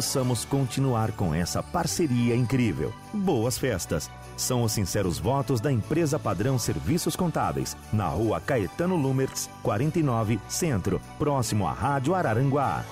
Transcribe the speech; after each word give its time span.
Possamos 0.00 0.44
continuar 0.44 1.10
com 1.10 1.34
essa 1.34 1.60
parceria 1.60 2.36
incrível. 2.36 2.94
Boas 3.12 3.58
festas! 3.58 4.08
São 4.36 4.62
os 4.62 4.70
sinceros 4.70 5.18
votos 5.18 5.60
da 5.60 5.72
empresa 5.72 6.20
Padrão 6.20 6.56
Serviços 6.56 7.16
Contábeis, 7.16 7.76
na 7.92 8.06
rua 8.06 8.40
Caetano 8.40 8.94
Lumertz, 8.94 9.50
49, 9.64 10.38
Centro, 10.48 11.00
próximo 11.18 11.66
à 11.66 11.72
Rádio 11.72 12.14
Araranguá. 12.14 12.84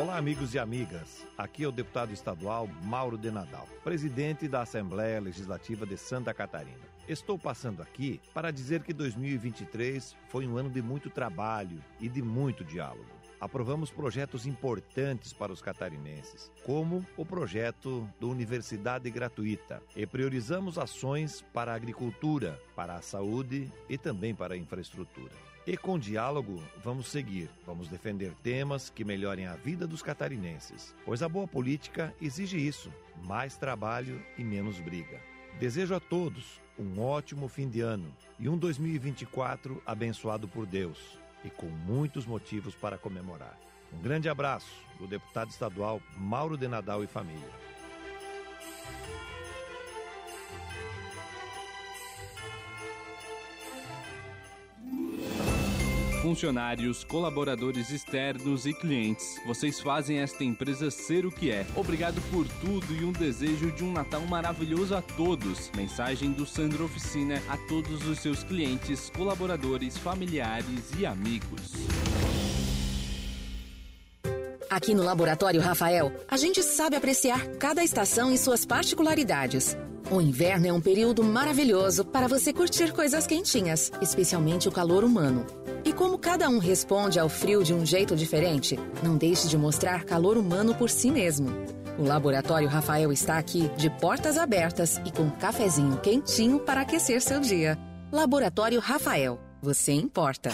Olá, 0.00 0.16
amigos 0.16 0.54
e 0.54 0.58
amigas. 0.58 1.26
Aqui 1.36 1.62
é 1.62 1.68
o 1.68 1.70
deputado 1.70 2.10
estadual 2.10 2.66
Mauro 2.84 3.18
de 3.18 3.30
Nadal, 3.30 3.68
presidente 3.84 4.48
da 4.48 4.62
Assembleia 4.62 5.20
Legislativa 5.20 5.84
de 5.84 5.98
Santa 5.98 6.32
Catarina. 6.32 6.88
Estou 7.06 7.38
passando 7.38 7.82
aqui 7.82 8.18
para 8.32 8.50
dizer 8.50 8.82
que 8.82 8.94
2023 8.94 10.16
foi 10.30 10.46
um 10.46 10.56
ano 10.56 10.70
de 10.70 10.80
muito 10.80 11.10
trabalho 11.10 11.84
e 12.00 12.08
de 12.08 12.22
muito 12.22 12.64
diálogo 12.64 13.20
aprovamos 13.38 13.90
projetos 13.90 14.46
importantes 14.46 15.32
para 15.32 15.50
os 15.50 15.62
catarinenses, 15.62 16.52
como 16.62 17.04
o 17.16 17.24
projeto 17.24 18.06
do 18.20 18.28
Universidade 18.28 19.10
Gratuita, 19.10 19.82
e 19.96 20.06
priorizamos 20.06 20.76
ações 20.76 21.42
para 21.50 21.72
a 21.72 21.74
agricultura, 21.74 22.60
para 22.76 22.96
a 22.96 23.02
saúde 23.02 23.72
e 23.88 23.96
também 23.96 24.34
para 24.34 24.52
a 24.52 24.58
infraestrutura. 24.58 25.49
E 25.66 25.76
com 25.76 25.98
diálogo, 25.98 26.62
vamos 26.82 27.08
seguir. 27.08 27.50
Vamos 27.66 27.88
defender 27.88 28.32
temas 28.42 28.88
que 28.88 29.04
melhorem 29.04 29.46
a 29.46 29.54
vida 29.54 29.86
dos 29.86 30.02
catarinenses, 30.02 30.94
pois 31.04 31.22
a 31.22 31.28
boa 31.28 31.46
política 31.46 32.14
exige 32.20 32.56
isso: 32.56 32.90
mais 33.24 33.56
trabalho 33.56 34.22
e 34.38 34.42
menos 34.42 34.80
briga. 34.80 35.20
Desejo 35.58 35.94
a 35.94 36.00
todos 36.00 36.60
um 36.78 37.02
ótimo 37.02 37.46
fim 37.46 37.68
de 37.68 37.82
ano 37.82 38.10
e 38.38 38.48
um 38.48 38.56
2024 38.56 39.82
abençoado 39.84 40.48
por 40.48 40.64
Deus 40.64 41.18
e 41.44 41.50
com 41.50 41.66
muitos 41.66 42.24
motivos 42.24 42.74
para 42.74 42.96
comemorar. 42.96 43.58
Um 43.92 44.00
grande 44.00 44.28
abraço 44.28 44.72
do 44.98 45.06
deputado 45.06 45.50
estadual 45.50 46.00
Mauro 46.16 46.56
de 46.56 46.68
Nadal 46.68 47.04
e 47.04 47.06
família. 47.06 47.48
Funcionários, 56.22 57.02
colaboradores 57.02 57.90
externos 57.90 58.66
e 58.66 58.74
clientes, 58.74 59.40
vocês 59.46 59.80
fazem 59.80 60.18
esta 60.18 60.44
empresa 60.44 60.90
ser 60.90 61.24
o 61.24 61.32
que 61.32 61.50
é. 61.50 61.64
Obrigado 61.74 62.20
por 62.30 62.46
tudo 62.60 62.94
e 62.94 63.06
um 63.06 63.12
desejo 63.12 63.72
de 63.72 63.82
um 63.82 63.90
Natal 63.90 64.20
maravilhoso 64.26 64.94
a 64.94 65.00
todos. 65.00 65.70
Mensagem 65.74 66.30
do 66.32 66.44
Sandro 66.44 66.84
Oficina 66.84 67.42
a 67.48 67.56
todos 67.56 68.06
os 68.06 68.18
seus 68.18 68.44
clientes, 68.44 69.08
colaboradores, 69.16 69.96
familiares 69.96 70.90
e 70.98 71.06
amigos. 71.06 71.72
Aqui 74.68 74.94
no 74.94 75.02
Laboratório 75.02 75.60
Rafael, 75.60 76.12
a 76.28 76.36
gente 76.36 76.62
sabe 76.62 76.96
apreciar 76.96 77.56
cada 77.56 77.82
estação 77.82 78.30
e 78.30 78.36
suas 78.36 78.66
particularidades. 78.66 79.74
O 80.10 80.20
inverno 80.20 80.66
é 80.66 80.72
um 80.72 80.80
período 80.80 81.22
maravilhoso 81.22 82.04
para 82.04 82.26
você 82.26 82.52
curtir 82.52 82.92
coisas 82.92 83.28
quentinhas, 83.28 83.92
especialmente 84.02 84.68
o 84.68 84.72
calor 84.72 85.04
humano. 85.04 85.46
E 85.84 85.92
como 85.92 86.18
cada 86.18 86.48
um 86.48 86.58
responde 86.58 87.20
ao 87.20 87.28
frio 87.28 87.62
de 87.62 87.72
um 87.72 87.86
jeito 87.86 88.16
diferente, 88.16 88.76
não 89.04 89.16
deixe 89.16 89.46
de 89.46 89.56
mostrar 89.56 90.02
calor 90.02 90.36
humano 90.36 90.74
por 90.74 90.90
si 90.90 91.12
mesmo. 91.12 91.50
O 91.96 92.02
Laboratório 92.02 92.68
Rafael 92.68 93.12
está 93.12 93.38
aqui 93.38 93.70
de 93.76 93.88
portas 93.88 94.36
abertas 94.36 95.00
e 95.04 95.12
com 95.12 95.22
um 95.22 95.30
cafezinho 95.30 95.96
quentinho 95.98 96.58
para 96.58 96.80
aquecer 96.80 97.22
seu 97.22 97.38
dia. 97.38 97.78
Laboratório 98.10 98.80
Rafael, 98.80 99.38
você 99.62 99.92
importa. 99.92 100.50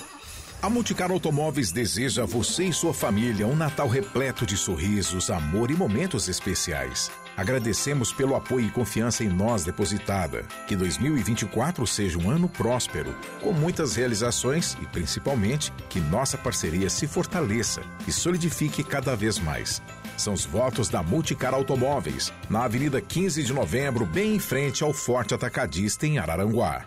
A 0.61 0.69
Multicar 0.69 1.11
Automóveis 1.11 1.73
deseja 1.73 2.25
a 2.25 2.27
você 2.27 2.65
e 2.65 2.73
sua 2.75 2.93
família 2.93 3.47
um 3.47 3.57
Natal 3.57 3.89
repleto 3.89 4.45
de 4.45 4.57
sorrisos, 4.57 5.31
amor 5.31 5.71
e 5.71 5.75
momentos 5.75 6.29
especiais. 6.29 7.11
Agradecemos 7.37 8.13
pelo 8.13 8.35
apoio 8.35 8.67
e 8.67 8.71
confiança 8.71 9.23
em 9.23 9.29
nós 9.29 9.63
depositada. 9.63 10.45
Que 10.67 10.75
2024 10.75 11.87
seja 11.87 12.19
um 12.19 12.31
ano 12.31 12.49
próspero, 12.49 13.15
com 13.43 13.53
muitas 13.53 13.95
realizações 13.95 14.75
e 14.81 14.87
principalmente 14.87 15.71
que 15.91 16.01
nossa 16.01 16.39
parceria 16.39 16.89
se 16.89 17.07
fortaleça 17.07 17.83
e 18.09 18.13
solidifique 18.13 18.83
cada 18.83 19.15
vez 19.15 19.39
mais. 19.39 19.83
São 20.17 20.33
os 20.33 20.47
votos 20.47 20.89
da 20.89 21.03
Multicar 21.03 21.53
Automóveis, 21.53 22.33
na 22.49 22.65
Avenida 22.65 23.03
15 23.03 23.43
de 23.43 23.53
Novembro, 23.53 24.07
bem 24.07 24.37
em 24.37 24.39
frente 24.39 24.83
ao 24.83 24.95
Forte 24.95 25.35
Atacadista 25.35 26.07
em 26.07 26.19
Araranguá. 26.19 26.87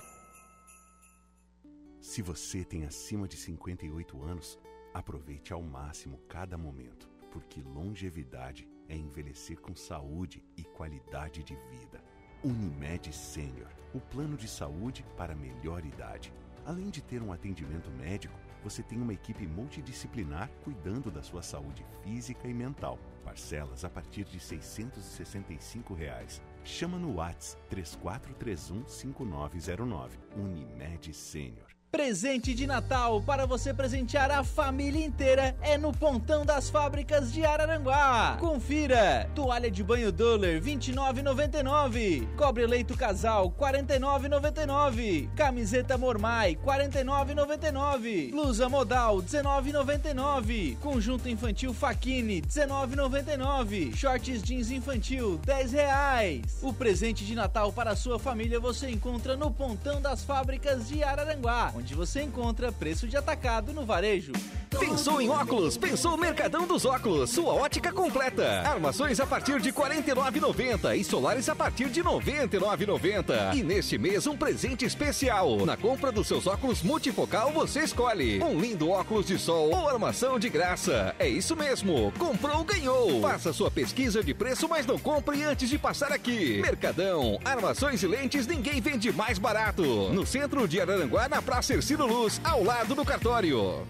Se 2.01 2.23
você 2.23 2.63
tem 2.63 2.85
acima 2.85 3.27
de 3.27 3.37
58 3.37 4.23
anos, 4.23 4.57
aproveite 4.95 5.53
ao 5.53 5.61
máximo 5.61 6.19
cada 6.27 6.57
momento, 6.57 7.07
porque 7.29 7.61
longevidade 7.61 8.67
é 8.89 8.95
envelhecer 8.95 9.59
com 9.61 9.75
saúde 9.75 10.43
e 10.57 10.63
qualidade 10.63 11.43
de 11.43 11.55
vida. 11.69 12.03
Unimed 12.43 13.13
Sênior, 13.13 13.69
o 13.93 13.99
plano 13.99 14.35
de 14.35 14.47
saúde 14.47 15.05
para 15.15 15.35
melhor 15.35 15.85
idade. 15.85 16.33
Além 16.65 16.89
de 16.89 17.01
ter 17.01 17.21
um 17.21 17.31
atendimento 17.31 17.89
médico, 17.91 18.37
você 18.63 18.83
tem 18.83 18.99
uma 18.99 19.13
equipe 19.13 19.47
multidisciplinar 19.47 20.49
cuidando 20.63 21.09
da 21.09 21.23
sua 21.23 21.41
saúde 21.41 21.85
física 22.03 22.47
e 22.47 22.53
mental. 22.53 22.99
Parcelas 23.23 23.85
a 23.85 23.89
partir 23.89 24.25
de 24.25 24.39
665 24.39 25.93
reais. 25.93 26.41
Chama 26.63 26.97
no 26.97 27.15
WhatsApp 27.15 27.63
3431 27.69 28.87
5909. 28.87 30.17
Unimed 30.35 31.13
Sênior. 31.13 31.68
Presente 31.91 32.53
de 32.53 32.67
Natal 32.67 33.19
para 33.19 33.47
você 33.47 33.73
presentear 33.73 34.29
a 34.29 34.43
família 34.43 35.03
inteira 35.03 35.55
é 35.59 35.75
no 35.75 35.91
Pontão 35.91 36.45
das 36.45 36.69
Fábricas 36.69 37.33
de 37.33 37.43
Araranguá. 37.43 38.37
Confira: 38.39 39.27
toalha 39.33 39.71
de 39.71 39.83
banho 39.83 40.11
Duller 40.11 40.61
29,99, 40.61 42.27
cobre 42.35 42.67
leito 42.67 42.95
casal 42.95 43.49
49,99, 43.49 45.29
camiseta 45.35 45.97
Mormai 45.97 46.59
49,99, 46.63 48.31
blusa 48.31 48.69
modal 48.69 49.17
19,99, 49.17 50.77
conjunto 50.77 51.27
infantil 51.27 51.73
Faquini 51.73 52.39
19,99, 52.43 53.95
shorts 53.95 54.43
jeans 54.43 54.69
infantil 54.69 55.39
10 55.43 55.71
reais. 55.71 56.59
O 56.61 56.71
presente 56.71 57.25
de 57.25 57.33
Natal 57.33 57.73
para 57.73 57.91
a 57.91 57.95
sua 57.95 58.19
família 58.19 58.59
você 58.59 58.91
encontra 58.91 59.35
no 59.35 59.49
Pontão 59.49 59.99
das 59.99 60.23
Fábricas 60.23 60.87
de 60.87 61.03
Araranguá 61.03 61.78
onde 61.79 61.95
você 61.95 62.21
encontra 62.21 62.73
preço 62.73 63.07
de 63.07 63.15
atacado 63.15 63.73
no 63.73 63.85
varejo. 63.85 64.33
Pensou 64.77 65.21
em 65.21 65.29
óculos? 65.29 65.77
Pensou 65.77 66.15
Mercadão 66.17 66.67
dos 66.67 66.85
Óculos, 66.85 67.31
sua 67.31 67.53
ótica 67.53 67.91
completa. 67.91 68.61
Armações 68.61 69.19
a 69.19 69.25
partir 69.25 69.59
de 69.59 69.69
R$ 69.69 69.75
49,90 69.75 70.97
e 70.97 71.03
solares 71.03 71.49
a 71.49 71.55
partir 71.55 71.89
de 71.89 72.01
R$ 72.01 72.07
99,90. 72.07 73.55
E 73.55 73.63
neste 73.63 73.97
mês 73.97 74.27
um 74.27 74.37
presente 74.37 74.85
especial. 74.85 75.65
Na 75.65 75.75
compra 75.75 76.11
dos 76.11 76.27
seus 76.27 76.45
óculos 76.45 76.83
multifocal 76.83 77.51
você 77.51 77.79
escolhe 77.79 78.43
um 78.43 78.59
lindo 78.59 78.89
óculos 78.89 79.25
de 79.25 79.39
sol 79.39 79.71
ou 79.71 79.89
armação 79.89 80.37
de 80.37 80.49
graça. 80.49 81.15
É 81.17 81.27
isso 81.27 81.55
mesmo. 81.55 82.13
Comprou, 82.19 82.63
ganhou. 82.63 83.21
Faça 83.21 83.53
sua 83.53 83.71
pesquisa 83.71 84.23
de 84.23 84.33
preço, 84.33 84.67
mas 84.67 84.85
não 84.85 84.99
compre 84.99 85.43
antes 85.43 85.69
de 85.69 85.79
passar 85.79 86.11
aqui. 86.11 86.61
Mercadão, 86.61 87.39
armações 87.43 88.03
e 88.03 88.07
lentes 88.07 88.45
ninguém 88.45 88.81
vende 88.81 89.11
mais 89.11 89.39
barato. 89.39 89.83
No 90.13 90.25
centro 90.25 90.67
de 90.67 90.79
Araranguá, 90.79 91.27
na 91.27 91.41
Praça 91.41 91.68
Ercino 91.73 92.05
Luz, 92.05 92.39
ao 92.43 92.63
lado 92.63 92.95
do 92.95 93.05
cartório. 93.05 93.87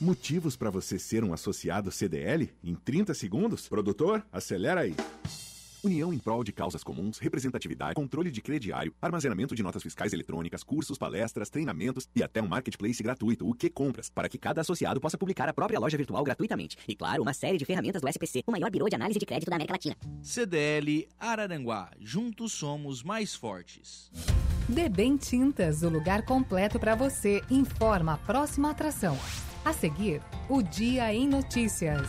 Motivos 0.00 0.56
para 0.56 0.70
você 0.70 0.98
ser 0.98 1.22
um 1.22 1.32
associado 1.32 1.90
CDL 1.90 2.50
em 2.62 2.74
30 2.74 3.14
segundos? 3.14 3.68
Produtor, 3.68 4.24
acelera 4.32 4.80
aí. 4.80 4.96
União 5.84 6.12
em 6.12 6.18
prol 6.18 6.44
de 6.44 6.52
causas 6.52 6.84
comuns, 6.84 7.18
representatividade, 7.18 7.96
controle 7.96 8.30
de 8.30 8.40
crediário, 8.40 8.94
armazenamento 9.02 9.52
de 9.52 9.64
notas 9.64 9.82
fiscais 9.82 10.12
eletrônicas, 10.12 10.62
cursos, 10.62 10.96
palestras, 10.96 11.50
treinamentos 11.50 12.08
e 12.14 12.22
até 12.22 12.40
um 12.40 12.46
marketplace 12.46 13.02
gratuito, 13.02 13.48
o 13.48 13.52
que 13.52 13.68
compras, 13.68 14.08
para 14.08 14.28
que 14.28 14.38
cada 14.38 14.60
associado 14.60 15.00
possa 15.00 15.18
publicar 15.18 15.48
a 15.48 15.52
própria 15.52 15.80
loja 15.80 15.96
virtual 15.96 16.22
gratuitamente. 16.22 16.76
E 16.86 16.94
claro, 16.94 17.22
uma 17.22 17.34
série 17.34 17.58
de 17.58 17.64
ferramentas 17.64 18.00
do 18.00 18.08
SPC, 18.08 18.44
o 18.46 18.52
maior 18.52 18.70
birô 18.70 18.88
de 18.88 18.94
análise 18.94 19.18
de 19.18 19.26
crédito 19.26 19.50
da 19.50 19.56
América 19.56 19.74
Latina. 19.74 19.96
CDL 20.22 21.08
Araranguá, 21.18 21.90
juntos 21.98 22.52
somos 22.52 23.02
mais 23.02 23.34
fortes. 23.34 24.08
Debem 24.68 25.16
Tintas, 25.16 25.82
o 25.82 25.88
lugar 25.88 26.24
completo 26.24 26.78
para 26.78 26.94
você, 26.94 27.42
informa 27.50 28.14
a 28.14 28.18
próxima 28.18 28.70
atração. 28.70 29.18
A 29.64 29.72
seguir, 29.72 30.22
o 30.48 30.62
Dia 30.62 31.12
em 31.12 31.26
Notícias. 31.26 32.06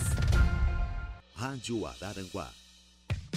Rádio 1.34 1.88
Araranguá 1.88 2.52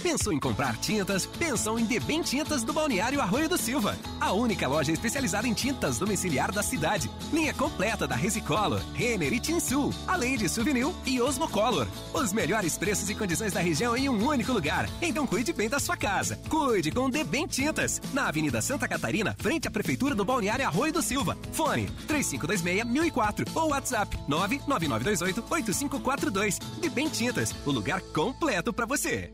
Pensou 0.01 0.31
em 0.31 0.39
comprar 0.39 0.77
tintas? 0.77 1.25
Pensou 1.25 1.77
em 1.79 1.85
Debem 1.85 2.21
Tintas 2.21 2.63
do 2.63 2.71
Balneário 2.71 3.19
Arroio 3.19 3.49
do 3.49 3.57
Silva. 3.57 3.97
A 4.21 4.31
única 4.31 4.67
loja 4.67 4.91
especializada 4.91 5.47
em 5.47 5.53
tintas 5.53 5.97
domiciliar 5.97 6.51
da 6.51 6.61
cidade. 6.61 7.09
Linha 7.33 7.51
completa 7.53 8.07
da 8.07 8.15
Resicolor, 8.15 8.79
Renner 8.93 9.33
e 9.33 9.39
Tinsul, 9.39 9.91
além 10.07 10.37
de 10.37 10.47
Souvenir 10.47 10.87
e 11.05 11.19
Osmocolor. 11.19 11.87
Os 12.13 12.31
melhores 12.31 12.77
preços 12.77 13.09
e 13.09 13.15
condições 13.15 13.53
da 13.53 13.59
região 13.59 13.97
em 13.97 14.07
um 14.07 14.27
único 14.27 14.53
lugar. 14.53 14.87
Então 15.01 15.25
cuide 15.25 15.51
bem 15.51 15.67
da 15.67 15.79
sua 15.79 15.97
casa. 15.97 16.39
Cuide 16.47 16.91
com 16.91 17.09
Debem 17.09 17.47
Tintas. 17.47 17.99
Na 18.13 18.27
Avenida 18.27 18.61
Santa 18.61 18.87
Catarina, 18.87 19.35
frente 19.39 19.67
à 19.67 19.71
Prefeitura 19.71 20.13
do 20.13 20.23
Balneário 20.23 20.63
Arroio 20.65 20.93
do 20.93 21.01
Silva. 21.01 21.35
Fone 21.51 21.87
3526-1004 22.07 23.47
ou 23.55 23.69
WhatsApp 23.69 24.15
99928-8542. 24.29 26.59
Debem 26.79 27.09
Tintas, 27.09 27.55
o 27.65 27.71
lugar 27.71 27.99
completo 28.01 28.71
para 28.71 28.85
você. 28.85 29.33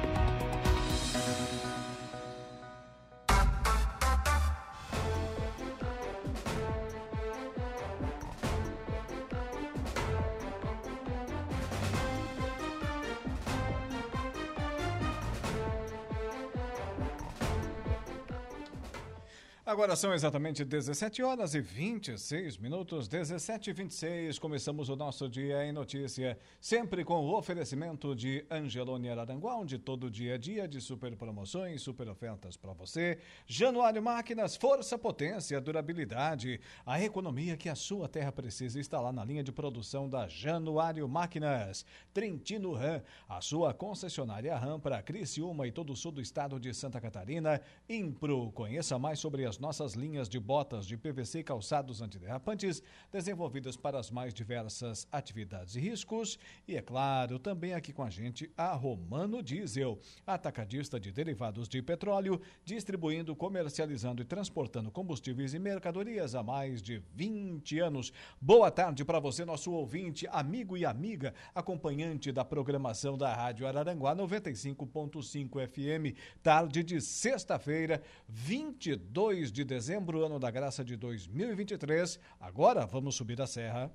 Agora 19.71 19.95
são 19.95 20.13
exatamente 20.13 20.65
17 20.65 21.23
horas 21.23 21.55
e 21.55 21.61
26 21.61 22.57
minutos, 22.57 23.07
17 23.07 23.69
e 23.69 23.73
26. 23.73 24.37
Começamos 24.37 24.89
o 24.89 24.97
nosso 24.97 25.29
Dia 25.29 25.65
em 25.65 25.71
Notícia, 25.71 26.37
sempre 26.59 27.05
com 27.05 27.25
o 27.25 27.37
oferecimento 27.37 28.13
de 28.13 28.45
Angelone 28.51 29.09
Araranguá, 29.09 29.55
onde 29.55 29.79
todo 29.79 30.11
dia 30.11 30.35
é 30.35 30.37
dia 30.37 30.67
de 30.67 30.81
super 30.81 31.15
promoções, 31.15 31.81
super 31.81 32.09
ofertas 32.09 32.57
para 32.57 32.73
você. 32.73 33.19
Januário 33.47 34.03
Máquinas, 34.03 34.57
força, 34.57 34.97
potência, 34.97 35.61
durabilidade. 35.61 36.59
A 36.85 37.01
economia 37.01 37.55
que 37.55 37.69
a 37.69 37.75
sua 37.75 38.09
terra 38.09 38.33
precisa 38.33 38.77
está 38.77 38.99
lá 38.99 39.13
na 39.13 39.23
linha 39.23 39.41
de 39.41 39.53
produção 39.53 40.09
da 40.09 40.27
Januário 40.27 41.07
Máquinas. 41.07 41.85
Trentino 42.13 42.73
Ram, 42.73 43.01
a 43.25 43.39
sua 43.39 43.73
concessionária 43.73 44.53
Ram 44.57 44.81
para 44.81 45.01
Criciúma 45.01 45.65
e 45.65 45.71
todo 45.71 45.93
o 45.93 45.95
sul 45.95 46.11
do 46.11 46.19
estado 46.19 46.59
de 46.59 46.73
Santa 46.73 46.99
Catarina. 46.99 47.61
Impro, 47.87 48.51
conheça 48.51 48.99
mais 48.99 49.17
sobre 49.17 49.45
as 49.45 49.60
nossas 49.61 49.93
linhas 49.93 50.27
de 50.27 50.39
botas 50.39 50.87
de 50.87 50.97
PVC 50.97 51.39
e 51.39 51.43
calçados 51.43 52.01
antiderrapantes, 52.01 52.81
desenvolvidas 53.11 53.77
para 53.77 53.99
as 53.99 54.09
mais 54.09 54.33
diversas 54.33 55.07
atividades 55.11 55.75
e 55.75 55.79
riscos. 55.79 56.39
E, 56.67 56.75
é 56.75 56.81
claro, 56.81 57.37
também 57.37 57.75
aqui 57.75 57.93
com 57.93 58.01
a 58.01 58.09
gente 58.09 58.51
a 58.57 58.73
Romano 58.73 59.43
Diesel, 59.43 59.99
atacadista 60.25 60.99
de 60.99 61.11
derivados 61.11 61.69
de 61.69 61.79
petróleo, 61.79 62.41
distribuindo, 62.65 63.35
comercializando 63.35 64.23
e 64.23 64.25
transportando 64.25 64.89
combustíveis 64.89 65.53
e 65.53 65.59
mercadorias 65.59 66.33
há 66.33 66.41
mais 66.41 66.81
de 66.81 66.97
20 67.13 67.79
anos. 67.79 68.11
Boa 68.41 68.71
tarde 68.71 69.05
para 69.05 69.19
você, 69.19 69.45
nosso 69.45 69.71
ouvinte, 69.71 70.27
amigo 70.31 70.75
e 70.75 70.85
amiga, 70.85 71.35
acompanhante 71.53 72.31
da 72.31 72.43
programação 72.43 73.15
da 73.15 73.31
Rádio 73.31 73.67
Araranguá 73.67 74.15
95.5 74.15 75.67
FM, 75.67 76.17
tarde 76.41 76.83
de 76.83 76.99
sexta-feira, 76.99 78.01
22 78.27 79.50
de 79.51 79.63
dezembro, 79.63 80.25
ano 80.25 80.39
da 80.39 80.49
graça 80.49 80.83
de 80.83 80.95
2023. 80.95 82.19
Agora 82.39 82.85
vamos 82.85 83.15
subir 83.15 83.39
a 83.41 83.47
serra. 83.47 83.91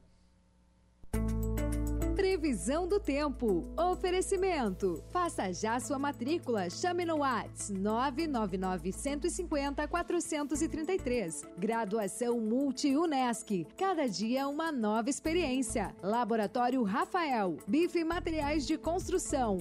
Previsão 2.15 2.87
do 2.87 3.01
tempo. 3.01 3.73
Oferecimento. 3.79 5.03
Faça 5.11 5.53
já 5.53 5.81
sua 5.81 5.99
matrícula. 5.99 6.69
Chame 6.69 7.05
no 7.05 7.19
Whats 7.19 7.71
999 7.71 8.93
150 8.93 9.89
433. 9.89 11.45
Graduação 11.57 12.39
Multi-UNESC. 12.41 13.67
Cada 13.77 14.07
dia 14.07 14.49
uma 14.49 14.71
nova 14.71 15.09
experiência. 15.09 15.95
Laboratório 16.03 16.83
Rafael. 16.83 17.57
Bife 17.67 18.05
Materiais 18.05 18.67
de 18.67 18.77
Construção. 18.77 19.59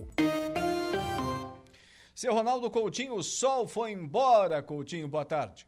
Seu 2.13 2.33
Ronaldo 2.33 2.69
Coutinho, 2.71 3.15
o 3.15 3.23
sol 3.23 3.67
foi 3.67 3.91
embora. 3.91 4.63
Coutinho, 4.63 5.07
boa 5.07 5.25
tarde. 5.25 5.67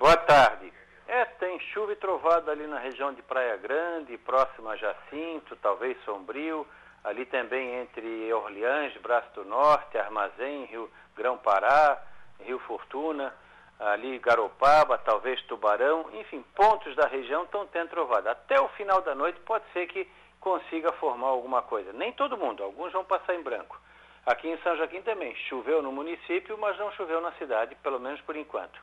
Boa 0.00 0.16
tarde. 0.16 0.72
É, 1.06 1.26
tem 1.26 1.60
chuva 1.60 1.92
e 1.92 1.96
trovada 1.96 2.50
ali 2.50 2.66
na 2.66 2.78
região 2.78 3.12
de 3.12 3.20
Praia 3.20 3.58
Grande, 3.58 4.16
próxima 4.16 4.70
a 4.70 4.76
Jacinto, 4.76 5.54
talvez 5.56 5.94
Sombrio, 6.06 6.66
ali 7.04 7.26
também 7.26 7.82
entre 7.82 8.32
Orleans, 8.32 8.96
Braço 9.02 9.28
do 9.34 9.44
Norte, 9.44 9.98
Armazém, 9.98 10.64
Rio 10.64 10.90
Grão-Pará, 11.14 12.02
Rio 12.38 12.58
Fortuna, 12.60 13.30
ali 13.78 14.18
Garopaba, 14.20 14.96
talvez 14.96 15.38
Tubarão, 15.42 16.08
enfim, 16.14 16.42
pontos 16.56 16.96
da 16.96 17.06
região 17.06 17.42
estão 17.42 17.66
tendo 17.66 17.90
trovada. 17.90 18.30
Até 18.30 18.58
o 18.58 18.70
final 18.70 19.02
da 19.02 19.14
noite 19.14 19.38
pode 19.40 19.66
ser 19.74 19.86
que 19.86 20.08
consiga 20.40 20.92
formar 20.92 21.28
alguma 21.28 21.60
coisa. 21.60 21.92
Nem 21.92 22.10
todo 22.12 22.38
mundo, 22.38 22.64
alguns 22.64 22.90
vão 22.90 23.04
passar 23.04 23.34
em 23.34 23.42
branco. 23.42 23.78
Aqui 24.24 24.48
em 24.48 24.56
São 24.62 24.74
Joaquim 24.78 25.02
também 25.02 25.36
choveu 25.50 25.82
no 25.82 25.92
município, 25.92 26.56
mas 26.56 26.78
não 26.78 26.90
choveu 26.92 27.20
na 27.20 27.32
cidade, 27.32 27.74
pelo 27.82 28.00
menos 28.00 28.18
por 28.22 28.34
enquanto. 28.34 28.80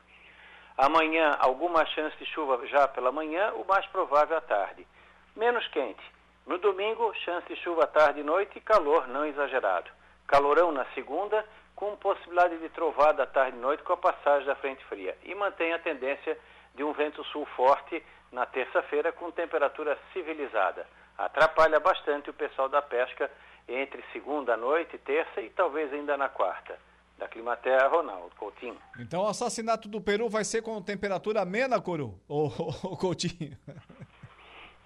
Amanhã, 0.78 1.36
alguma 1.40 1.84
chance 1.86 2.16
de 2.18 2.26
chuva 2.26 2.64
já 2.68 2.86
pela 2.86 3.10
manhã, 3.10 3.52
o 3.54 3.64
mais 3.64 3.84
provável 3.86 4.36
à 4.36 4.40
tarde. 4.40 4.86
Menos 5.34 5.66
quente. 5.68 6.00
No 6.46 6.56
domingo, 6.56 7.12
chance 7.24 7.48
de 7.48 7.56
chuva 7.56 7.84
tarde 7.88 8.20
e 8.20 8.22
noite 8.22 8.58
e 8.58 8.60
calor 8.60 9.08
não 9.08 9.26
exagerado. 9.26 9.90
Calorão 10.28 10.70
na 10.70 10.84
segunda, 10.94 11.44
com 11.74 11.96
possibilidade 11.96 12.58
de 12.58 12.68
trovada 12.68 13.24
à 13.24 13.26
tarde 13.26 13.56
e 13.56 13.60
noite 13.60 13.82
com 13.82 13.92
a 13.92 13.96
passagem 13.96 14.46
da 14.46 14.54
frente 14.54 14.84
fria. 14.84 15.18
E 15.24 15.34
mantém 15.34 15.72
a 15.72 15.80
tendência 15.80 16.38
de 16.76 16.84
um 16.84 16.92
vento 16.92 17.24
sul 17.24 17.44
forte 17.56 18.00
na 18.30 18.46
terça-feira 18.46 19.10
com 19.10 19.32
temperatura 19.32 19.98
civilizada. 20.12 20.86
Atrapalha 21.18 21.80
bastante 21.80 22.30
o 22.30 22.34
pessoal 22.34 22.68
da 22.68 22.80
pesca 22.80 23.28
entre 23.66 24.00
segunda 24.12 24.56
noite, 24.56 24.96
terça 24.98 25.40
e 25.40 25.50
talvez 25.50 25.92
ainda 25.92 26.16
na 26.16 26.28
quarta 26.28 26.78
da 27.18 27.28
Climaterra, 27.28 27.88
Ronaldo 27.88 28.34
Coutinho. 28.36 28.78
Então 28.98 29.22
o 29.22 29.26
assassinato 29.26 29.88
do 29.88 30.00
Peru 30.00 30.28
vai 30.28 30.44
ser 30.44 30.62
com 30.62 30.80
temperatura 30.80 31.42
amena, 31.42 31.80
Coru? 31.80 32.18
Ou, 32.28 32.52
ou 32.84 32.96
Coutinho? 32.96 33.56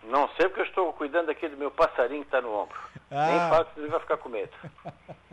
Não 0.04 0.28
sei 0.30 0.48
porque 0.48 0.62
eu 0.62 0.66
estou 0.66 0.92
cuidando 0.94 1.30
aqui 1.30 1.48
do 1.48 1.56
meu 1.56 1.70
passarinho 1.70 2.22
que 2.22 2.28
está 2.28 2.40
no 2.40 2.52
ombro. 2.52 2.76
Ah. 3.10 3.26
Nem 3.26 3.38
falo 3.50 3.64
que 3.66 3.80
ele 3.80 3.88
vai 3.88 4.00
ficar 4.00 4.16
com 4.16 4.28
medo. 4.28 4.52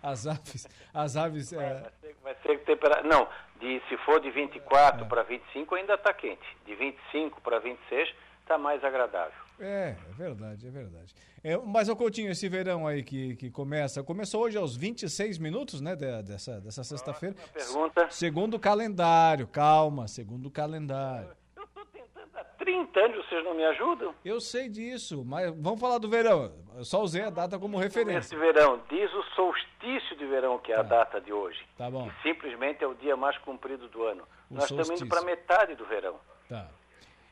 As 0.00 0.28
aves, 0.28 0.68
as 0.94 1.16
aves... 1.16 1.52
É... 1.52 1.56
Vai, 1.56 1.90
ser, 2.00 2.16
vai 2.22 2.36
ser 2.42 2.58
temperatura... 2.60 3.08
Não, 3.08 3.28
de, 3.58 3.82
se 3.88 3.96
for 3.98 4.20
de 4.20 4.30
24 4.30 5.04
é. 5.04 5.08
para 5.08 5.22
25 5.24 5.74
ainda 5.74 5.94
está 5.94 6.12
quente. 6.12 6.46
De 6.64 6.74
25 6.76 7.40
para 7.40 7.58
26 7.58 8.14
está 8.42 8.56
mais 8.56 8.84
agradável. 8.84 9.34
É, 9.58 9.96
é 10.08 10.12
verdade, 10.14 10.68
é 10.68 10.70
verdade. 10.70 11.14
É, 11.42 11.56
mas, 11.56 11.88
ô 11.88 11.96
Coutinho, 11.96 12.30
esse 12.30 12.48
verão 12.48 12.86
aí 12.86 13.02
que, 13.02 13.36
que 13.36 13.50
começa, 13.50 14.02
começou 14.02 14.42
hoje 14.42 14.58
aos 14.58 14.76
26 14.76 15.38
minutos, 15.38 15.80
né, 15.80 15.94
de, 15.94 16.22
dessa, 16.22 16.60
dessa 16.60 16.82
sexta-feira. 16.82 17.36
Pergunta. 17.52 18.08
Segundo 18.10 18.54
o 18.54 18.60
calendário, 18.60 19.46
calma, 19.46 20.08
segundo 20.08 20.46
o 20.46 20.50
calendário. 20.50 21.30
Eu 21.56 21.64
estou 21.64 21.84
tentando 21.86 22.36
há 22.36 22.44
30 22.44 23.00
anos, 23.00 23.28
vocês 23.28 23.44
não 23.44 23.54
me 23.54 23.64
ajudam? 23.66 24.14
Eu 24.24 24.40
sei 24.40 24.68
disso, 24.68 25.24
mas 25.24 25.54
vamos 25.56 25.80
falar 25.80 25.98
do 25.98 26.08
verão. 26.08 26.52
Eu 26.76 26.84
só 26.84 27.00
usei 27.02 27.22
a 27.22 27.30
data 27.30 27.58
como 27.58 27.78
referência. 27.78 28.18
Esse 28.18 28.36
verão, 28.36 28.80
diz 28.88 29.12
o 29.12 29.22
solstício 29.34 30.16
de 30.16 30.26
verão, 30.26 30.58
que 30.58 30.72
é 30.72 30.76
tá. 30.76 30.80
a 30.80 30.84
data 30.84 31.20
de 31.20 31.32
hoje. 31.32 31.60
Tá 31.76 31.88
bom. 31.88 32.10
Que 32.10 32.22
simplesmente 32.22 32.82
é 32.82 32.86
o 32.86 32.94
dia 32.94 33.16
mais 33.16 33.38
comprido 33.38 33.88
do 33.88 34.02
ano. 34.02 34.24
O 34.50 34.54
Nós 34.54 34.68
solstício. 34.68 34.94
estamos 34.94 35.02
indo 35.02 35.08
para 35.08 35.22
metade 35.22 35.76
do 35.76 35.84
verão. 35.86 36.18
Tá. 36.48 36.68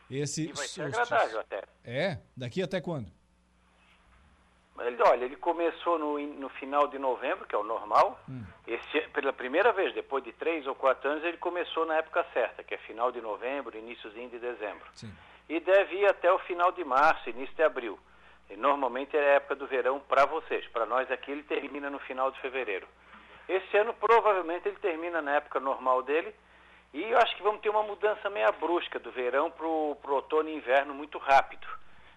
Esse 0.09 0.49
e 0.49 0.53
vai 0.53 0.69
ser 0.69 0.83
agradável 0.83 1.41
até. 1.41 1.63
É? 1.85 2.19
Daqui 2.37 2.63
até 2.63 2.81
quando? 2.81 3.11
Ele, 4.81 5.03
olha, 5.03 5.25
ele 5.25 5.37
começou 5.37 5.99
no, 5.99 6.19
no 6.19 6.49
final 6.51 6.87
de 6.89 6.99
novembro, 6.99 7.47
que 7.47 7.55
é 7.55 7.59
o 7.59 7.63
normal. 7.63 8.19
Hum. 8.29 8.45
Esse, 8.67 9.01
pela 9.09 9.33
primeira 9.33 9.73
vez, 9.73 9.95
depois 9.95 10.23
de 10.23 10.33
três 10.33 10.67
ou 10.67 10.75
quatro 10.75 11.11
anos, 11.11 11.25
ele 11.25 11.37
começou 11.39 11.87
na 11.87 11.97
época 11.97 12.27
certa, 12.33 12.63
que 12.63 12.75
é 12.75 12.79
final 12.79 13.11
de 13.11 13.21
novembro, 13.21 13.77
iníciozinho 13.77 14.29
de 14.29 14.39
dezembro. 14.39 14.87
Sim. 14.95 15.13
E 15.49 15.61
deve 15.61 15.97
ir 15.97 16.07
até 16.07 16.31
o 16.33 16.39
final 16.41 16.73
de 16.73 16.85
março, 16.85 17.31
início 17.31 17.55
de 17.55 17.63
abril. 17.63 17.99
E 18.51 18.57
normalmente 18.57 19.17
é 19.17 19.21
a 19.21 19.35
época 19.35 19.57
do 19.57 19.67
verão 19.67 20.01
para 20.01 20.25
vocês. 20.27 20.67
Para 20.69 20.87
nós 20.87 21.11
aqui 21.11 21.31
ele 21.31 21.43
termina 21.45 21.89
no 21.89 21.99
final 22.01 22.31
de 22.31 22.41
fevereiro. 22.41 22.87
Esse 23.49 23.77
ano 23.77 23.95
provavelmente 23.95 24.69
ele 24.69 24.79
termina 24.79 25.23
na 25.23 25.37
época 25.37 25.61
normal 25.61 26.03
dele. 26.03 26.35
E 26.93 27.03
eu 27.03 27.19
acho 27.19 27.37
que 27.37 27.43
vamos 27.43 27.61
ter 27.61 27.69
uma 27.69 27.83
mudança 27.83 28.31
meia 28.31 28.51
brusca 28.53 28.99
do 28.99 29.11
verão 29.11 29.51
para 29.51 29.67
o 29.67 29.99
outono 30.09 30.49
e 30.49 30.57
inverno 30.57 30.95
muito 30.95 31.19
rápido. 31.19 31.67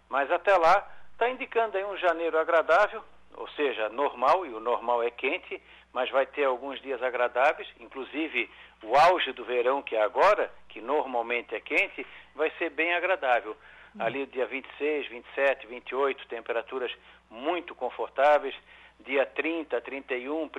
Mas 0.07 0.31
até 0.31 0.55
lá 0.55 0.87
Está 1.19 1.29
indicando 1.29 1.77
aí 1.77 1.83
um 1.83 1.97
janeiro 1.97 2.39
agradável, 2.39 3.03
ou 3.35 3.45
seja, 3.49 3.89
normal, 3.89 4.45
e 4.45 4.53
o 4.53 4.59
normal 4.61 5.03
é 5.03 5.11
quente, 5.11 5.61
mas 5.91 6.09
vai 6.09 6.25
ter 6.25 6.45
alguns 6.45 6.81
dias 6.81 7.03
agradáveis, 7.03 7.67
inclusive 7.77 8.49
o 8.81 8.95
auge 8.95 9.33
do 9.33 9.43
verão, 9.43 9.81
que 9.81 9.97
é 9.97 10.01
agora, 10.01 10.49
que 10.69 10.79
normalmente 10.79 11.53
é 11.53 11.59
quente, 11.59 12.07
vai 12.33 12.49
ser 12.51 12.69
bem 12.69 12.93
agradável. 12.93 13.51
Hum. 13.97 14.01
Ali 14.01 14.27
dia 14.27 14.45
26, 14.45 15.09
27, 15.09 15.67
28, 15.67 16.25
temperaturas 16.29 16.89
muito 17.29 17.75
confortáveis. 17.75 18.55
Dia 19.01 19.25
30, 19.25 19.81
31, 19.81 20.43
1, 20.43 20.49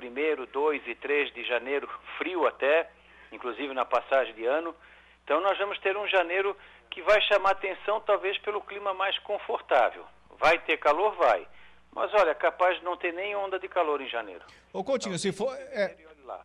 2 0.45 0.87
e 0.87 0.93
3 0.93 1.33
de 1.33 1.43
janeiro, 1.43 1.89
frio 2.19 2.45
até, 2.45 2.87
inclusive 3.31 3.73
na 3.73 3.83
passagem 3.83 4.35
de 4.35 4.45
ano. 4.45 4.75
Então 5.23 5.41
nós 5.41 5.57
vamos 5.57 5.79
ter 5.79 5.97
um 5.97 6.07
janeiro 6.07 6.55
que 6.91 7.01
vai 7.01 7.19
chamar 7.21 7.53
atenção 7.53 7.99
talvez 8.01 8.37
pelo 8.37 8.61
clima 8.61 8.93
mais 8.93 9.17
confortável. 9.17 10.05
Vai 10.41 10.59
ter 10.59 10.77
calor? 10.77 11.15
Vai. 11.15 11.47
Mas 11.93 12.13
olha, 12.13 12.33
capaz 12.33 12.77
de 12.79 12.83
não 12.83 12.97
ter 12.97 13.13
nem 13.13 13.35
onda 13.35 13.59
de 13.59 13.67
calor 13.67 14.01
em 14.01 14.09
janeiro. 14.09 14.43
Ô 14.73 14.83
Coutinho, 14.83 15.11
então, 15.11 15.19
se 15.19 15.31
for. 15.31 15.53
É, 15.55 15.95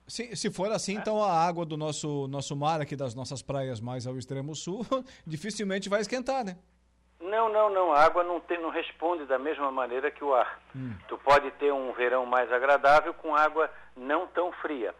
se, 0.06 0.34
se 0.36 0.50
for 0.50 0.70
assim, 0.72 0.96
é? 0.96 1.00
então 1.00 1.22
a 1.22 1.32
água 1.32 1.64
do 1.64 1.76
nosso, 1.76 2.26
nosso 2.28 2.56
mar 2.56 2.80
aqui 2.80 2.96
das 2.96 3.14
nossas 3.14 3.42
praias 3.42 3.80
mais 3.80 4.06
ao 4.06 4.18
extremo 4.18 4.54
sul 4.54 4.84
dificilmente 5.26 5.88
vai 5.88 6.00
esquentar, 6.00 6.44
né? 6.44 6.56
Não, 7.20 7.48
não, 7.48 7.70
não. 7.70 7.92
A 7.92 8.00
água 8.04 8.22
não, 8.22 8.40
tem, 8.40 8.60
não 8.60 8.68
responde 8.68 9.24
da 9.24 9.38
mesma 9.38 9.70
maneira 9.70 10.10
que 10.10 10.22
o 10.22 10.34
ar. 10.34 10.60
Hum. 10.74 10.94
Tu 11.08 11.16
pode 11.18 11.50
ter 11.52 11.72
um 11.72 11.92
verão 11.92 12.26
mais 12.26 12.52
agradável 12.52 13.14
com 13.14 13.34
água 13.34 13.70
não 13.96 14.26
tão 14.28 14.52
fria. 14.52 14.94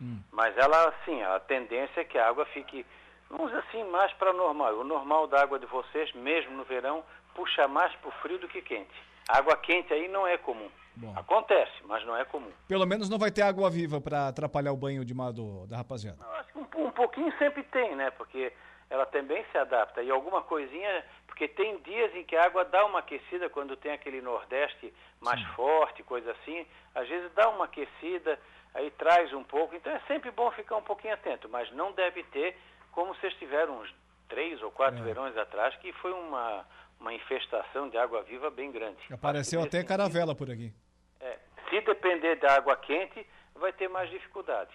Hum. 0.00 0.18
Mas 0.30 0.56
ela, 0.58 0.92
sim, 1.04 1.22
a 1.22 1.40
tendência 1.40 2.00
é 2.00 2.04
que 2.04 2.18
a 2.18 2.28
água 2.28 2.44
fique, 2.46 2.84
vamos 3.30 3.50
dizer 3.50 3.64
assim, 3.68 3.84
mais 3.84 4.12
para 4.14 4.32
normal. 4.32 4.74
O 4.74 4.84
normal 4.84 5.26
da 5.26 5.40
água 5.40 5.58
de 5.58 5.66
vocês, 5.66 6.12
mesmo 6.12 6.56
no 6.56 6.64
verão, 6.64 7.02
puxa 7.34 7.66
mais 7.68 7.94
para 7.96 8.08
o 8.08 8.12
frio 8.22 8.38
do 8.38 8.48
que 8.48 8.62
quente. 8.62 8.90
Água 9.28 9.56
quente 9.56 9.92
aí 9.92 10.08
não 10.08 10.26
é 10.26 10.36
comum. 10.36 10.70
Bom. 10.96 11.12
Acontece, 11.16 11.72
mas 11.84 12.04
não 12.04 12.16
é 12.16 12.24
comum. 12.24 12.50
Pelo 12.68 12.86
menos 12.86 13.08
não 13.08 13.18
vai 13.18 13.30
ter 13.30 13.42
água 13.42 13.70
viva 13.70 14.00
para 14.00 14.28
atrapalhar 14.28 14.72
o 14.72 14.76
banho 14.76 15.04
de 15.04 15.14
mar 15.14 15.32
do, 15.32 15.66
da 15.66 15.78
rapaziada. 15.78 16.18
Acho 16.38 16.52
que 16.52 16.58
um, 16.58 16.86
um 16.86 16.90
pouquinho 16.90 17.32
sempre 17.38 17.62
tem, 17.64 17.96
né? 17.96 18.10
Porque 18.10 18.52
ela 18.90 19.06
também 19.06 19.42
se 19.50 19.56
adapta. 19.56 20.02
E 20.02 20.10
alguma 20.10 20.42
coisinha, 20.42 21.04
porque 21.26 21.48
tem 21.48 21.78
dias 21.80 22.14
em 22.14 22.24
que 22.24 22.36
a 22.36 22.44
água 22.44 22.64
dá 22.64 22.84
uma 22.84 22.98
aquecida 22.98 23.48
quando 23.48 23.74
tem 23.74 23.92
aquele 23.92 24.20
nordeste 24.20 24.92
mais 25.18 25.40
Sim. 25.40 25.46
forte, 25.54 26.02
coisa 26.02 26.30
assim. 26.32 26.66
Às 26.94 27.08
vezes 27.08 27.32
dá 27.32 27.48
uma 27.48 27.64
aquecida, 27.64 28.38
aí 28.74 28.90
traz 28.90 29.32
um 29.32 29.42
pouco. 29.42 29.74
Então 29.74 29.90
é 29.90 30.00
sempre 30.00 30.30
bom 30.30 30.50
ficar 30.50 30.76
um 30.76 30.82
pouquinho 30.82 31.14
atento, 31.14 31.48
mas 31.48 31.72
não 31.72 31.92
deve 31.92 32.22
ter 32.24 32.54
como 32.90 33.14
vocês 33.14 33.32
tiveram 33.34 33.80
uns 33.80 33.94
três 34.28 34.62
ou 34.62 34.70
quatro 34.70 35.00
é. 35.00 35.02
verões 35.02 35.36
atrás, 35.38 35.74
que 35.76 35.90
foi 35.94 36.12
uma, 36.12 36.66
uma 37.02 37.12
infestação 37.12 37.90
de 37.90 37.98
água 37.98 38.22
viva 38.22 38.48
bem 38.48 38.70
grande. 38.70 38.96
Apareceu 39.10 39.60
até 39.60 39.82
caravela 39.82 40.34
por 40.34 40.50
aqui. 40.50 40.72
É, 41.20 41.36
se 41.68 41.80
depender 41.80 42.36
da 42.36 42.54
água 42.54 42.76
quente, 42.76 43.26
vai 43.56 43.72
ter 43.72 43.88
mais 43.88 44.08
dificuldade. 44.08 44.70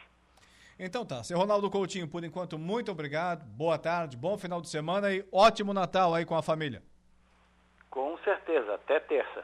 Então 0.78 1.04
tá, 1.06 1.24
seu 1.24 1.38
Ronaldo 1.40 1.72
Coutinho, 1.72 2.08
por 2.08 2.24
enquanto, 2.24 2.60
muito 2.60 2.92
obrigado, 2.92 3.44
boa 3.46 3.80
tarde, 3.80 4.16
bom 4.16 4.38
final 4.38 4.62
de 4.62 4.70
semana 4.70 5.12
e 5.12 5.26
ótimo 5.32 5.74
Natal 5.74 6.14
aí 6.14 6.24
com 6.24 6.36
a 6.36 6.44
família. 6.44 6.84
Com 7.90 8.16
certeza, 8.20 8.76
até 8.76 9.00
terça. 9.00 9.44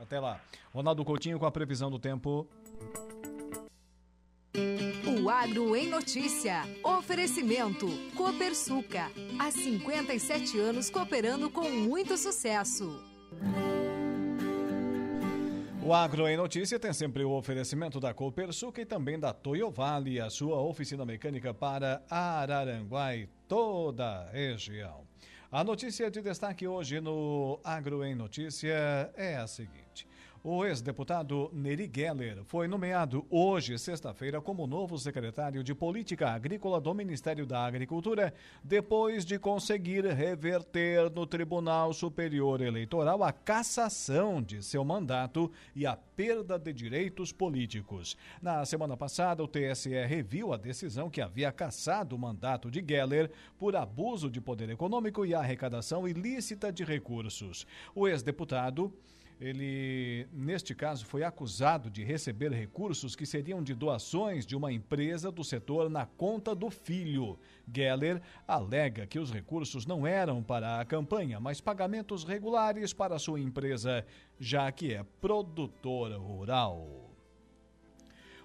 Até 0.00 0.18
lá. 0.18 0.40
Ronaldo 0.72 1.04
Coutinho 1.04 1.38
com 1.38 1.46
a 1.46 1.52
previsão 1.52 1.90
do 1.90 1.98
tempo. 1.98 2.48
O 5.24 5.30
Agro 5.30 5.74
em 5.74 5.88
Notícia. 5.88 6.64
Oferecimento. 6.82 7.86
Copersuca. 8.14 9.10
Há 9.38 9.50
57 9.50 10.58
anos 10.58 10.90
cooperando 10.90 11.48
com 11.48 11.66
muito 11.70 12.18
sucesso. 12.18 13.02
O 15.82 15.94
Agro 15.94 16.28
em 16.28 16.36
Notícia 16.36 16.78
tem 16.78 16.92
sempre 16.92 17.24
o 17.24 17.30
oferecimento 17.30 17.98
da 17.98 18.12
Copersuca 18.12 18.82
e 18.82 18.84
também 18.84 19.18
da 19.18 19.32
Toyo 19.32 19.70
Vale, 19.70 20.20
a 20.20 20.28
sua 20.28 20.60
oficina 20.60 21.06
mecânica 21.06 21.54
para 21.54 22.02
Araranguá 22.10 23.16
e 23.16 23.26
toda 23.48 24.04
a 24.04 24.30
região. 24.30 25.06
A 25.50 25.64
notícia 25.64 26.10
de 26.10 26.20
destaque 26.20 26.68
hoje 26.68 27.00
no 27.00 27.58
Agro 27.64 28.04
em 28.04 28.14
Notícia 28.14 29.10
é 29.16 29.36
a 29.36 29.46
seguinte. 29.46 30.06
O 30.46 30.62
ex-deputado 30.62 31.48
Neri 31.54 31.90
Geller 31.90 32.44
foi 32.44 32.68
nomeado 32.68 33.24
hoje, 33.30 33.78
sexta-feira, 33.78 34.42
como 34.42 34.66
novo 34.66 34.98
secretário 34.98 35.64
de 35.64 35.74
Política 35.74 36.28
Agrícola 36.28 36.78
do 36.78 36.92
Ministério 36.92 37.46
da 37.46 37.64
Agricultura, 37.64 38.34
depois 38.62 39.24
de 39.24 39.38
conseguir 39.38 40.04
reverter 40.04 41.10
no 41.10 41.26
Tribunal 41.26 41.94
Superior 41.94 42.60
Eleitoral 42.60 43.24
a 43.24 43.32
cassação 43.32 44.42
de 44.42 44.62
seu 44.62 44.84
mandato 44.84 45.50
e 45.74 45.86
a 45.86 45.96
perda 45.96 46.58
de 46.58 46.74
direitos 46.74 47.32
políticos. 47.32 48.14
Na 48.42 48.66
semana 48.66 48.98
passada, 48.98 49.42
o 49.42 49.48
TSE 49.48 49.94
reviu 50.04 50.52
a 50.52 50.58
decisão 50.58 51.08
que 51.08 51.22
havia 51.22 51.50
cassado 51.50 52.14
o 52.14 52.18
mandato 52.18 52.70
de 52.70 52.84
Geller 52.86 53.30
por 53.58 53.74
abuso 53.74 54.28
de 54.28 54.42
poder 54.42 54.68
econômico 54.68 55.24
e 55.24 55.34
arrecadação 55.34 56.06
ilícita 56.06 56.70
de 56.70 56.84
recursos. 56.84 57.66
O 57.94 58.06
ex-deputado 58.06 58.92
ele, 59.40 60.26
neste 60.32 60.74
caso, 60.74 61.04
foi 61.04 61.24
acusado 61.24 61.90
de 61.90 62.04
receber 62.04 62.52
recursos 62.52 63.16
que 63.16 63.26
seriam 63.26 63.62
de 63.62 63.74
doações 63.74 64.46
de 64.46 64.54
uma 64.54 64.72
empresa 64.72 65.30
do 65.30 65.42
setor 65.42 65.90
na 65.90 66.06
conta 66.06 66.54
do 66.54 66.70
filho. 66.70 67.38
Geller 67.72 68.22
alega 68.46 69.06
que 69.06 69.18
os 69.18 69.32
recursos 69.32 69.86
não 69.86 70.06
eram 70.06 70.42
para 70.42 70.80
a 70.80 70.84
campanha, 70.84 71.40
mas 71.40 71.60
pagamentos 71.60 72.24
regulares 72.24 72.92
para 72.92 73.18
sua 73.18 73.40
empresa, 73.40 74.04
já 74.38 74.70
que 74.70 74.94
é 74.94 75.04
produtora 75.20 76.16
rural. 76.16 77.03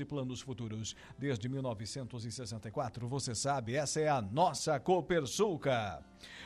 e 0.00 0.04
planos 0.04 0.40
futuros. 0.40 0.94
Desde 1.18 1.48
1964, 1.48 3.08
você 3.08 3.34
sabe, 3.34 3.74
essa 3.74 4.00
é 4.00 4.08
a 4.08 4.20
nossa 4.20 4.78
Copersuca. 4.78 6.02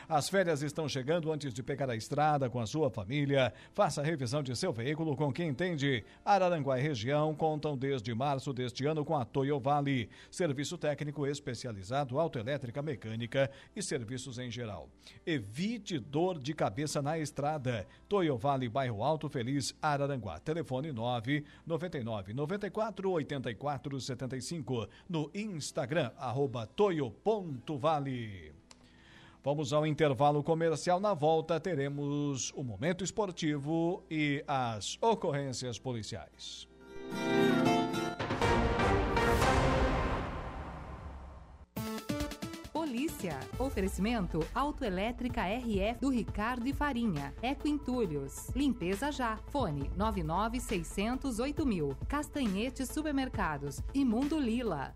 As 0.08 0.28
férias 0.28 0.62
estão 0.62 0.88
chegando 0.88 1.32
antes 1.32 1.52
de 1.52 1.62
pegar 1.62 1.90
a 1.90 1.96
estrada 1.96 2.48
com 2.48 2.60
a 2.60 2.66
sua 2.66 2.88
família. 2.88 3.52
Faça 3.74 4.00
a 4.00 4.04
revisão 4.04 4.42
de 4.42 4.54
seu 4.54 4.72
veículo 4.72 5.16
com 5.16 5.32
quem 5.32 5.48
entende. 5.48 6.04
Araranguá 6.24 6.78
e 6.78 6.82
região 6.82 7.34
contam 7.34 7.76
desde 7.76 8.14
março 8.14 8.52
deste 8.52 8.86
ano 8.86 9.04
com 9.04 9.16
a 9.16 9.24
Toyo 9.24 9.58
Vale. 9.58 10.08
Serviço 10.30 10.78
técnico 10.78 11.26
especializado, 11.26 12.20
autoelétrica, 12.20 12.82
mecânica 12.82 13.50
e 13.74 13.82
serviços 13.82 14.38
em 14.38 14.50
geral. 14.50 14.88
Evite 15.26 15.98
dor 15.98 16.38
de 16.38 16.54
cabeça 16.54 17.02
na 17.02 17.18
estrada. 17.18 17.86
Toyo 18.08 18.36
Vale, 18.38 18.68
bairro 18.68 19.02
Alto 19.02 19.28
Feliz, 19.28 19.74
Araranguá. 19.82 20.38
Telefone 20.38 20.92
9 20.92 21.44
99 21.66 22.32
94 22.32 23.10
84 23.10 23.35
75. 24.00 24.88
No 25.08 25.30
Instagram, 25.34 26.10
arroba 26.16 26.66
toyo.vale. 26.66 28.52
Vamos 29.44 29.72
ao 29.72 29.86
intervalo 29.86 30.42
comercial. 30.42 30.98
Na 30.98 31.14
volta, 31.14 31.60
teremos 31.60 32.52
o 32.54 32.64
momento 32.64 33.04
esportivo 33.04 34.02
e 34.10 34.42
as 34.48 34.98
ocorrências 35.00 35.78
policiais. 35.78 36.66
Polícia. 43.26 43.40
Oferecimento 43.58 44.46
Autoelétrica 44.54 45.42
RF 45.42 46.00
do 46.00 46.08
Ricardo 46.08 46.66
e 46.66 46.72
Farinha. 46.72 47.34
Eco 47.42 47.66
Entulhos. 47.66 48.48
Limpeza 48.54 49.10
já. 49.10 49.36
Fone 49.48 49.90
99608 49.96 51.66
mil. 51.66 51.96
Castanhete 52.08 52.86
Supermercados. 52.86 53.82
Imundo 53.94 54.38
Lila. 54.38 54.94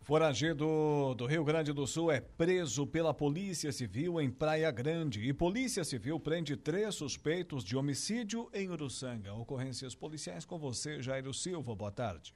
Foragido 0.00 1.14
do 1.18 1.26
Rio 1.26 1.44
Grande 1.44 1.70
do 1.70 1.86
Sul 1.86 2.10
é 2.10 2.18
preso 2.18 2.86
pela 2.86 3.12
Polícia 3.12 3.70
Civil 3.70 4.18
em 4.18 4.30
Praia 4.30 4.70
Grande 4.70 5.20
e 5.20 5.34
Polícia 5.34 5.84
Civil 5.84 6.18
prende 6.18 6.56
três 6.56 6.94
suspeitos 6.94 7.62
de 7.62 7.76
homicídio 7.76 8.48
em 8.54 8.70
Uruçanga. 8.70 9.34
Ocorrências 9.34 9.94
policiais 9.94 10.46
com 10.46 10.58
você, 10.58 11.02
Jairo 11.02 11.34
Silva. 11.34 11.74
Boa 11.74 11.92
tarde. 11.92 12.34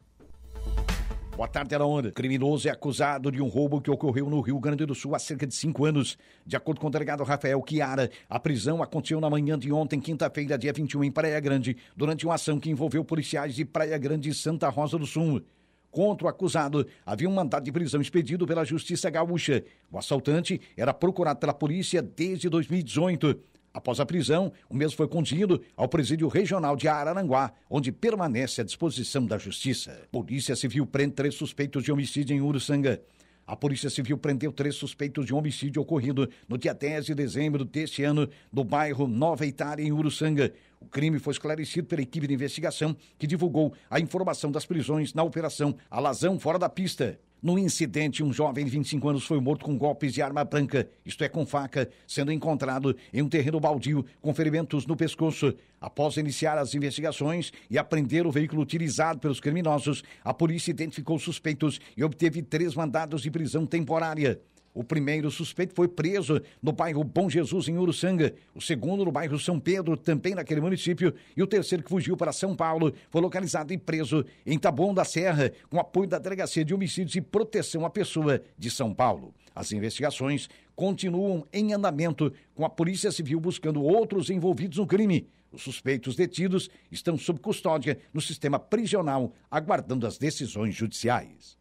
Boa 1.34 1.48
tarde, 1.48 1.74
Alaonda. 1.74 2.12
Criminoso 2.12 2.68
é 2.68 2.70
acusado 2.70 3.32
de 3.32 3.40
um 3.40 3.48
roubo 3.48 3.80
que 3.80 3.90
ocorreu 3.90 4.28
no 4.28 4.40
Rio 4.42 4.60
Grande 4.60 4.84
do 4.84 4.94
Sul 4.94 5.14
há 5.14 5.18
cerca 5.18 5.46
de 5.46 5.54
cinco 5.54 5.86
anos. 5.86 6.18
De 6.46 6.56
acordo 6.56 6.78
com 6.78 6.88
o 6.88 6.90
delegado 6.90 7.24
Rafael 7.24 7.64
Chiara, 7.66 8.10
a 8.28 8.38
prisão 8.38 8.82
aconteceu 8.82 9.18
na 9.18 9.30
manhã 9.30 9.58
de 9.58 9.72
ontem, 9.72 9.98
quinta-feira, 9.98 10.58
dia 10.58 10.74
21, 10.74 11.04
em 11.04 11.10
Praia 11.10 11.40
Grande, 11.40 11.74
durante 11.96 12.26
uma 12.26 12.34
ação 12.34 12.60
que 12.60 12.70
envolveu 12.70 13.02
policiais 13.02 13.54
de 13.54 13.64
Praia 13.64 13.96
Grande 13.96 14.28
e 14.28 14.34
Santa 14.34 14.68
Rosa 14.68 14.98
do 14.98 15.06
Sul. 15.06 15.42
Contra 15.90 16.26
o 16.26 16.28
acusado, 16.30 16.86
havia 17.04 17.28
um 17.28 17.34
mandado 17.34 17.64
de 17.64 17.72
prisão 17.72 18.00
expedido 18.00 18.46
pela 18.46 18.64
Justiça 18.64 19.08
Gaúcha. 19.08 19.64
O 19.90 19.98
assaltante 19.98 20.60
era 20.76 20.92
procurado 20.92 21.40
pela 21.40 21.54
polícia 21.54 22.02
desde 22.02 22.48
2018. 22.50 23.40
Após 23.74 24.00
a 24.00 24.06
prisão, 24.06 24.52
o 24.68 24.74
mesmo 24.74 24.96
foi 24.96 25.08
conduzido 25.08 25.62
ao 25.76 25.88
presídio 25.88 26.28
regional 26.28 26.76
de 26.76 26.88
Araranguá, 26.88 27.52
onde 27.70 27.90
permanece 27.90 28.60
à 28.60 28.64
disposição 28.64 29.24
da 29.24 29.38
Justiça. 29.38 30.02
Polícia 30.10 30.54
Civil 30.54 30.86
prende 30.86 31.14
três 31.14 31.34
suspeitos 31.34 31.82
de 31.82 31.90
homicídio 31.90 32.36
em 32.36 32.40
Uruçanga. 32.40 33.00
A 33.46 33.56
Polícia 33.56 33.90
Civil 33.90 34.16
prendeu 34.18 34.52
três 34.52 34.74
suspeitos 34.74 35.26
de 35.26 35.34
homicídio 35.34 35.82
ocorrido 35.82 36.28
no 36.48 36.56
dia 36.56 36.72
10 36.72 37.06
de 37.06 37.14
dezembro 37.14 37.64
deste 37.64 38.04
ano, 38.04 38.28
no 38.52 38.62
bairro 38.62 39.08
Nova 39.08 39.44
Itália, 39.44 39.84
em 39.84 39.90
Uruçanga. 39.90 40.52
O 40.80 40.86
crime 40.86 41.18
foi 41.18 41.32
esclarecido 41.32 41.86
pela 41.88 42.02
equipe 42.02 42.26
de 42.26 42.34
investigação 42.34 42.96
que 43.18 43.26
divulgou 43.26 43.72
a 43.90 43.98
informação 43.98 44.50
das 44.50 44.66
prisões 44.66 45.12
na 45.12 45.22
Operação 45.22 45.74
Alazão 45.90 46.38
Fora 46.38 46.58
da 46.58 46.68
Pista. 46.68 47.18
No 47.42 47.58
incidente, 47.58 48.22
um 48.22 48.32
jovem 48.32 48.64
de 48.64 48.70
25 48.70 49.08
anos 49.08 49.24
foi 49.24 49.40
morto 49.40 49.64
com 49.64 49.76
golpes 49.76 50.14
de 50.14 50.22
arma 50.22 50.44
branca, 50.44 50.88
isto 51.04 51.24
é, 51.24 51.28
com 51.28 51.44
faca, 51.44 51.90
sendo 52.06 52.30
encontrado 52.30 52.96
em 53.12 53.20
um 53.20 53.28
terreno 53.28 53.58
baldio 53.58 54.06
com 54.20 54.32
ferimentos 54.32 54.86
no 54.86 54.96
pescoço. 54.96 55.52
Após 55.80 56.16
iniciar 56.16 56.56
as 56.56 56.72
investigações 56.72 57.52
e 57.68 57.76
apreender 57.76 58.28
o 58.28 58.30
veículo 58.30 58.62
utilizado 58.62 59.18
pelos 59.18 59.40
criminosos, 59.40 60.04
a 60.22 60.32
polícia 60.32 60.70
identificou 60.70 61.18
suspeitos 61.18 61.80
e 61.96 62.04
obteve 62.04 62.42
três 62.42 62.76
mandados 62.76 63.22
de 63.22 63.30
prisão 63.32 63.66
temporária. 63.66 64.40
O 64.74 64.82
primeiro 64.82 65.30
suspeito 65.30 65.74
foi 65.74 65.86
preso 65.86 66.40
no 66.62 66.72
bairro 66.72 67.04
Bom 67.04 67.28
Jesus, 67.28 67.68
em 67.68 67.76
Uruçanga. 67.76 68.34
O 68.54 68.60
segundo 68.60 69.04
no 69.04 69.12
bairro 69.12 69.38
São 69.38 69.60
Pedro, 69.60 69.96
também 69.96 70.34
naquele 70.34 70.62
município. 70.62 71.14
E 71.36 71.42
o 71.42 71.46
terceiro, 71.46 71.84
que 71.84 71.90
fugiu 71.90 72.16
para 72.16 72.32
São 72.32 72.56
Paulo, 72.56 72.94
foi 73.10 73.20
localizado 73.20 73.72
e 73.72 73.78
preso 73.78 74.24
em 74.46 74.58
Taboão 74.58 74.94
da 74.94 75.04
Serra, 75.04 75.52
com 75.68 75.78
apoio 75.78 76.08
da 76.08 76.18
Delegacia 76.18 76.64
de 76.64 76.72
Homicídios 76.72 77.14
e 77.16 77.20
Proteção 77.20 77.84
à 77.84 77.90
Pessoa 77.90 78.42
de 78.58 78.70
São 78.70 78.94
Paulo. 78.94 79.34
As 79.54 79.72
investigações 79.72 80.48
continuam 80.74 81.46
em 81.52 81.74
andamento, 81.74 82.32
com 82.54 82.64
a 82.64 82.70
Polícia 82.70 83.12
Civil 83.12 83.38
buscando 83.38 83.82
outros 83.82 84.30
envolvidos 84.30 84.78
no 84.78 84.86
crime. 84.86 85.28
Os 85.52 85.60
suspeitos 85.60 86.16
detidos 86.16 86.70
estão 86.90 87.18
sob 87.18 87.38
custódia 87.40 87.98
no 88.14 88.22
sistema 88.22 88.58
prisional, 88.58 89.34
aguardando 89.50 90.06
as 90.06 90.16
decisões 90.16 90.74
judiciais. 90.74 91.58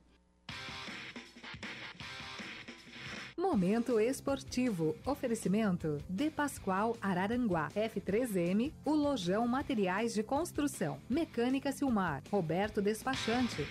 Momento 3.41 3.99
esportivo. 3.99 4.95
Oferecimento 5.03 5.97
De 6.07 6.29
Pascoal 6.29 6.95
Araranguá. 7.01 7.69
F3M, 7.75 8.71
o 8.85 8.93
Lojão 8.93 9.47
Materiais 9.47 10.13
de 10.13 10.21
Construção. 10.21 10.99
Mecânica 11.09 11.71
Silmar. 11.71 12.21
Roberto 12.31 12.83
Despachante. 12.83 13.65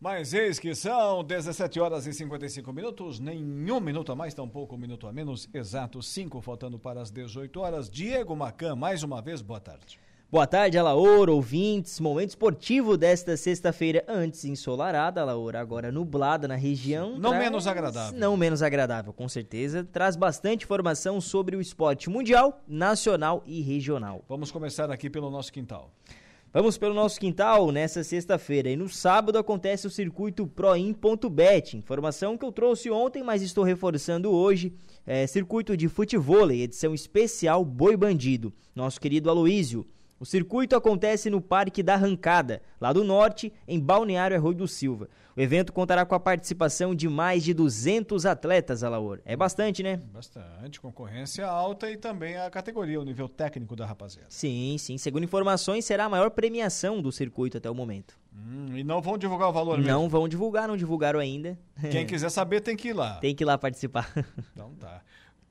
Mas 0.00 0.34
eis 0.34 0.58
que 0.58 0.74
são 0.74 1.22
17 1.22 1.78
horas 1.78 2.06
e 2.06 2.12
55 2.12 2.72
minutos, 2.72 3.20
nenhum 3.20 3.80
minuto 3.80 4.10
a 4.10 4.16
mais, 4.16 4.34
tampouco 4.34 4.74
um 4.74 4.78
minuto 4.78 5.06
a 5.06 5.12
menos, 5.12 5.48
exato, 5.54 6.02
cinco 6.02 6.40
faltando 6.40 6.78
para 6.78 7.00
as 7.00 7.10
18 7.10 7.60
horas. 7.60 7.88
Diego 7.88 8.34
Macan, 8.34 8.74
mais 8.74 9.04
uma 9.04 9.22
vez, 9.22 9.40
boa 9.40 9.60
tarde. 9.60 9.98
Boa 10.30 10.46
tarde, 10.46 10.76
Alaor, 10.76 11.30
ouvintes. 11.30 11.98
Momento 12.00 12.28
esportivo 12.28 12.98
desta 12.98 13.34
sexta-feira, 13.34 14.04
antes 14.06 14.44
ensolarada, 14.44 15.22
Alaor, 15.22 15.56
agora 15.56 15.90
nublada 15.90 16.46
na 16.46 16.54
região. 16.54 17.18
Não 17.18 17.30
traz... 17.30 17.44
menos 17.44 17.66
agradável. 17.66 18.20
Não 18.20 18.36
menos 18.36 18.62
agradável, 18.62 19.10
com 19.10 19.26
certeza. 19.26 19.88
Traz 19.90 20.16
bastante 20.16 20.66
informação 20.66 21.18
sobre 21.18 21.56
o 21.56 21.62
esporte 21.62 22.10
mundial, 22.10 22.60
nacional 22.68 23.42
e 23.46 23.62
regional. 23.62 24.22
Vamos 24.28 24.50
começar 24.50 24.90
aqui 24.90 25.08
pelo 25.08 25.30
nosso 25.30 25.50
quintal. 25.50 25.90
Vamos 26.52 26.76
pelo 26.76 26.92
nosso 26.92 27.18
quintal 27.18 27.72
nessa 27.72 28.04
sexta-feira. 28.04 28.68
E 28.68 28.76
no 28.76 28.86
sábado 28.86 29.38
acontece 29.38 29.86
o 29.86 29.90
circuito 29.90 30.46
Proin.bet. 30.46 31.74
Informação 31.74 32.36
que 32.36 32.44
eu 32.44 32.52
trouxe 32.52 32.90
ontem, 32.90 33.22
mas 33.22 33.40
estou 33.40 33.64
reforçando 33.64 34.30
hoje. 34.30 34.74
É, 35.06 35.26
circuito 35.26 35.74
de 35.74 35.88
futebol, 35.88 36.50
edição 36.50 36.92
especial 36.92 37.64
Boi 37.64 37.96
Bandido. 37.96 38.52
Nosso 38.74 39.00
querido 39.00 39.30
Aloísio 39.30 39.86
o 40.20 40.26
circuito 40.26 40.74
acontece 40.74 41.30
no 41.30 41.40
Parque 41.40 41.82
da 41.82 41.94
Arrancada, 41.94 42.60
lá 42.80 42.92
do 42.92 43.04
norte, 43.04 43.52
em 43.66 43.78
Balneário 43.78 44.36
Arroio 44.36 44.56
do 44.56 44.68
Silva. 44.68 45.08
O 45.36 45.40
evento 45.40 45.72
contará 45.72 46.04
com 46.04 46.16
a 46.16 46.18
participação 46.18 46.92
de 46.92 47.08
mais 47.08 47.44
de 47.44 47.54
200 47.54 48.26
atletas, 48.26 48.82
Alaor. 48.82 49.20
É 49.24 49.36
bastante, 49.36 49.84
né? 49.84 50.00
Bastante, 50.12 50.80
concorrência 50.80 51.46
alta 51.46 51.88
e 51.88 51.96
também 51.96 52.36
a 52.36 52.50
categoria, 52.50 53.00
o 53.00 53.04
nível 53.04 53.28
técnico 53.28 53.76
da 53.76 53.86
rapaziada. 53.86 54.26
Sim, 54.30 54.74
sim. 54.76 54.98
Segundo 54.98 55.22
informações, 55.22 55.84
será 55.84 56.06
a 56.06 56.08
maior 56.08 56.30
premiação 56.30 57.00
do 57.00 57.12
circuito 57.12 57.56
até 57.56 57.70
o 57.70 57.74
momento. 57.74 58.18
Hum, 58.34 58.76
e 58.76 58.82
não 58.82 59.00
vão 59.00 59.16
divulgar 59.16 59.48
o 59.48 59.52
valor 59.52 59.78
mesmo? 59.78 59.92
Não 59.92 60.08
vão 60.08 60.28
divulgar, 60.28 60.66
não 60.66 60.76
divulgaram 60.76 61.20
ainda. 61.20 61.56
Quem 61.88 62.04
quiser 62.04 62.30
saber 62.30 62.60
tem 62.60 62.76
que 62.76 62.88
ir 62.88 62.92
lá. 62.92 63.14
Tem 63.22 63.32
que 63.32 63.44
ir 63.44 63.46
lá 63.46 63.56
participar. 63.56 64.12
Então 64.52 64.74
tá. 64.74 65.02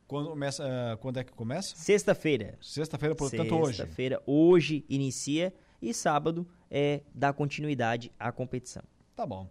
Quando, 0.07 0.29
começa, 0.29 0.63
uh, 0.63 0.97
quando 0.97 1.17
é 1.17 1.23
que 1.23 1.33
começa? 1.33 1.75
Sexta-feira. 1.75 2.57
Sexta-feira, 2.61 3.13
portanto, 3.13 3.41
Sexta 3.41 3.55
hoje. 3.55 3.77
Sexta-feira, 3.77 4.21
hoje 4.25 4.85
inicia 4.87 5.53
e 5.81 5.93
sábado 5.93 6.47
é 6.71 7.01
dá 7.13 7.33
continuidade 7.33 8.11
à 8.17 8.31
competição. 8.31 8.83
Tá 9.15 9.25
bom. 9.25 9.49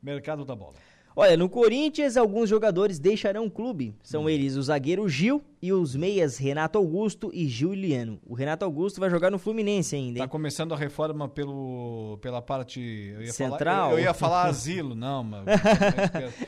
Mercado 0.00 0.44
da 0.44 0.54
bola. 0.54 0.74
Olha, 1.18 1.36
no 1.36 1.48
Corinthians, 1.48 2.16
alguns 2.16 2.48
jogadores 2.48 2.98
deixarão 2.98 3.46
o 3.46 3.50
clube. 3.50 3.94
São 4.02 4.24
hum. 4.24 4.28
eles 4.28 4.54
o 4.54 4.62
zagueiro 4.62 5.08
Gil 5.08 5.42
e 5.60 5.72
os 5.72 5.96
meias 5.96 6.36
Renato 6.36 6.78
Augusto 6.78 7.30
e 7.32 7.48
Juliano. 7.48 8.20
O 8.26 8.34
Renato 8.34 8.64
Augusto 8.64 9.00
vai 9.00 9.10
jogar 9.10 9.30
no 9.30 9.38
Fluminense 9.38 9.96
ainda. 9.96 10.18
Hein? 10.18 10.24
Tá 10.24 10.28
começando 10.28 10.72
a 10.72 10.76
reforma 10.76 11.28
pelo, 11.28 12.18
pela 12.20 12.42
parte. 12.42 13.14
Central? 13.32 13.58
Falar, 13.58 13.92
eu, 13.92 13.98
eu, 13.98 14.04
ia 14.04 14.14
falar 14.14 14.44
asilo, 14.48 14.94
não, 14.94 15.24
mas. 15.24 15.44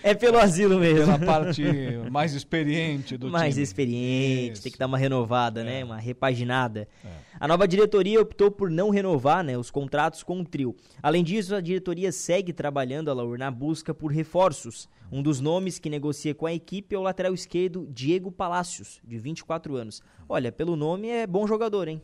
é 0.02 0.14
pelo 0.14 0.38
asilo 0.38 0.78
mesmo. 0.78 1.06
Pela 1.06 1.18
parte 1.18 1.62
mais 2.10 2.34
experiente 2.34 3.16
do 3.16 3.28
mais 3.30 3.32
time. 3.32 3.54
Mais 3.54 3.58
experiente, 3.58 4.52
Isso. 4.54 4.62
tem 4.62 4.72
que 4.72 4.78
dar 4.78 4.86
uma 4.86 4.98
renovada, 4.98 5.64
né? 5.64 5.76
é. 5.76 5.78
né? 5.78 5.84
Uma 5.84 5.98
repaginada. 5.98 6.88
É. 7.04 7.08
A 7.40 7.46
nova 7.46 7.68
diretoria 7.68 8.20
optou 8.20 8.50
por 8.50 8.68
não 8.68 8.90
renovar 8.90 9.44
né, 9.44 9.56
os 9.56 9.70
contratos 9.70 10.22
com 10.22 10.40
o 10.40 10.44
trio. 10.44 10.74
Além 11.00 11.22
disso, 11.22 11.54
a 11.54 11.60
diretoria 11.60 12.10
segue 12.10 12.52
trabalhando 12.52 13.14
Laur, 13.14 13.38
na 13.38 13.50
busca 13.50 13.94
por 13.94 14.10
reforços. 14.10 14.88
Um 15.10 15.22
dos 15.22 15.40
nomes 15.40 15.78
que 15.78 15.88
negocia 15.88 16.34
com 16.34 16.46
a 16.46 16.52
equipe 16.52 16.94
é 16.94 16.98
o 16.98 17.02
lateral 17.02 17.32
esquerdo 17.32 17.88
Diego 17.90 18.30
De 19.04 19.18
24 19.18 19.76
anos. 19.76 20.02
Olha, 20.28 20.52
pelo 20.52 20.76
nome 20.76 21.08
é 21.08 21.26
bom 21.26 21.46
jogador, 21.46 21.88
hein? 21.88 22.02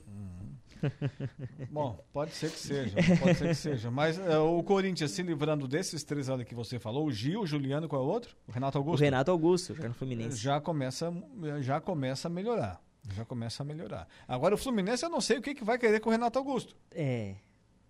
Bom, 1.70 1.98
pode 2.12 2.32
ser 2.32 2.50
que 2.50 2.58
seja, 2.58 2.96
pode 3.20 3.38
ser 3.38 3.48
que 3.48 3.54
seja. 3.54 3.90
Mas 3.90 4.18
uh, 4.18 4.42
o 4.42 4.62
Corinthians 4.62 5.10
se 5.10 5.22
livrando 5.22 5.66
desses 5.66 6.04
três 6.04 6.28
ali 6.28 6.44
que 6.44 6.54
você 6.54 6.78
falou, 6.78 7.06
o 7.06 7.12
Gil, 7.12 7.40
o 7.40 7.46
Juliano, 7.46 7.88
qual 7.88 8.02
é 8.02 8.04
o 8.04 8.08
outro? 8.08 8.36
O 8.46 8.52
Renato 8.52 8.78
Augusto? 8.78 9.00
O 9.00 9.04
Renato 9.04 9.30
Augusto, 9.30 9.74
já 9.74 9.88
no 9.88 9.94
Fluminense. 9.94 10.36
Já 10.36 10.60
começa, 10.60 11.12
já 11.60 11.80
começa 11.80 12.28
a 12.28 12.30
melhorar. 12.30 12.82
Já 13.10 13.24
começa 13.24 13.62
a 13.62 13.66
melhorar. 13.66 14.08
Agora 14.26 14.54
o 14.54 14.58
Fluminense 14.58 15.04
eu 15.04 15.10
não 15.10 15.20
sei 15.20 15.38
o 15.38 15.42
que, 15.42 15.54
que 15.54 15.64
vai 15.64 15.78
querer 15.78 16.00
com 16.00 16.08
o 16.08 16.12
Renato 16.12 16.38
Augusto. 16.38 16.74
É. 16.90 17.36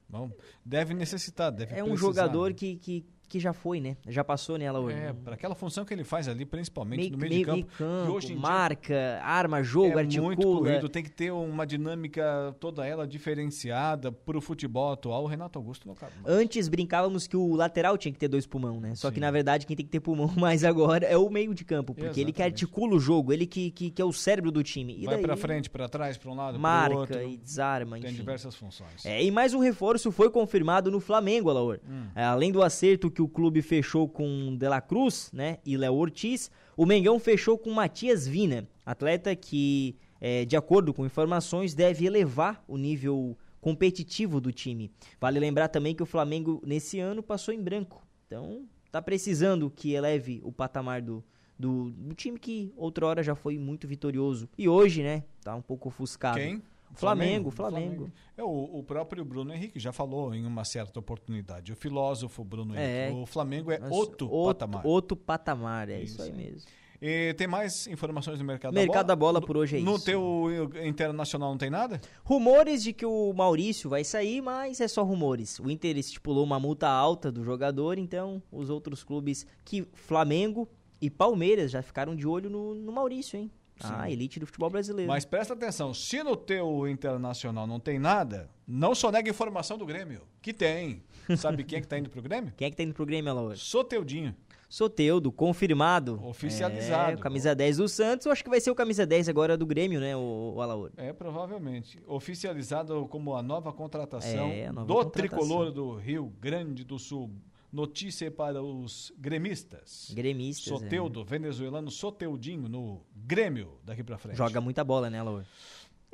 Bom, 0.08 0.30
deve 0.64 0.94
necessitar, 0.94 1.50
deve 1.50 1.74
É 1.74 1.82
um 1.82 1.88
precisar, 1.88 2.06
jogador 2.06 2.50
né? 2.50 2.54
que, 2.54 2.76
que, 2.76 3.06
que 3.34 3.40
já 3.40 3.52
foi, 3.52 3.80
né? 3.80 3.96
Já 4.06 4.22
passou 4.22 4.56
nela 4.56 4.78
hoje. 4.78 4.96
É, 4.96 5.12
para 5.12 5.34
aquela 5.34 5.56
função 5.56 5.84
que 5.84 5.92
ele 5.92 6.04
faz 6.04 6.28
ali, 6.28 6.44
principalmente 6.44 7.00
meio, 7.00 7.10
no 7.10 7.18
meio, 7.18 7.30
meio 7.30 7.44
de 7.44 7.62
campo. 7.64 7.76
campo 7.76 8.12
hoje 8.12 8.32
marca, 8.32 9.20
arma, 9.24 9.60
jogo, 9.60 9.98
é 9.98 10.02
articula. 10.02 10.26
muito 10.26 10.42
corrido, 10.42 10.88
tem 10.88 11.02
que 11.02 11.10
ter 11.10 11.32
uma 11.32 11.66
dinâmica 11.66 12.54
toda 12.60 12.86
ela 12.86 13.08
diferenciada 13.08 14.12
para 14.12 14.38
o 14.38 14.40
futebol 14.40 14.92
atual. 14.92 15.24
O 15.24 15.26
Renato 15.26 15.58
Augusto 15.58 15.88
não 15.88 15.96
cabe 15.96 16.12
mais. 16.22 16.32
Antes 16.32 16.68
brincávamos 16.68 17.26
que 17.26 17.36
o 17.36 17.56
lateral 17.56 17.98
tinha 17.98 18.12
que 18.12 18.18
ter 18.20 18.28
dois 18.28 18.46
pulmão, 18.46 18.80
né? 18.80 18.94
Só 18.94 19.08
Sim. 19.08 19.14
que 19.14 19.20
na 19.20 19.32
verdade 19.32 19.66
quem 19.66 19.76
tem 19.76 19.84
que 19.84 19.90
ter 19.90 19.98
pulmão 19.98 20.28
mais 20.38 20.62
agora 20.62 21.04
é 21.04 21.16
o 21.16 21.28
meio 21.28 21.52
de 21.54 21.64
campo, 21.64 21.92
porque 21.92 22.02
Exatamente. 22.06 22.20
ele 22.24 22.32
que 22.32 22.42
articula 22.42 22.94
o 22.94 23.00
jogo, 23.00 23.32
ele 23.32 23.46
que, 23.48 23.72
que, 23.72 23.90
que 23.90 24.00
é 24.00 24.04
o 24.04 24.12
cérebro 24.12 24.52
do 24.52 24.62
time. 24.62 24.96
E 24.96 25.06
Vai 25.06 25.18
para 25.18 25.36
frente, 25.36 25.68
para 25.68 25.88
trás, 25.88 26.16
para 26.16 26.30
um 26.30 26.36
lado, 26.36 26.56
marca 26.56 26.96
outro. 26.96 27.20
e 27.20 27.36
desarma, 27.36 27.96
Tem 27.98 28.06
enfim. 28.10 28.14
diversas 28.16 28.54
funções. 28.54 29.04
É, 29.04 29.20
e 29.24 29.28
mais 29.32 29.54
um 29.54 29.58
reforço 29.58 30.12
foi 30.12 30.30
confirmado 30.30 30.88
no 30.88 31.00
Flamengo, 31.00 31.50
Alaor. 31.50 31.80
Hum. 31.88 32.04
É, 32.14 32.22
além 32.24 32.52
do 32.52 32.62
acerto 32.62 33.10
que 33.10 33.22
o 33.22 33.23
clube 33.28 33.62
fechou 33.62 34.08
com 34.08 34.56
De 34.56 34.68
La 34.68 34.80
Cruz 34.80 35.30
né, 35.32 35.58
e 35.64 35.76
Léo 35.76 35.94
Ortiz. 35.94 36.50
O 36.76 36.84
Mengão 36.86 37.18
fechou 37.18 37.58
com 37.58 37.70
Matias 37.70 38.26
Vina, 38.26 38.68
atleta 38.84 39.34
que, 39.34 39.96
é, 40.20 40.44
de 40.44 40.56
acordo 40.56 40.92
com 40.92 41.06
informações, 41.06 41.74
deve 41.74 42.06
elevar 42.06 42.62
o 42.66 42.76
nível 42.76 43.36
competitivo 43.60 44.40
do 44.40 44.52
time. 44.52 44.90
Vale 45.20 45.40
lembrar 45.40 45.68
também 45.68 45.94
que 45.94 46.02
o 46.02 46.06
Flamengo, 46.06 46.62
nesse 46.66 47.00
ano, 47.00 47.22
passou 47.22 47.54
em 47.54 47.62
branco. 47.62 48.06
Então, 48.26 48.66
tá 48.90 49.00
precisando 49.00 49.70
que 49.70 49.94
eleve 49.94 50.40
o 50.44 50.52
patamar 50.52 51.00
do, 51.00 51.24
do, 51.58 51.90
do 51.90 52.14
time 52.14 52.38
que 52.38 52.72
outrora 52.76 53.22
já 53.22 53.34
foi 53.34 53.58
muito 53.58 53.88
vitorioso. 53.88 54.48
E 54.58 54.68
hoje, 54.68 55.02
né, 55.02 55.24
tá 55.42 55.54
um 55.54 55.62
pouco 55.62 55.88
ofuscado. 55.88 56.38
Quem? 56.38 56.62
Flamengo, 56.94 57.50
Flamengo. 57.50 58.12
É, 58.36 58.42
o, 58.42 58.78
o 58.78 58.82
próprio 58.82 59.24
Bruno 59.24 59.52
Henrique 59.52 59.78
já 59.78 59.92
falou 59.92 60.34
em 60.34 60.44
uma 60.46 60.64
certa 60.64 60.98
oportunidade. 60.98 61.72
O 61.72 61.76
filósofo 61.76 62.42
Bruno 62.44 62.74
É. 62.76 63.08
Henrique. 63.08 63.22
O 63.22 63.26
Flamengo 63.26 63.70
é 63.70 63.78
Mas 63.78 63.90
outro, 63.90 64.28
patamar. 64.46 64.86
Outro 64.86 65.16
patamar, 65.16 65.88
é 65.88 66.00
isso, 66.02 66.14
Isso 66.14 66.22
aí 66.22 66.30
aí. 66.30 66.36
mesmo. 66.36 66.68
E 67.02 67.34
tem 67.34 67.46
mais 67.46 67.86
informações 67.86 68.38
do 68.38 68.44
mercado, 68.44 68.72
Mercado 68.72 69.06
da 69.06 69.14
bola? 69.16 69.34
da 69.34 69.40
bola 69.40 69.46
por 69.46 69.56
hoje 69.58 69.76
é 69.76 69.80
no 69.80 69.96
isso. 69.96 70.04
teu 70.06 70.48
internacional 70.86 71.50
não 71.50 71.58
tem 71.58 71.68
nada? 71.68 72.00
Rumores 72.24 72.82
de 72.82 72.94
que 72.94 73.04
o 73.04 73.32
Maurício 73.34 73.90
vai 73.90 74.02
sair, 74.04 74.40
mas 74.40 74.80
é 74.80 74.88
só 74.88 75.02
rumores. 75.02 75.58
O 75.60 75.68
Inter 75.70 75.98
estipulou 75.98 76.42
uma 76.44 76.58
multa 76.58 76.88
alta 76.88 77.30
do 77.30 77.44
jogador, 77.44 77.98
então 77.98 78.42
os 78.50 78.70
outros 78.70 79.04
clubes 79.04 79.46
que 79.64 79.86
Flamengo 79.92 80.66
e 80.98 81.10
Palmeiras 81.10 81.70
já 81.72 81.82
ficaram 81.82 82.16
de 82.16 82.26
olho 82.26 82.48
no, 82.48 82.74
no 82.74 82.92
Maurício, 82.92 83.38
hein? 83.38 83.50
A 83.82 84.10
elite 84.10 84.38
do 84.38 84.46
futebol 84.46 84.70
brasileiro. 84.70 85.10
Mas 85.10 85.24
presta 85.24 85.54
atenção, 85.54 85.92
se 85.92 86.22
no 86.22 86.36
teu 86.36 86.86
internacional 86.88 87.66
não 87.66 87.80
tem 87.80 87.98
nada, 87.98 88.48
não 88.66 88.94
só 88.94 89.10
nega 89.10 89.28
informação 89.28 89.76
do 89.76 89.84
Grêmio, 89.84 90.22
que 90.40 90.52
tem. 90.52 91.02
Sabe 91.36 91.64
quem 91.64 91.78
é 91.78 91.80
que 91.80 91.88
tá 91.88 91.98
indo 91.98 92.08
pro 92.08 92.22
Grêmio? 92.22 92.52
Quem 92.56 92.66
é 92.66 92.70
que 92.70 92.76
tá 92.76 92.82
indo 92.82 92.94
pro 92.94 93.04
Grêmio, 93.06 93.30
Alaor? 93.30 93.56
Soteudinho. 93.56 94.34
Soteudo, 94.68 95.30
confirmado. 95.30 96.20
Oficializado. 96.24 97.12
É, 97.12 97.16
camisa 97.16 97.54
10 97.54 97.76
do 97.76 97.88
Santos, 97.88 98.26
eu 98.26 98.32
acho 98.32 98.42
que 98.42 98.50
vai 98.50 98.60
ser 98.60 98.70
o 98.70 98.74
camisa 98.74 99.06
10 99.06 99.28
agora 99.28 99.56
do 99.56 99.64
Grêmio, 99.64 100.00
né, 100.00 100.16
o, 100.16 100.54
o 100.56 100.60
Alaor? 100.60 100.90
É, 100.96 101.12
provavelmente. 101.12 101.98
Oficializado 102.06 103.06
como 103.08 103.34
a 103.36 103.42
nova 103.42 103.72
contratação 103.72 104.48
É, 104.48 104.66
a 104.66 104.72
nova 104.72 104.86
do 104.86 104.94
contratação. 104.94 105.10
tricolor 105.38 105.70
do 105.70 105.94
Rio 105.96 106.32
Grande 106.40 106.84
do 106.84 106.98
Sul. 106.98 107.30
Notícia 107.74 108.30
para 108.30 108.62
os 108.62 109.12
gremistas. 109.18 110.12
Gremistas, 110.14 110.72
é. 110.72 110.78
Soteudo, 110.78 111.24
venezuelano 111.24 111.90
Soteudinho 111.90 112.68
no 112.68 113.00
Grêmio 113.16 113.72
daqui 113.84 114.04
pra 114.04 114.16
frente. 114.16 114.36
Joga 114.36 114.60
muita 114.60 114.84
bola, 114.84 115.10
né, 115.10 115.18
Alaor? 115.18 115.42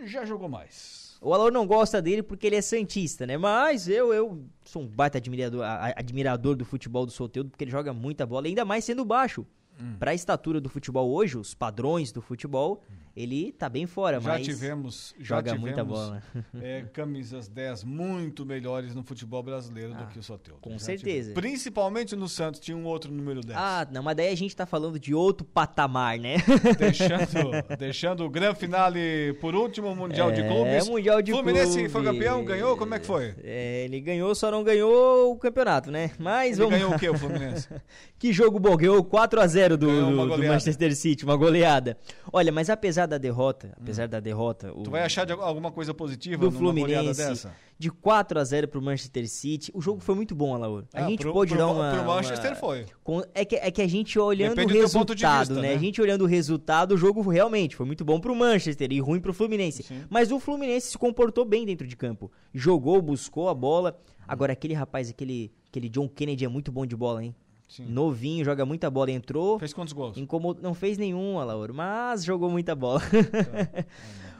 Já 0.02 0.24
jogou 0.24 0.48
mais. 0.48 1.18
O 1.20 1.34
Alaor 1.34 1.52
não 1.52 1.66
gosta 1.66 2.00
dele 2.00 2.22
porque 2.22 2.46
ele 2.46 2.56
é 2.56 2.62
santista, 2.62 3.26
né? 3.26 3.36
Mas 3.36 3.86
eu, 3.86 4.10
eu 4.14 4.42
sou 4.64 4.80
um 4.80 4.86
baita 4.86 5.18
admirador, 5.18 5.62
a- 5.62 5.88
a- 5.88 5.94
admirador 5.98 6.56
do 6.56 6.64
futebol 6.64 7.04
do 7.04 7.12
Soteudo 7.12 7.50
porque 7.50 7.64
ele 7.64 7.70
joga 7.70 7.92
muita 7.92 8.24
bola, 8.24 8.46
ainda 8.46 8.64
mais 8.64 8.82
sendo 8.86 9.04
baixo. 9.04 9.46
Hum. 9.78 9.96
Pra 9.98 10.14
estatura 10.14 10.60
do 10.62 10.68
futebol 10.70 11.10
hoje, 11.10 11.36
os 11.36 11.52
padrões 11.52 12.10
do 12.10 12.22
futebol, 12.22 12.82
ele 13.16 13.52
tá 13.52 13.68
bem 13.68 13.86
fora, 13.86 14.20
Já 14.20 14.28
mas 14.30 14.46
tivemos, 14.46 15.14
já 15.18 15.36
joga 15.36 15.42
tivemos 15.52 15.60
muita 15.62 15.84
bola. 15.84 16.22
é, 16.62 16.82
camisas 16.92 17.48
10 17.48 17.84
muito 17.84 18.46
melhores 18.46 18.94
no 18.94 19.02
futebol 19.02 19.42
brasileiro 19.42 19.94
do 19.94 20.06
que 20.06 20.18
o 20.18 20.22
Soteldo. 20.22 20.60
com 20.60 20.72
Já 20.72 20.78
certeza. 20.78 21.28
tivemos. 21.30 21.34
Principalmente 21.40 22.14
no 22.16 22.28
Santos, 22.28 22.60
tinha 22.60 22.76
um 22.76 22.84
outro 22.86 23.12
número 23.12 23.40
10. 23.40 23.58
Ah, 23.58 23.86
não, 23.90 24.02
mas 24.02 24.16
daí 24.16 24.28
a 24.32 24.36
gente 24.36 24.54
tá 24.54 24.64
falando 24.66 24.98
de 24.98 25.12
outro 25.14 25.44
patamar, 25.44 26.18
né? 26.18 26.36
Deixando, 26.78 27.50
deixando 27.78 28.24
o 28.24 28.30
grande 28.30 28.58
finale 28.58 29.32
por 29.40 29.54
último 29.54 29.94
Mundial 29.94 30.30
de 30.32 30.40
É, 30.40 30.48
Clubes. 30.48 30.88
Mundial 30.88 31.20
de 31.22 31.32
Fluminense 31.32 31.88
foi 31.88 32.02
Clubes. 32.02 32.10
campeão, 32.20 32.44
ganhou? 32.44 32.76
Como 32.76 32.94
é 32.94 32.98
que 32.98 33.06
foi? 33.06 33.34
É, 33.42 33.84
ele 33.84 34.00
ganhou, 34.00 34.34
só 34.34 34.50
não 34.50 34.62
ganhou 34.62 35.32
o 35.32 35.36
campeonato, 35.36 35.90
né? 35.90 36.10
Mas 36.18 36.58
Ele 36.58 36.64
vamos 36.64 36.78
ganhou 36.78 36.94
o 36.94 36.98
quê, 36.98 37.08
o 37.08 37.18
Fluminense? 37.18 37.68
que 38.18 38.32
jogo 38.32 38.58
bom, 38.58 38.76
ganhou 38.76 39.02
4x0 39.04 39.76
do, 39.76 39.86
Ganhou 39.86 40.02
uma 40.08 40.10
do- 40.10 40.22
do 40.22 40.28
goleada. 40.28 40.54
Manchester 40.54 40.96
City, 40.96 41.24
uma 41.24 41.36
goleada. 41.36 41.98
Olha, 42.32 42.52
mas 42.52 42.70
apesar 42.70 42.99
da 43.06 43.18
derrota, 43.18 43.72
apesar 43.80 44.08
da 44.08 44.20
derrota, 44.20 44.72
o, 44.72 44.82
Tu 44.82 44.90
vai 44.90 45.02
achar 45.02 45.24
de 45.24 45.32
alguma 45.32 45.70
coisa 45.70 45.92
positiva 45.94 46.44
do 46.44 46.50
Fluminense 46.50 47.16
dessa? 47.22 47.52
de 47.78 47.90
4 47.90 48.38
a 48.38 48.44
0 48.44 48.68
pro 48.68 48.80
Manchester 48.82 49.28
City, 49.28 49.70
o 49.74 49.80
jogo 49.80 50.00
foi 50.00 50.14
muito 50.14 50.34
bom, 50.34 50.54
Alaor. 50.54 50.84
A 50.92 51.04
Ah, 51.04 51.08
gente 51.08 51.20
pro- 51.20 51.32
pode 51.32 51.50
pro- 51.50 51.58
dar 51.58 51.66
uma 51.68 51.92
pro 51.92 52.04
Manchester 52.04 52.50
uma- 52.50 52.56
foi. 52.56 52.86
é 53.34 53.44
que 53.44 53.56
é 53.56 53.70
que 53.70 53.80
a 53.82 53.86
gente 53.88 54.18
olhando 54.18 54.54
Depende 54.54 54.76
o 54.76 54.80
resultado, 54.82 55.38
vista, 55.48 55.54
né? 55.54 55.68
né? 55.68 55.74
A 55.74 55.78
gente 55.78 56.00
olhando 56.00 56.22
o 56.22 56.26
resultado, 56.26 56.92
o 56.92 56.96
jogo 56.96 57.22
realmente 57.28 57.74
foi 57.76 57.86
muito 57.86 58.04
bom 58.04 58.20
pro 58.20 58.34
Manchester 58.36 58.92
e 58.92 59.00
ruim 59.00 59.20
pro 59.20 59.32
Fluminense. 59.32 59.84
Mas 60.10 60.30
o 60.30 60.38
Fluminense 60.38 60.88
se 60.92 60.98
comportou 60.98 61.44
bem 61.44 61.64
dentro 61.64 61.86
de 61.86 61.96
campo. 61.96 62.30
Jogou, 62.52 63.00
buscou 63.00 63.48
a 63.48 63.54
bola. 63.54 63.98
Agora 64.28 64.52
aquele 64.52 64.74
rapaz, 64.74 65.08
aquele 65.10 65.50
aquele 65.68 65.88
John 65.88 66.08
Kennedy 66.08 66.44
é 66.44 66.48
muito 66.48 66.70
bom 66.72 66.84
de 66.84 66.96
bola, 66.96 67.24
hein? 67.24 67.34
Novinho, 67.78 68.44
joga 68.44 68.66
muita 68.66 68.90
bola, 68.90 69.10
entrou. 69.10 69.58
Fez 69.58 69.72
quantos 69.72 69.92
gols? 69.92 70.16
Incomod... 70.16 70.60
Não 70.60 70.74
fez 70.74 70.98
nenhum, 70.98 71.38
Alauro, 71.38 71.72
mas 71.72 72.24
jogou 72.24 72.50
muita 72.50 72.74
bola. 72.74 73.00
Tá. 73.00 73.84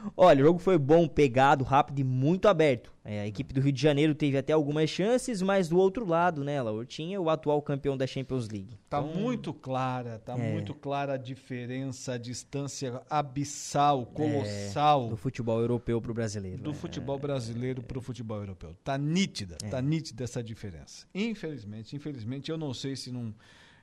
Olha, 0.17 0.41
o 0.41 0.45
jogo 0.47 0.59
foi 0.59 0.77
bom, 0.77 1.07
pegado, 1.07 1.63
rápido 1.63 1.99
e 1.99 2.03
muito 2.03 2.47
aberto. 2.47 2.91
É, 3.03 3.21
a 3.21 3.27
equipe 3.27 3.53
do 3.53 3.59
Rio 3.61 3.71
de 3.71 3.81
Janeiro 3.81 4.13
teve 4.13 4.37
até 4.37 4.53
algumas 4.53 4.89
chances, 4.89 5.41
mas 5.41 5.67
do 5.67 5.77
outro 5.77 6.05
lado, 6.07 6.43
né, 6.43 6.61
Laur, 6.61 6.85
tinha 6.85 7.19
o 7.19 7.29
atual 7.31 7.59
campeão 7.61 7.97
da 7.97 8.05
Champions 8.05 8.47
League. 8.47 8.77
Tá 8.89 9.01
muito 9.01 9.51
clara, 9.53 10.19
tá 10.19 10.37
É. 10.37 10.51
muito 10.51 10.73
clara 10.75 11.13
a 11.13 11.17
diferença, 11.17 12.13
a 12.13 12.17
distância 12.17 13.01
abissal, 13.09 14.05
colossal 14.05 15.05
É, 15.07 15.09
do 15.09 15.17
futebol 15.17 15.59
europeu 15.59 15.99
pro 15.99 16.13
brasileiro. 16.13 16.61
do 16.61 16.71
é. 16.71 16.73
futebol 16.73 17.17
brasileiro 17.17 17.81
pro 17.81 18.01
futebol 18.01 18.37
europeu. 18.37 18.75
Tá 18.83 18.97
nítida, 18.97 19.57
É. 19.63 19.69
tá 19.69 19.81
nítida 19.81 20.23
essa 20.23 20.43
diferença. 20.43 21.07
Infelizmente, 21.13 21.95
infelizmente, 21.95 22.51
eu 22.51 22.57
não 22.57 22.73
sei 22.73 22.95
se 22.95 23.11
num 23.11 23.33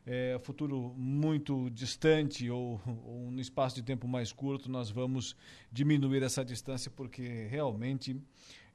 é, 0.08 0.38
futuro 0.40 0.94
muito 0.96 1.68
distante 1.68 2.48
ou, 2.50 2.80
ou 3.04 3.30
no 3.30 3.40
espaço 3.40 3.76
de 3.76 3.82
tempo 3.82 4.08
mais 4.08 4.32
curto 4.32 4.70
nós 4.70 4.90
vamos 4.90 5.36
diminuir 5.70 6.22
essa 6.22 6.42
distância 6.42 6.90
porque 6.90 7.46
realmente 7.50 8.16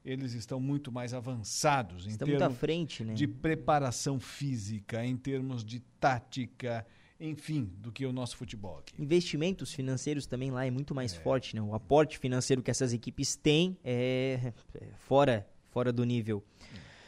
eles 0.04 0.32
estão 0.34 0.60
muito 0.60 0.92
mais 0.92 1.12
avançados 1.12 2.06
em 2.06 2.10
Estão 2.10 2.28
termos 2.28 2.56
frente, 2.58 3.02
né? 3.02 3.14
de 3.14 3.26
preparação 3.26 4.20
física, 4.20 5.04
em 5.04 5.16
termos 5.16 5.64
de 5.64 5.80
tática, 5.98 6.86
enfim, 7.18 7.72
do 7.78 7.90
que 7.90 8.04
o 8.04 8.12
nosso 8.12 8.36
futebol 8.36 8.78
aqui. 8.78 9.02
Investimentos 9.02 9.72
financeiros 9.72 10.26
também 10.26 10.50
lá 10.50 10.66
é 10.66 10.70
muito 10.70 10.94
mais 10.94 11.14
forte, 11.14 11.56
né? 11.56 11.62
O 11.62 11.74
aporte 11.74 12.18
financeiro 12.18 12.62
que 12.62 12.70
essas 12.70 12.92
equipes 12.92 13.34
têm 13.34 13.78
é, 13.82 14.52
é 14.74 14.86
fora, 14.98 15.48
fora 15.70 15.90
do 15.90 16.04
nível. 16.04 16.44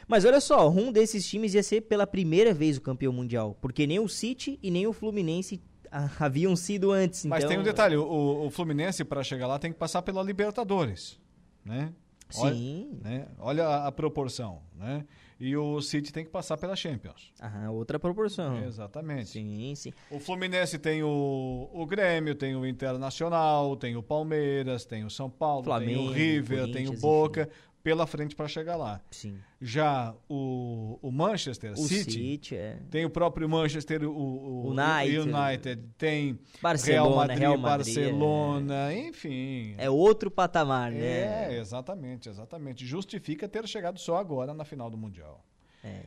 Mas 0.07 0.23
olha 0.23 0.39
só, 0.39 0.69
um 0.69 0.91
desses 0.91 1.27
times 1.27 1.53
ia 1.53 1.61
ser 1.61 1.81
pela 1.81 2.07
primeira 2.07 2.53
vez 2.53 2.77
o 2.77 2.81
campeão 2.81 3.11
mundial, 3.11 3.57
porque 3.61 3.85
nem 3.85 3.99
o 3.99 4.07
City 4.07 4.57
e 4.63 4.71
nem 4.71 4.87
o 4.87 4.93
Fluminense 4.93 5.61
haviam 6.19 6.55
sido 6.55 6.91
antes. 6.91 7.25
Mas 7.25 7.39
então, 7.39 7.49
tem 7.49 7.59
um 7.59 7.63
detalhe, 7.63 7.97
o, 7.97 8.45
o 8.45 8.49
Fluminense 8.49 9.03
para 9.03 9.23
chegar 9.23 9.47
lá 9.47 9.59
tem 9.59 9.71
que 9.71 9.77
passar 9.77 10.01
pela 10.01 10.23
Libertadores, 10.23 11.19
né? 11.63 11.93
Olha, 12.35 12.55
Sim. 12.55 12.99
né? 13.01 13.27
Olha 13.39 13.65
a, 13.65 13.87
a 13.87 13.91
proporção, 13.91 14.61
né? 14.75 15.05
E 15.39 15.55
o 15.55 15.79
City 15.81 16.11
tem 16.11 16.25
que 16.25 16.31
passar 16.31 16.57
pela 16.57 16.75
Champions. 16.75 17.31
Ah, 17.39 17.69
outra 17.69 17.99
proporção. 17.99 18.63
Exatamente. 18.65 19.29
Sim, 19.29 19.73
sim. 19.75 19.93
O 20.09 20.19
Fluminense 20.19 20.79
tem 20.79 21.03
o, 21.03 21.69
o 21.71 21.85
Grêmio, 21.85 22.33
tem 22.33 22.55
o 22.55 22.65
Internacional, 22.65 23.75
tem 23.77 23.95
o 23.95 24.01
Palmeiras, 24.01 24.83
tem 24.83 25.05
o 25.05 25.09
São 25.09 25.29
Paulo, 25.29 25.63
tem 25.63 25.71
Flamengo, 25.71 26.01
o 26.01 26.11
River, 26.11 26.71
tem 26.71 26.89
o 26.89 26.93
Boca, 26.93 27.47
pela 27.87 28.05
frente 28.05 28.35
para 28.35 28.49
chegar 28.49 28.75
lá. 28.75 28.99
Sim. 29.09 29.39
Já 29.61 30.13
o, 30.27 30.99
o 31.01 31.09
Manchester 31.09 31.71
O 31.71 31.77
City, 31.77 32.11
City, 32.11 32.55
é. 32.57 32.79
tem 32.91 33.05
o 33.05 33.09
próprio 33.09 33.47
Manchester, 33.47 34.03
o, 34.03 34.11
o 34.11 34.71
United. 34.71 35.19
United, 35.19 35.83
tem 35.97 36.37
Barcelona, 36.61 37.05
Real 37.05 37.15
Madrid, 37.15 37.39
Real 37.39 37.57
Madrid, 37.57 37.95
Barcelona, 37.95 38.93
enfim. 38.93 39.73
É 39.77 39.89
outro 39.89 40.29
patamar, 40.29 40.91
né? 40.91 41.53
É, 41.53 41.57
exatamente, 41.57 42.27
exatamente. 42.27 42.85
Justifica 42.85 43.47
ter 43.47 43.65
chegado 43.69 43.97
só 43.97 44.17
agora 44.17 44.53
na 44.53 44.65
final 44.65 44.89
do 44.89 44.97
Mundial. 44.97 45.41
É. 45.81 46.01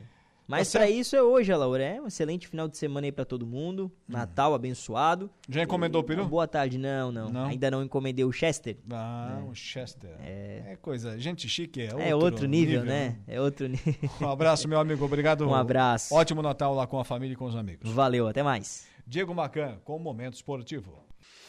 Mas 0.51 0.69
Tá 0.71 0.79
pra 0.79 0.87
certo. 0.87 0.99
isso 0.99 1.15
é 1.15 1.23
hoje, 1.23 1.53
Laura. 1.53 1.81
É 1.81 2.01
um 2.01 2.07
excelente 2.07 2.45
final 2.47 2.67
de 2.67 2.77
semana 2.77 3.07
aí 3.07 3.11
pra 3.11 3.23
todo 3.23 3.47
mundo. 3.47 3.89
Natal 4.05 4.53
abençoado. 4.53 5.29
Já 5.47 5.63
encomendou 5.63 6.01
o 6.01 6.03
peru? 6.03 6.25
Boa 6.27 6.45
tarde. 6.45 6.77
Não, 6.77 7.09
não, 7.11 7.29
Não? 7.29 7.45
Ainda 7.45 7.71
não 7.71 7.81
encomendei 7.81 8.25
o 8.25 8.31
Chester. 8.33 8.77
Ah, 8.91 9.41
o 9.49 9.55
Chester. 9.55 10.11
É. 10.19 10.77
coisa, 10.81 11.17
gente 11.17 11.47
chique, 11.47 11.81
é 11.81 11.85
outro, 11.93 12.01
É 12.01 12.15
outro 12.15 12.47
nível, 12.47 12.83
né? 12.83 13.17
É 13.27 13.39
outro 13.39 13.67
nível. 13.67 13.95
Um 14.19 14.27
abraço, 14.27 14.67
meu 14.67 14.79
amigo, 14.79 15.05
obrigado. 15.05 15.47
Um 15.47 15.55
abraço. 15.55 16.13
Ótimo 16.13 16.41
Natal 16.41 16.75
lá 16.75 16.85
com 16.85 16.99
a 16.99 17.05
família 17.05 17.33
e 17.33 17.37
com 17.37 17.45
os 17.45 17.55
amigos. 17.55 17.89
Valeu, 17.89 18.27
até 18.27 18.43
mais. 18.43 18.85
Diego 19.07 19.33
Macan, 19.33 19.77
com 19.85 19.95
o 19.95 19.99
Momento 19.99 20.33
Esportivo. 20.33 20.93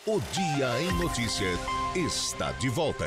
O 0.06 0.20
Dia 0.32 0.80
em 0.82 0.92
Notícias 1.00 1.58
está 1.96 2.52
de 2.52 2.68
volta. 2.68 3.06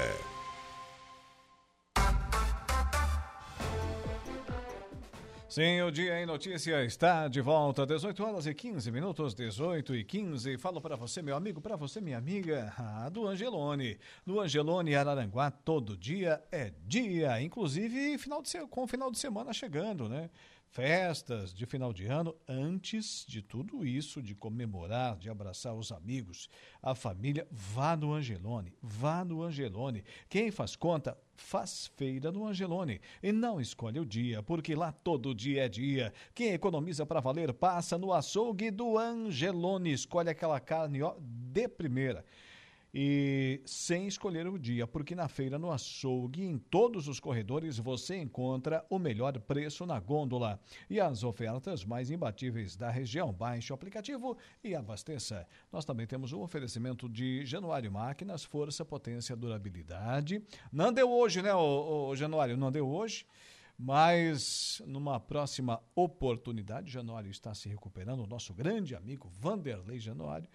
Sim, 5.55 5.81
o 5.83 5.89
Dia 5.89 6.21
em 6.21 6.25
Notícia 6.25 6.83
está 6.83 7.29
de 7.29 7.39
volta, 7.39 7.85
18 7.85 8.21
horas 8.21 8.45
e 8.45 8.53
15 8.53 8.91
minutos, 8.91 9.33
18 9.33 9.95
e 9.95 10.03
15. 10.03 10.57
Falo 10.57 10.81
para 10.81 10.97
você, 10.97 11.21
meu 11.21 11.33
amigo, 11.33 11.61
para 11.61 11.77
você, 11.77 12.01
minha 12.01 12.17
amiga, 12.17 12.73
ah, 12.77 13.07
do 13.07 13.25
Angelone. 13.25 13.97
Do 14.25 14.41
Angelone 14.41 14.93
Araranguá, 14.93 15.49
todo 15.49 15.95
dia 15.95 16.43
é 16.51 16.73
dia, 16.85 17.41
inclusive 17.41 18.17
final 18.17 18.41
de, 18.41 18.67
com 18.67 18.83
o 18.83 18.87
final 18.87 19.09
de 19.09 19.17
semana 19.17 19.53
chegando, 19.53 20.09
né? 20.09 20.29
Festas 20.67 21.53
de 21.53 21.65
final 21.65 21.93
de 21.93 22.05
ano, 22.05 22.35
antes 22.47 23.25
de 23.25 23.41
tudo 23.41 23.85
isso, 23.85 24.21
de 24.21 24.35
comemorar, 24.35 25.17
de 25.17 25.29
abraçar 25.29 25.73
os 25.73 25.91
amigos, 25.91 26.49
a 26.81 26.93
família, 26.93 27.47
vá 27.49 27.95
no 27.95 28.13
Angelone, 28.13 28.73
vá 28.81 29.23
no 29.23 29.41
Angelone. 29.41 30.03
Quem 30.27 30.51
faz 30.51 30.75
conta, 30.75 31.17
faz 31.33 31.87
feira 31.95 32.31
no 32.31 32.45
Angelone. 32.45 32.99
E 33.23 33.31
não 33.31 33.61
escolhe 33.61 33.99
o 33.99 34.05
dia, 34.05 34.43
porque 34.43 34.75
lá 34.75 34.91
todo 34.91 35.33
dia 35.33 35.65
é 35.65 35.69
dia. 35.69 36.13
Quem 36.33 36.51
economiza 36.51 37.05
para 37.05 37.21
valer, 37.21 37.53
passa 37.53 37.97
no 37.97 38.11
açougue 38.11 38.69
do 38.69 38.97
Angelone. 38.97 39.93
Escolhe 39.93 40.29
aquela 40.29 40.59
carne 40.59 41.01
ó, 41.01 41.15
de 41.19 41.67
primeira. 41.69 42.25
E 42.97 43.59
sem 43.65 44.07
escolher 44.07 44.47
o 44.47 44.57
dia, 44.57 44.87
porque 44.87 45.13
na 45.13 45.27
feira 45.27 45.59
no 45.59 45.69
açougue, 45.69 46.45
em 46.45 46.57
todos 46.57 47.09
os 47.09 47.19
corredores, 47.19 47.77
você 47.77 48.15
encontra 48.15 48.85
o 48.89 48.97
melhor 48.97 49.37
preço 49.41 49.85
na 49.85 49.99
gôndola 49.99 50.57
e 50.89 50.97
as 50.97 51.21
ofertas 51.21 51.83
mais 51.83 52.09
imbatíveis 52.09 52.77
da 52.77 52.89
região. 52.89 53.33
Baixe 53.33 53.73
o 53.73 53.75
aplicativo 53.75 54.37
e 54.63 54.73
abasteça. 54.73 55.45
Nós 55.73 55.83
também 55.83 56.07
temos 56.07 56.31
o 56.31 56.39
oferecimento 56.39 57.09
de 57.09 57.45
Januário 57.45 57.91
Máquinas, 57.91 58.45
força, 58.45 58.85
potência, 58.85 59.35
durabilidade. 59.35 60.41
Não 60.71 60.93
deu 60.93 61.11
hoje, 61.11 61.41
né, 61.41 61.53
o, 61.53 62.07
o 62.11 62.15
Januário? 62.15 62.55
Não 62.55 62.71
deu 62.71 62.87
hoje. 62.87 63.25
Mas 63.77 64.81
numa 64.85 65.19
próxima 65.19 65.83
oportunidade, 65.93 66.89
Januário 66.89 67.29
está 67.29 67.53
se 67.53 67.67
recuperando, 67.67 68.23
o 68.23 68.27
nosso 68.27 68.53
grande 68.53 68.95
amigo 68.95 69.27
Vanderlei 69.27 69.99
Januário 69.99 70.47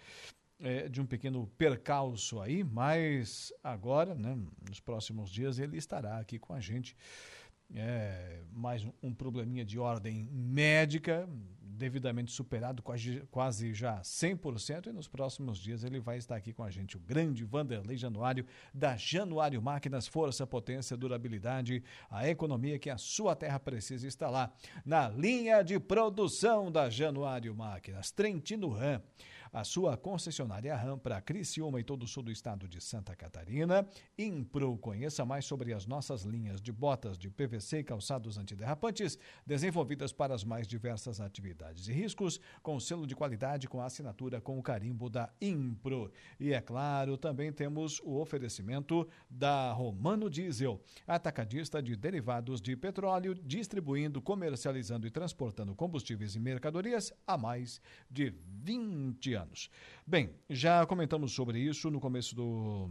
é, 0.61 0.87
de 0.87 1.01
um 1.01 1.05
pequeno 1.05 1.47
percalço 1.57 2.39
aí, 2.39 2.63
mas 2.63 3.51
agora, 3.63 4.13
né, 4.13 4.37
nos 4.67 4.79
próximos 4.79 5.29
dias, 5.29 5.59
ele 5.59 5.77
estará 5.77 6.19
aqui 6.19 6.37
com 6.37 6.53
a 6.53 6.59
gente. 6.59 6.95
É, 7.73 8.41
mais 8.51 8.83
um, 8.83 8.91
um 9.01 9.13
probleminha 9.13 9.63
de 9.63 9.79
ordem 9.79 10.27
médica, 10.29 11.27
devidamente 11.61 12.31
superado, 12.31 12.83
quase, 12.83 13.23
quase 13.31 13.73
já 13.73 14.01
100%, 14.01 14.87
e 14.87 14.91
nos 14.91 15.07
próximos 15.07 15.57
dias 15.57 15.83
ele 15.83 15.99
vai 15.99 16.17
estar 16.17 16.35
aqui 16.35 16.51
com 16.51 16.63
a 16.63 16.69
gente, 16.69 16.97
o 16.97 16.99
grande 16.99 17.45
Vanderlei 17.45 17.95
Januário, 17.95 18.45
da 18.73 18.97
Januário 18.97 19.61
Máquinas, 19.61 20.05
força, 20.05 20.45
potência, 20.45 20.97
durabilidade, 20.97 21.81
a 22.09 22.27
economia 22.27 22.77
que 22.77 22.89
a 22.89 22.97
sua 22.97 23.37
terra 23.37 23.59
precisa 23.59 24.05
está 24.05 24.29
lá, 24.29 24.51
na 24.85 25.07
linha 25.07 25.63
de 25.63 25.79
produção 25.79 26.69
da 26.69 26.89
Januário 26.89 27.55
Máquinas, 27.55 28.11
Trentino 28.11 28.69
Ram 28.69 29.01
a 29.51 29.63
sua 29.63 29.97
concessionária 29.97 30.75
RAM 30.75 30.97
para 30.97 31.21
Criciúma 31.21 31.79
e 31.79 31.83
todo 31.83 32.03
o 32.03 32.07
sul 32.07 32.23
do 32.23 32.31
estado 32.31 32.67
de 32.67 32.79
Santa 32.79 33.15
Catarina. 33.15 33.85
Impro, 34.17 34.77
conheça 34.77 35.25
mais 35.25 35.45
sobre 35.45 35.73
as 35.73 35.85
nossas 35.85 36.23
linhas 36.23 36.61
de 36.61 36.71
botas 36.71 37.17
de 37.17 37.29
PVC 37.29 37.79
e 37.79 37.83
calçados 37.83 38.37
antiderrapantes, 38.37 39.17
desenvolvidas 39.45 40.13
para 40.13 40.33
as 40.33 40.43
mais 40.43 40.67
diversas 40.67 41.19
atividades 41.19 41.87
e 41.87 41.93
riscos, 41.93 42.39
com 42.63 42.79
selo 42.79 43.05
de 43.05 43.15
qualidade 43.15 43.67
com 43.67 43.81
assinatura 43.81 44.39
com 44.39 44.57
o 44.57 44.63
carimbo 44.63 45.09
da 45.09 45.29
Impro. 45.41 46.11
E 46.39 46.53
é 46.53 46.61
claro, 46.61 47.17
também 47.17 47.51
temos 47.51 47.99
o 48.03 48.19
oferecimento 48.19 49.07
da 49.29 49.71
Romano 49.73 50.29
Diesel, 50.29 50.81
atacadista 51.05 51.81
de 51.81 51.95
derivados 51.95 52.61
de 52.61 52.75
petróleo, 52.75 53.33
distribuindo, 53.33 54.21
comercializando 54.21 55.05
e 55.05 55.11
transportando 55.11 55.75
combustíveis 55.75 56.35
e 56.35 56.39
mercadorias 56.39 57.11
há 57.27 57.37
mais 57.37 57.81
de 58.09 58.33
20 58.63 59.33
anos. 59.33 59.40
Bem, 60.05 60.33
já 60.49 60.85
comentamos 60.85 61.33
sobre 61.33 61.59
isso 61.59 61.89
no 61.89 61.99
começo 61.99 62.35
do 62.35 62.89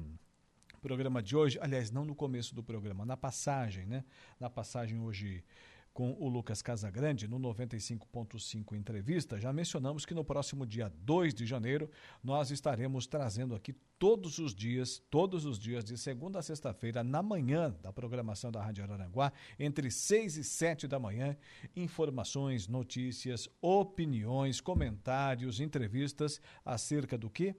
programa 0.80 1.22
de 1.22 1.36
hoje. 1.36 1.58
Aliás, 1.60 1.90
não 1.90 2.04
no 2.04 2.14
começo 2.14 2.54
do 2.54 2.62
programa, 2.62 3.04
na 3.04 3.16
passagem, 3.16 3.86
né? 3.86 4.04
Na 4.38 4.48
passagem 4.48 4.98
hoje 4.98 5.44
com 5.92 6.16
o 6.18 6.28
Lucas 6.28 6.62
Casagrande 6.62 7.26
no 7.26 7.38
95.5 7.38 8.76
entrevista, 8.76 9.40
já 9.40 9.52
mencionamos 9.52 10.06
que 10.06 10.14
no 10.14 10.24
próximo 10.24 10.64
dia 10.64 10.92
2 11.02 11.34
de 11.34 11.44
janeiro 11.44 11.90
nós 12.22 12.50
estaremos 12.50 13.06
trazendo 13.06 13.54
aqui 13.54 13.74
todos 13.98 14.38
os 14.38 14.54
dias, 14.54 15.02
todos 15.10 15.44
os 15.44 15.58
dias 15.58 15.84
de 15.84 15.98
segunda 15.98 16.38
a 16.38 16.42
sexta-feira, 16.42 17.04
na 17.04 17.22
manhã 17.22 17.76
da 17.82 17.92
programação 17.92 18.50
da 18.50 18.62
Rádio 18.62 18.84
Araranguá, 18.84 19.32
entre 19.58 19.90
6 19.90 20.38
e 20.38 20.44
7 20.44 20.88
da 20.88 20.98
manhã, 20.98 21.36
informações, 21.76 22.66
notícias, 22.66 23.48
opiniões, 23.60 24.60
comentários, 24.60 25.60
entrevistas 25.60 26.40
acerca 26.64 27.18
do 27.18 27.28
que? 27.28 27.54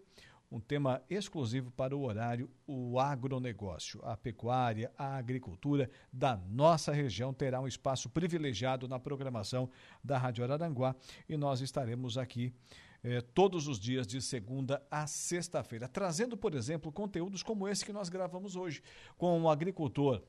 Um 0.51 0.59
tema 0.59 1.01
exclusivo 1.09 1.71
para 1.71 1.95
o 1.95 2.03
horário, 2.03 2.49
o 2.67 2.99
agronegócio. 2.99 4.01
A 4.03 4.17
pecuária, 4.17 4.91
a 4.97 5.15
agricultura 5.15 5.89
da 6.11 6.35
nossa 6.35 6.91
região 6.91 7.33
terá 7.33 7.61
um 7.61 7.67
espaço 7.67 8.09
privilegiado 8.09 8.85
na 8.87 8.99
programação 8.99 9.69
da 10.03 10.17
Rádio 10.17 10.43
Araranguá 10.43 10.93
e 11.29 11.37
nós 11.37 11.61
estaremos 11.61 12.17
aqui 12.17 12.53
eh, 13.01 13.21
todos 13.33 13.67
os 13.67 13.79
dias 13.79 14.05
de 14.05 14.21
segunda 14.21 14.85
a 14.91 15.07
sexta-feira, 15.07 15.87
trazendo, 15.87 16.35
por 16.35 16.53
exemplo, 16.53 16.91
conteúdos 16.91 17.41
como 17.41 17.67
esse 17.67 17.85
que 17.85 17.93
nós 17.93 18.09
gravamos 18.09 18.57
hoje, 18.57 18.83
com 19.17 19.39
um 19.39 19.49
agricultor 19.49 20.21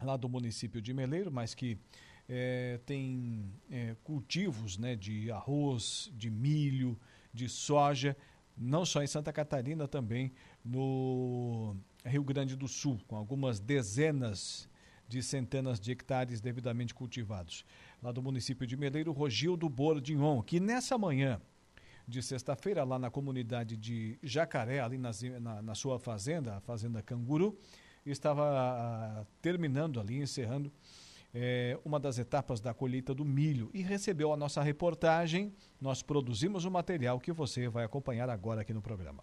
lá 0.00 0.16
do 0.16 0.28
município 0.28 0.80
de 0.80 0.94
Meleiro, 0.94 1.30
mas 1.32 1.54
que 1.54 1.76
eh, 2.28 2.78
tem 2.86 3.52
eh, 3.68 3.96
cultivos 4.04 4.78
né, 4.78 4.94
de 4.94 5.30
arroz, 5.32 6.08
de 6.14 6.30
milho, 6.30 6.96
de 7.34 7.48
soja 7.48 8.16
não 8.60 8.84
só 8.84 9.02
em 9.02 9.06
Santa 9.06 9.32
Catarina, 9.32 9.88
também 9.88 10.30
no 10.62 11.74
Rio 12.04 12.22
Grande 12.22 12.54
do 12.54 12.68
Sul, 12.68 13.00
com 13.08 13.16
algumas 13.16 13.58
dezenas 13.58 14.68
de 15.08 15.22
centenas 15.22 15.80
de 15.80 15.90
hectares 15.90 16.42
devidamente 16.42 16.94
cultivados. 16.94 17.64
Lá 18.02 18.12
do 18.12 18.22
município 18.22 18.66
de 18.66 18.76
Meleiro, 18.76 19.12
Rogildo 19.12 19.68
Bordignon, 19.68 20.42
que 20.42 20.60
nessa 20.60 20.98
manhã 20.98 21.40
de 22.06 22.22
sexta-feira, 22.22 22.84
lá 22.84 22.98
na 22.98 23.10
comunidade 23.10 23.76
de 23.76 24.18
Jacaré, 24.22 24.80
ali 24.80 24.98
na, 24.98 25.10
na, 25.40 25.62
na 25.62 25.74
sua 25.74 25.98
fazenda, 25.98 26.56
a 26.56 26.60
Fazenda 26.60 27.02
Canguru, 27.02 27.58
estava 28.04 28.42
ah, 28.44 29.26
terminando 29.40 29.98
ali, 29.98 30.20
encerrando 30.20 30.70
é, 31.34 31.78
uma 31.84 31.98
das 31.98 32.18
etapas 32.18 32.60
da 32.60 32.74
colheita 32.74 33.14
do 33.14 33.24
milho 33.24 33.70
e 33.72 33.82
recebeu 33.82 34.32
a 34.32 34.36
nossa 34.36 34.62
reportagem. 34.62 35.52
Nós 35.80 36.02
produzimos 36.02 36.64
o 36.64 36.70
material 36.70 37.20
que 37.20 37.32
você 37.32 37.68
vai 37.68 37.84
acompanhar 37.84 38.28
agora 38.28 38.60
aqui 38.62 38.72
no 38.72 38.82
programa. 38.82 39.22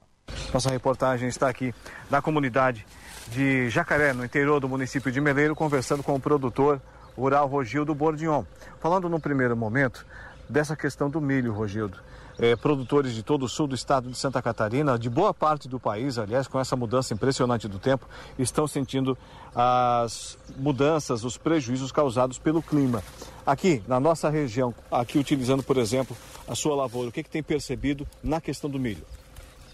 Nossa 0.53 0.69
reportagem 0.69 1.27
está 1.27 1.49
aqui 1.49 1.73
na 2.09 2.21
comunidade 2.21 2.85
de 3.29 3.69
Jacaré, 3.69 4.13
no 4.13 4.23
interior 4.23 4.59
do 4.59 4.69
município 4.69 5.11
de 5.11 5.19
Meleiro, 5.19 5.55
conversando 5.55 6.03
com 6.03 6.15
o 6.15 6.19
produtor 6.19 6.81
rural 7.15 7.47
Rogildo 7.47 7.93
Bordignon. 7.93 8.45
Falando 8.79 9.09
no 9.09 9.19
primeiro 9.19 9.57
momento 9.57 10.05
dessa 10.49 10.75
questão 10.75 11.09
do 11.09 11.19
milho, 11.19 11.51
Rogildo 11.51 12.01
é, 12.39 12.55
produtores 12.55 13.13
de 13.13 13.23
todo 13.23 13.43
o 13.43 13.49
sul 13.49 13.67
do 13.67 13.75
estado 13.75 14.09
de 14.09 14.17
Santa 14.17 14.41
Catarina, 14.41 14.97
de 14.97 15.09
boa 15.09 15.33
parte 15.33 15.67
do 15.67 15.79
país, 15.79 16.17
aliás, 16.17 16.47
com 16.47 16.59
essa 16.59 16.75
mudança 16.75 17.13
impressionante 17.13 17.67
do 17.67 17.79
tempo, 17.79 18.07
estão 18.37 18.67
sentindo 18.67 19.17
as 19.55 20.37
mudanças, 20.57 21.23
os 21.23 21.37
prejuízos 21.37 21.91
causados 21.91 22.37
pelo 22.37 22.61
clima. 22.61 23.03
Aqui, 23.45 23.81
na 23.87 23.99
nossa 23.99 24.29
região, 24.29 24.73
aqui 24.91 25.17
utilizando, 25.17 25.63
por 25.63 25.77
exemplo, 25.77 26.15
a 26.47 26.55
sua 26.55 26.75
lavoura, 26.75 27.09
o 27.09 27.11
que, 27.11 27.23
que 27.23 27.29
tem 27.29 27.41
percebido 27.41 28.07
na 28.23 28.39
questão 28.39 28.69
do 28.69 28.79
milho? 28.79 29.05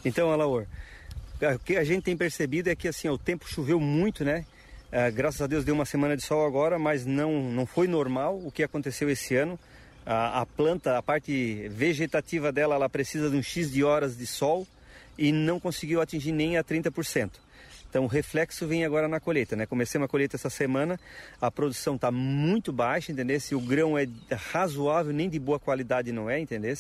Então, 0.06 0.32
Alaor, 0.32 0.66
o 1.42 1.60
que 1.60 1.76
a 1.76 1.84
gente 1.84 2.04
tem 2.04 2.16
percebido 2.16 2.70
é 2.70 2.76
que 2.76 2.88
assim, 2.88 3.10
o 3.10 3.18
tempo 3.18 3.48
choveu 3.48 3.80
muito, 3.80 4.24
né? 4.24 4.46
É, 4.92 5.10
graças 5.10 5.42
a 5.42 5.48
Deus 5.48 5.66
deu 5.66 5.74
uma 5.74 5.86
semana 5.86 6.16
de 6.16 6.24
sol 6.24 6.46
agora, 6.46 6.78
mas 6.78 7.04
não, 7.04 7.52
não 7.52 7.66
foi 7.66 7.88
normal 7.88 8.40
o 8.46 8.52
que 8.52 8.62
aconteceu 8.62 9.10
esse 9.10 9.36
ano. 9.36 9.60
A, 10.06 10.42
a, 10.42 10.46
planta, 10.46 10.98
a 10.98 11.04
parte 11.04 11.68
vegetativa 11.70 12.52
dela, 12.52 12.76
ela 12.76 12.90
precisa 12.90 13.30
de 13.30 13.38
um 13.38 13.44
X 13.44 13.72
de 13.72 13.84
horas 13.84 14.18
de 14.18 14.28
sol 14.28 14.68
e 15.18 15.32
não 15.32 15.60
conseguiu 15.60 16.02
atingir 16.02 16.32
nem 16.32 16.58
a 16.58 16.64
30%. 16.64 17.32
Então 17.90 18.06
o 18.06 18.08
reflexo 18.08 18.66
vem 18.66 18.84
agora 18.84 19.08
na 19.08 19.20
colheita, 19.20 19.56
né? 19.56 19.68
Comecei 19.68 20.02
uma 20.02 20.08
colheita 20.08 20.36
essa 20.36 20.50
semana, 20.50 21.00
a 21.40 21.52
produção 21.52 21.94
está 21.94 22.12
muito 22.12 22.74
baixa, 22.74 23.12
entendeu? 23.12 23.40
Se 23.40 23.54
o 23.54 23.62
grão 23.62 23.96
é 23.96 24.08
razoável, 24.52 25.14
nem 25.14 25.30
de 25.30 25.38
boa 25.38 25.60
qualidade 25.60 26.12
não 26.12 26.28
é, 26.28 26.40
entendeu? 26.40 26.76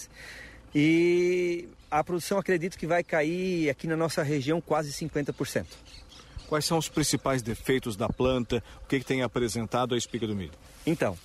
E 0.73 1.67
a 1.91 2.03
produção 2.03 2.39
acredito 2.39 2.79
que 2.79 2.88
vai 2.88 3.03
cair 3.03 3.69
aqui 3.69 3.86
na 3.86 3.95
nossa 3.95 4.23
região 4.23 4.59
quase 4.59 4.91
50%. 4.91 5.65
Quais 6.47 6.65
são 6.65 6.79
os 6.79 6.89
principais 6.89 7.43
defeitos 7.43 7.95
da 7.95 8.09
planta? 8.09 8.63
O 8.83 8.88
que, 8.88 8.99
que 8.99 9.05
tem 9.05 9.21
apresentado 9.21 9.93
a 9.93 9.97
espiga 9.97 10.25
do 10.25 10.36
milho? 10.36 10.51
Então, 10.86 11.15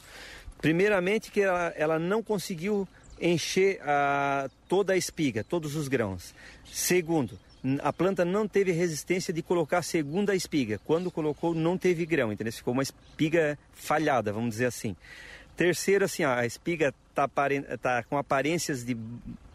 Primeiramente 0.60 1.30
que 1.30 1.40
ela, 1.40 1.72
ela 1.76 1.98
não 1.98 2.22
conseguiu 2.22 2.86
encher 3.20 3.80
a, 3.82 4.48
toda 4.68 4.92
a 4.92 4.96
espiga, 4.96 5.44
todos 5.44 5.76
os 5.76 5.88
grãos. 5.88 6.34
Segundo, 6.70 7.38
a 7.80 7.92
planta 7.92 8.24
não 8.24 8.46
teve 8.46 8.72
resistência 8.72 9.32
de 9.32 9.42
colocar 9.42 9.78
a 9.78 9.82
segunda 9.82 10.34
espiga. 10.34 10.80
Quando 10.84 11.10
colocou, 11.10 11.54
não 11.54 11.76
teve 11.76 12.06
grão, 12.06 12.32
entendeu? 12.32 12.52
Ficou 12.52 12.72
uma 12.72 12.82
espiga 12.82 13.58
falhada, 13.72 14.32
vamos 14.32 14.50
dizer 14.50 14.66
assim. 14.66 14.96
Terceiro, 15.56 16.04
assim, 16.04 16.22
a 16.22 16.46
espiga 16.46 16.94
está 17.10 17.28
tá 17.82 18.02
com 18.04 18.16
aparências 18.16 18.84
de 18.84 18.96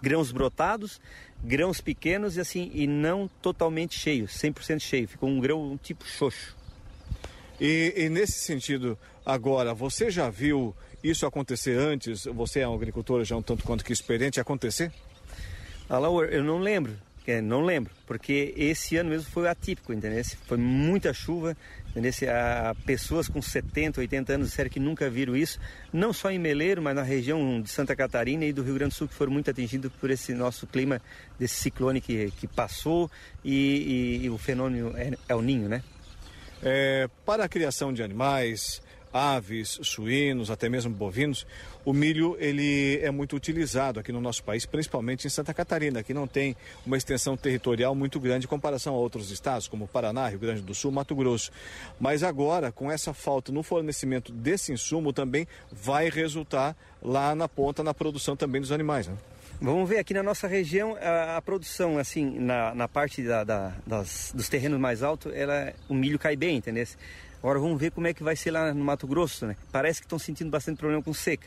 grãos 0.02 0.34
brotados, 0.34 1.00
grãos 1.42 1.80
pequenos 1.80 2.36
e 2.36 2.42
assim, 2.42 2.70
e 2.74 2.86
não 2.86 3.30
totalmente 3.42 3.98
cheio, 3.98 4.26
100% 4.26 4.82
cheio. 4.82 5.08
Ficou 5.08 5.30
um 5.30 5.40
grão 5.40 5.72
um 5.72 5.78
tipo 5.78 6.06
xoxo. 6.06 6.58
E, 7.60 7.94
e 7.96 8.10
nesse 8.10 8.40
sentido, 8.40 9.00
agora, 9.26 9.74
você 9.74 10.12
já 10.12 10.30
viu 10.30 10.76
isso 11.04 11.26
acontecer 11.26 11.78
antes? 11.78 12.24
Você 12.26 12.62
é 12.62 12.68
um 12.68 12.74
agricultor 12.74 13.24
já 13.24 13.36
um 13.36 13.42
tanto 13.42 13.64
quanto 13.64 13.84
que 13.84 13.92
experiente 13.92 14.40
acontecer? 14.40 14.92
Alaor, 15.90 16.26
eu 16.26 16.44
não 16.44 16.60
lembro 16.60 16.98
É, 17.26 17.42
não 17.42 17.62
lembro, 17.62 17.94
porque 18.06 18.54
esse 18.58 18.98
ano 18.98 19.10
mesmo 19.10 19.30
foi 19.32 19.48
atípico, 19.48 19.94
entendeu? 19.94 20.22
Foi 20.46 20.58
muita 20.58 21.14
chuva, 21.14 21.56
entendeu? 21.90 22.12
Há 22.30 22.76
pessoas 22.86 23.30
com 23.30 23.42
70, 23.42 24.02
80 24.02 24.34
anos 24.34 24.50
disseram 24.50 24.70
que 24.70 24.80
nunca 24.80 25.10
viram 25.10 25.34
isso, 25.34 25.58
não 25.94 26.12
só 26.12 26.30
em 26.30 26.38
Meleiro, 26.38 26.82
mas 26.82 26.94
na 26.94 27.02
região 27.02 27.62
de 27.62 27.70
Santa 27.70 27.96
Catarina 27.96 28.44
e 28.44 28.52
do 28.52 28.62
Rio 28.62 28.74
Grande 28.74 28.94
do 28.94 28.98
Sul, 28.98 29.08
que 29.08 29.14
foram 29.14 29.32
muito 29.32 29.50
atingidos 29.50 29.90
por 30.02 30.12
esse 30.12 30.34
nosso 30.34 30.68
clima, 30.68 31.02
desse 31.40 31.56
ciclone 31.56 32.02
que, 32.02 32.30
que 32.32 32.46
passou 32.46 33.10
e, 33.42 34.20
e, 34.22 34.26
e 34.26 34.30
o 34.30 34.38
fenômeno 34.38 34.92
é, 34.98 35.14
é 35.30 35.36
o 35.36 35.42
ninho, 35.42 35.70
né? 35.70 35.82
É, 36.62 37.10
para 37.26 37.46
a 37.46 37.50
criação 37.50 37.94
de 37.94 38.04
animais, 38.04 38.82
aves, 39.14 39.80
suínos, 39.84 40.50
até 40.50 40.68
mesmo 40.68 40.92
bovinos, 40.92 41.46
o 41.86 41.94
milho 41.94 42.36
ele 42.40 43.00
é 43.02 43.12
muito 43.12 43.36
utilizado 43.36 44.00
aqui 44.00 44.12
no 44.12 44.20
nosso 44.20 44.44
país, 44.44 44.66
principalmente 44.66 45.28
em 45.28 45.30
Santa 45.30 45.54
Catarina, 45.54 46.02
que 46.02 46.14
não 46.14 46.28
tem 46.28 46.56
uma 46.86 46.98
extensão 46.98 47.38
territorial 47.38 47.94
muito 47.94 48.20
grande 48.20 48.46
em 48.46 48.50
comparação 48.50 48.96
a 48.96 48.98
outros 48.98 49.30
estados, 49.32 49.68
como 49.68 49.88
Paraná, 49.88 50.28
Rio 50.28 50.40
Grande 50.40 50.62
do 50.62 50.74
Sul, 50.74 50.92
Mato 50.92 51.16
Grosso. 51.16 51.52
Mas 52.00 52.24
agora, 52.24 52.72
com 52.72 52.92
essa 52.92 53.14
falta 53.14 53.52
no 53.52 53.62
fornecimento 53.62 54.32
desse 54.32 54.72
insumo, 54.72 55.14
também 55.14 55.48
vai 55.72 56.10
resultar 56.10 56.76
lá 57.02 57.36
na 57.36 57.48
ponta, 57.48 57.84
na 57.84 57.94
produção 57.94 58.36
também 58.36 58.62
dos 58.62 58.72
animais. 58.72 59.08
Né? 59.08 59.16
Vamos 59.62 59.88
ver 59.88 60.00
aqui 60.00 60.14
na 60.14 60.24
nossa 60.24 60.48
região 60.48 60.98
a, 61.02 61.38
a 61.38 61.42
produção, 61.42 61.98
assim, 61.98 62.38
na, 62.38 62.76
na 62.76 62.88
parte 62.88 63.22
da, 63.24 63.44
da, 63.44 63.74
das, 63.88 64.32
dos 64.36 64.50
terrenos 64.50 64.80
mais 64.80 65.02
altos, 65.02 65.34
ela, 65.34 65.74
o 65.88 65.94
milho 65.94 66.20
cai 66.20 66.36
bem, 66.36 66.58
entendeu? 66.58 66.86
Agora 67.44 67.60
vamos 67.60 67.78
ver 67.78 67.92
como 67.92 68.08
é 68.08 68.14
que 68.14 68.24
vai 68.24 68.38
ser 68.38 68.52
lá 68.52 68.74
no 68.74 68.86
Mato 68.86 69.06
Grosso, 69.06 69.46
né? 69.46 69.58
Parece 69.70 70.00
que 70.00 70.06
estão 70.06 70.18
sentindo 70.18 70.50
bastante 70.50 70.78
problema 70.78 71.04
com 71.04 71.14
seca. 71.14 71.46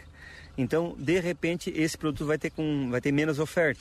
Então, 0.58 0.94
de 0.98 1.18
repente, 1.20 1.72
esse 1.74 1.96
produto 1.96 2.26
vai 2.26 2.36
ter, 2.36 2.50
com, 2.50 2.90
vai 2.90 3.00
ter 3.00 3.10
menos 3.10 3.38
oferta. 3.38 3.80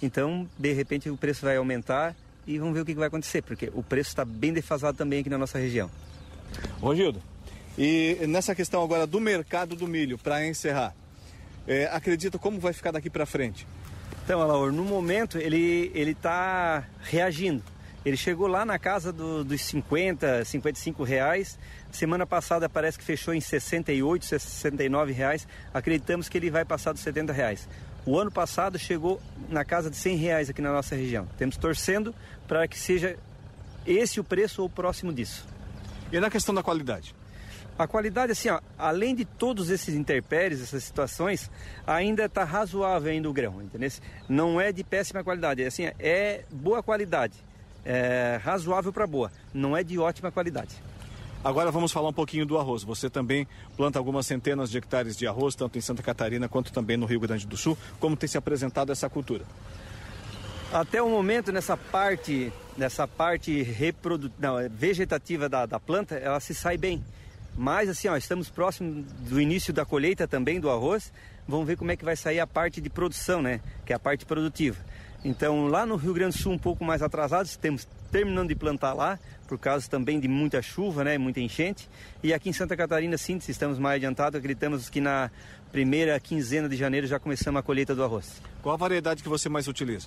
Então, 0.00 0.48
de 0.56 0.72
repente, 0.72 1.10
o 1.10 1.16
preço 1.16 1.44
vai 1.44 1.56
aumentar 1.56 2.14
e 2.46 2.56
vamos 2.56 2.72
ver 2.72 2.82
o 2.82 2.84
que 2.84 2.94
vai 2.94 3.08
acontecer, 3.08 3.42
porque 3.42 3.68
o 3.74 3.82
preço 3.82 4.10
está 4.10 4.24
bem 4.24 4.52
defasado 4.52 4.96
também 4.96 5.18
aqui 5.18 5.28
na 5.28 5.38
nossa 5.38 5.58
região. 5.58 5.90
Rogildo, 6.80 7.20
e 7.76 8.16
nessa 8.28 8.54
questão 8.54 8.80
agora 8.80 9.04
do 9.04 9.20
mercado 9.20 9.74
do 9.74 9.88
milho, 9.88 10.16
para 10.16 10.46
encerrar, 10.46 10.94
é, 11.66 11.86
acredita 11.86 12.38
como 12.38 12.60
vai 12.60 12.72
ficar 12.72 12.92
daqui 12.92 13.10
para 13.10 13.26
frente? 13.26 13.66
Então, 14.24 14.40
Alaor, 14.40 14.70
no 14.70 14.84
momento 14.84 15.36
ele 15.36 15.90
está 15.94 16.84
reagindo. 17.02 17.64
Ele 18.06 18.16
chegou 18.16 18.46
lá 18.46 18.64
na 18.64 18.78
casa 18.78 19.12
do, 19.12 19.42
dos 19.42 19.60
50, 19.62 20.44
55 20.44 21.02
reais. 21.02 21.58
Semana 21.90 22.24
passada 22.24 22.68
parece 22.68 22.96
que 22.96 23.04
fechou 23.04 23.34
em 23.34 23.40
68, 23.40 24.24
69 24.24 25.12
reais. 25.12 25.48
Acreditamos 25.74 26.28
que 26.28 26.38
ele 26.38 26.48
vai 26.48 26.64
passar 26.64 26.92
dos 26.92 27.02
70 27.02 27.32
reais. 27.32 27.68
O 28.06 28.16
ano 28.16 28.30
passado 28.30 28.78
chegou 28.78 29.20
na 29.48 29.64
casa 29.64 29.90
de 29.90 29.96
100 29.96 30.16
reais 30.18 30.48
aqui 30.48 30.62
na 30.62 30.72
nossa 30.72 30.94
região. 30.94 31.26
Temos 31.36 31.56
torcendo 31.56 32.14
para 32.46 32.68
que 32.68 32.78
seja 32.78 33.18
esse 33.84 34.20
o 34.20 34.24
preço 34.24 34.62
ou 34.62 34.70
próximo 34.70 35.12
disso. 35.12 35.44
E 36.12 36.20
na 36.20 36.30
questão 36.30 36.54
da 36.54 36.62
qualidade? 36.62 37.12
A 37.76 37.88
qualidade, 37.88 38.30
assim, 38.30 38.50
ó, 38.50 38.60
além 38.78 39.16
de 39.16 39.24
todos 39.24 39.68
esses 39.68 39.96
interpéries, 39.96 40.62
essas 40.62 40.84
situações, 40.84 41.50
ainda 41.84 42.26
está 42.26 42.44
razoável 42.44 43.10
ainda 43.10 43.28
o 43.28 43.32
grão, 43.32 43.60
entendeu? 43.60 43.90
Não 44.28 44.60
é 44.60 44.70
de 44.70 44.84
péssima 44.84 45.24
qualidade, 45.24 45.64
é 45.64 45.66
assim, 45.66 45.90
é 45.98 46.44
boa 46.52 46.84
qualidade 46.84 47.44
é, 47.86 48.40
razoável 48.42 48.92
para 48.92 49.06
boa, 49.06 49.30
não 49.54 49.76
é 49.76 49.84
de 49.84 49.98
ótima 49.98 50.32
qualidade. 50.32 50.74
Agora 51.44 51.70
vamos 51.70 51.92
falar 51.92 52.08
um 52.08 52.12
pouquinho 52.12 52.44
do 52.44 52.58
arroz. 52.58 52.82
Você 52.82 53.08
também 53.08 53.46
planta 53.76 54.00
algumas 54.00 54.26
centenas 54.26 54.68
de 54.68 54.78
hectares 54.78 55.16
de 55.16 55.28
arroz, 55.28 55.54
tanto 55.54 55.78
em 55.78 55.80
Santa 55.80 56.02
Catarina 56.02 56.48
quanto 56.48 56.72
também 56.72 56.96
no 56.96 57.06
Rio 57.06 57.20
Grande 57.20 57.46
do 57.46 57.56
Sul. 57.56 57.78
Como 58.00 58.16
tem 58.16 58.28
se 58.28 58.36
apresentado 58.36 58.90
essa 58.90 59.08
cultura? 59.08 59.44
Até 60.72 61.00
o 61.00 61.08
momento, 61.08 61.52
nessa 61.52 61.76
parte, 61.76 62.52
nessa 62.76 63.06
parte 63.06 63.62
reprodu... 63.62 64.32
Não, 64.40 64.56
vegetativa 64.68 65.48
da, 65.48 65.66
da 65.66 65.78
planta, 65.78 66.16
ela 66.16 66.40
se 66.40 66.52
sai 66.52 66.76
bem. 66.76 67.04
Mas 67.56 67.88
assim, 67.88 68.08
ó, 68.08 68.16
estamos 68.16 68.50
próximos 68.50 69.04
do 69.12 69.40
início 69.40 69.72
da 69.72 69.84
colheita 69.84 70.26
também 70.26 70.58
do 70.58 70.68
arroz. 70.68 71.12
Vamos 71.46 71.66
ver 71.66 71.76
como 71.76 71.92
é 71.92 71.96
que 71.96 72.04
vai 72.04 72.16
sair 72.16 72.40
a 72.40 72.46
parte 72.46 72.80
de 72.80 72.90
produção, 72.90 73.40
né? 73.40 73.60
Que 73.84 73.92
é 73.92 73.96
a 73.96 74.00
parte 74.00 74.26
produtiva. 74.26 74.84
Então, 75.26 75.66
lá 75.66 75.84
no 75.84 75.96
Rio 75.96 76.14
Grande 76.14 76.36
do 76.36 76.40
Sul, 76.40 76.52
um 76.52 76.58
pouco 76.58 76.84
mais 76.84 77.02
atrasados, 77.02 77.56
temos 77.56 77.84
terminando 78.12 78.46
de 78.46 78.54
plantar 78.54 78.92
lá, 78.92 79.18
por 79.48 79.58
causa 79.58 79.88
também 79.90 80.20
de 80.20 80.28
muita 80.28 80.62
chuva, 80.62 81.02
né, 81.02 81.18
muita 81.18 81.40
enchente. 81.40 81.88
E 82.22 82.32
aqui 82.32 82.48
em 82.48 82.52
Santa 82.52 82.76
Catarina, 82.76 83.18
sim, 83.18 83.36
estamos 83.48 83.76
mais 83.76 83.96
adiantados, 83.96 84.38
acreditamos 84.38 84.88
que 84.88 85.00
na 85.00 85.28
primeira 85.72 86.20
quinzena 86.20 86.68
de 86.68 86.76
janeiro 86.76 87.08
já 87.08 87.18
começamos 87.18 87.58
a 87.58 87.62
colheita 87.64 87.92
do 87.92 88.04
arroz. 88.04 88.40
Qual 88.62 88.72
a 88.72 88.78
variedade 88.78 89.20
que 89.20 89.28
você 89.28 89.48
mais 89.48 89.66
utiliza? 89.66 90.06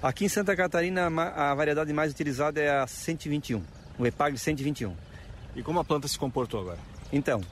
Aqui 0.00 0.24
em 0.24 0.30
Santa 0.30 0.56
Catarina, 0.56 1.08
a 1.36 1.54
variedade 1.54 1.92
mais 1.92 2.10
utilizada 2.10 2.58
é 2.58 2.70
a 2.70 2.86
121, 2.86 3.62
o 3.98 4.06
EPAG 4.06 4.38
121. 4.38 4.96
E 5.56 5.62
como 5.62 5.78
a 5.78 5.84
planta 5.84 6.08
se 6.08 6.18
comportou 6.18 6.62
agora? 6.62 6.78
Então, 7.12 7.42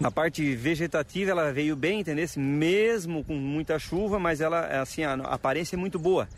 na 0.00 0.10
parte 0.10 0.54
vegetativa 0.54 1.30
ela 1.30 1.52
veio 1.52 1.76
bem, 1.76 2.00
entendeu? 2.00 2.26
Mesmo 2.36 3.24
com 3.24 3.34
muita 3.34 3.78
chuva, 3.78 4.18
mas 4.18 4.40
ela 4.40 4.66
assim 4.80 5.04
a 5.04 5.14
aparência 5.14 5.76
é 5.76 5.78
muito 5.78 5.98
boa. 5.98 6.28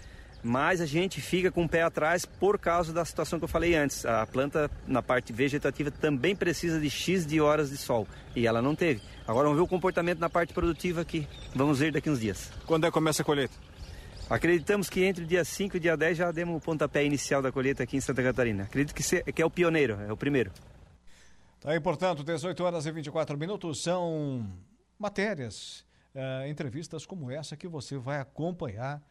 Mas 0.42 0.81
a 0.81 0.87
gente 0.87 1.21
fica 1.21 1.51
com 1.51 1.64
o 1.64 1.69
pé 1.69 1.83
atrás 1.83 2.25
por 2.25 2.59
causa 2.59 2.92
da 2.92 3.05
situação 3.05 3.38
que 3.38 3.45
eu 3.45 3.49
falei 3.49 3.75
antes. 3.75 4.05
A 4.07 4.25
planta 4.27 4.71
na 4.87 5.03
parte 5.03 5.33
vegetativa 5.33 5.90
também 5.90 6.37
precisa 6.37 6.79
de 6.79 6.88
X 6.88 7.27
de 7.27 7.40
horas 7.40 7.71
de 7.71 7.77
sol 7.77 8.07
e 8.35 8.47
ela 8.47 8.62
não 8.62 8.75
teve. 8.75 9.01
Agora 9.27 9.45
vamos 9.45 9.59
ver 9.59 9.64
o 9.64 9.69
comportamento 9.69 10.21
na 10.21 10.31
parte 10.31 10.53
produtiva 10.53 11.01
aqui. 11.01 11.27
Vamos 11.55 11.81
ver 11.81 11.90
daqui 11.90 12.09
uns 12.09 12.21
dias. 12.21 12.53
Quando 12.64 12.85
é 12.85 12.88
que 12.88 12.92
começa 12.92 13.23
a 13.23 13.25
colheita? 13.25 13.55
Acreditamos 14.31 14.90
que 14.90 15.05
entre 15.05 15.25
o 15.25 15.27
dia 15.27 15.45
5 15.45 15.77
e 15.77 15.79
o 15.79 15.81
dia 15.81 15.97
10 15.97 16.19
já 16.19 16.31
demos 16.31 16.57
o 16.57 16.61
pontapé 16.61 17.05
inicial 17.05 17.40
da 17.40 17.51
colheita 17.51 17.83
aqui 17.83 17.97
em 17.97 18.01
Santa 18.01 18.23
Catarina. 18.23 18.64
Acredito 18.64 18.95
que, 18.95 19.33
que 19.33 19.42
é 19.42 19.47
o 19.47 19.51
pioneiro, 19.51 19.99
é 20.07 20.12
o 20.12 20.16
primeiro. 20.16 20.53
Tá 21.61 21.71
aí, 21.71 21.81
portanto, 21.81 22.23
18 22.23 22.62
horas 22.62 22.87
e 22.87 22.92
24 22.92 23.37
minutos 23.38 23.83
são 23.83 24.47
matérias, 24.99 25.85
uh, 26.14 26.47
entrevistas 26.47 27.07
como 27.07 27.31
essa 27.31 27.57
que 27.57 27.66
você 27.66 27.97
vai 27.97 28.21
acompanhar 28.21 29.03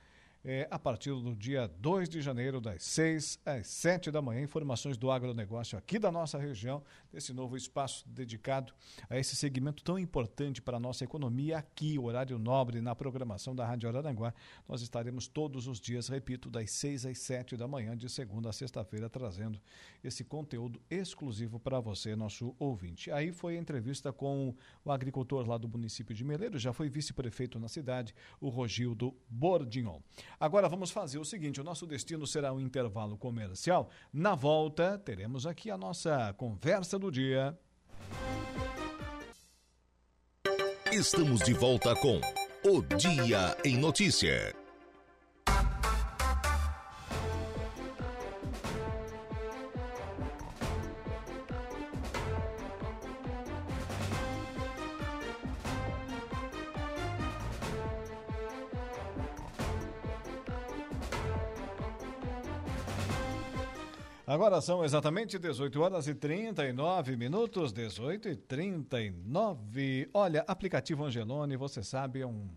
é, 0.46 0.68
a 0.70 0.78
partir 0.78 1.10
do 1.10 1.36
dia 1.36 1.68
2 1.80 2.08
de 2.08 2.22
janeiro, 2.22 2.62
das 2.62 2.84
6 2.84 3.40
às 3.44 3.66
7 3.66 4.12
da 4.12 4.22
manhã. 4.22 4.42
Informações 4.42 4.96
do 4.96 5.10
agronegócio 5.10 5.76
aqui 5.76 5.98
da 5.98 6.12
nossa 6.12 6.38
região, 6.38 6.84
desse 7.12 7.34
novo 7.34 7.58
espaço 7.58 8.08
dedicado 8.08 8.72
a 9.10 9.18
esse 9.18 9.36
segmento 9.36 9.84
tão 9.84 9.98
importante 9.98 10.62
para 10.62 10.78
a 10.78 10.80
nossa 10.80 11.04
economia. 11.04 11.58
Aqui, 11.58 11.98
horário 11.98 12.38
nobre, 12.38 12.80
na 12.80 12.94
programação 12.94 13.56
da 13.56 13.66
Rádio 13.66 13.90
Araranguá, 13.90 14.36
nós 14.70 14.82
estaremos 14.82 15.28
todos 15.28 15.68
os 15.68 15.80
dias, 15.80 16.10
repito, 16.10 16.48
das 16.48 16.70
6 16.70 17.08
às 17.08 17.18
7 17.18 17.58
da 17.58 17.68
manhã, 17.68 17.98
de 17.98 18.08
segunda 18.08 18.50
a 18.50 18.54
sexta-feira, 18.54 19.10
trazendo 19.10 19.60
esse 20.04 20.24
conteúdo 20.24 20.80
exclusivo 20.92 21.60
para 21.60 21.80
você, 21.80 22.16
nosso 22.16 22.56
ouvinte. 22.60 23.10
Aí 23.10 23.32
foi 23.32 23.58
a 23.58 23.60
entrevista 23.60 24.14
com 24.14 24.54
o 24.84 24.92
agricultor 24.92 25.48
lá 25.48 25.58
do 25.58 25.68
município 25.68 26.14
de 26.14 26.24
Meleiro, 26.24 26.60
já 26.60 26.72
foi 26.72 26.88
vice-prefeito 26.88 27.58
na 27.58 27.68
cidade, 27.68 28.14
o 28.40 28.50
Rogildo 28.50 29.16
Bordignon. 29.28 30.00
Agora 30.40 30.68
vamos 30.70 30.92
fazer 30.92 31.20
o 31.20 31.26
seguinte: 31.26 31.62
o 31.62 31.64
nosso 31.64 31.86
destino 31.86 32.26
será 32.26 32.54
um 32.54 32.60
intervalo 32.60 33.18
comercial. 33.18 33.90
Na 34.12 34.36
volta, 34.36 34.98
teremos 34.98 35.46
aqui 35.46 35.70
a 35.70 35.78
nossa 35.78 36.34
conversa 36.38 36.98
do 36.98 37.12
dia. 37.12 37.58
Estamos 40.92 41.42
de 41.42 41.54
volta 41.54 41.96
com 41.96 42.22
O 42.64 42.82
Dia 42.82 43.58
em 43.66 43.78
Notícia. 43.78 44.65
Agora 64.36 64.60
são 64.60 64.84
exatamente 64.84 65.40
18 65.40 65.82
horas 65.82 66.10
e 66.10 66.14
39 66.14 67.16
minutos, 67.16 67.72
18 67.72 68.28
e 68.28 68.36
39. 68.36 70.10
Olha, 70.14 70.44
aplicativo 70.46 71.06
Angelone, 71.06 71.56
você 71.56 71.82
sabe, 71.82 72.20
é 72.20 72.28
um 72.28 72.50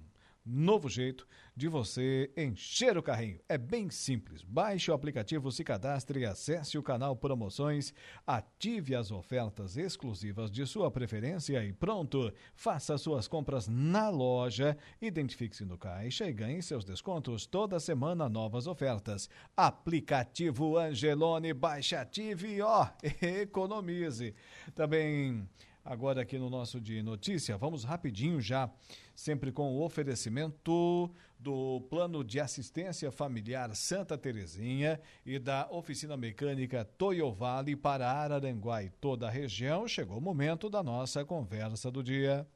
novo 0.49 0.89
jeito 0.89 1.27
de 1.55 1.69
você 1.69 2.31
encher 2.37 2.97
o 2.97 3.03
carrinho. 3.03 3.39
É 3.49 3.59
bem 3.59 3.91
simples. 3.91 4.43
Baixe 4.43 4.91
o 4.91 4.95
aplicativo, 4.95 5.53
se 5.53 5.63
cadastre, 5.63 6.25
acesse 6.25 6.79
o 6.79 6.83
canal 6.83 7.15
Promoções, 7.15 7.93
ative 8.27 8.95
as 8.95 9.11
ofertas 9.11 9.77
exclusivas 9.77 10.51
de 10.51 10.65
sua 10.67 10.91
preferência 10.91 11.63
e 11.65 11.73
pronto. 11.73 12.33
Faça 12.55 12.97
suas 12.97 13.29
compras 13.29 13.69
na 13.69 14.09
loja, 14.09 14.77
identifique-se 15.03 15.65
no 15.65 15.77
caixa 15.77 16.29
e 16.29 16.33
ganhe 16.33 16.63
seus 16.63 16.85
descontos. 16.85 17.45
Toda 17.45 17.79
semana 17.79 18.29
novas 18.29 18.67
ofertas. 18.67 19.29
Aplicativo 19.57 20.79
Angelone, 20.79 21.53
baixe, 21.53 21.95
ative 21.95 22.55
e 22.55 22.63
ó, 22.63 22.89
economize. 23.21 24.35
Também 24.75 25.47
agora 25.85 26.23
aqui 26.23 26.39
no 26.39 26.49
nosso 26.49 26.81
de 26.81 27.03
notícia, 27.03 27.57
vamos 27.57 27.83
rapidinho 27.83 28.41
já 28.41 28.71
sempre 29.19 29.51
com 29.51 29.75
o 29.75 29.85
oferecimento 29.85 31.13
do 31.37 31.81
Plano 31.91 32.23
de 32.23 32.39
Assistência 32.39 33.11
Familiar 33.11 33.75
Santa 33.75 34.17
Terezinha 34.17 35.01
e 35.27 35.41
da 35.41 35.67
Oficina 35.73 36.17
Mecânica 36.17 36.85
Toyo 36.85 37.33
Vale 37.33 37.75
para 37.75 38.09
Araranguá 38.09 38.85
e 38.85 38.91
toda 38.91 39.27
a 39.27 39.31
região, 39.31 39.89
chegou 39.89 40.19
o 40.19 40.21
momento 40.21 40.71
da 40.71 40.85
nossa 40.85 41.25
conversa 41.25 41.91
do 41.91 42.01
dia. 42.01 42.47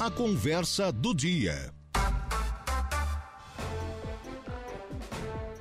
A 0.00 0.10
conversa 0.10 0.90
do 0.90 1.14
dia. 1.14 1.70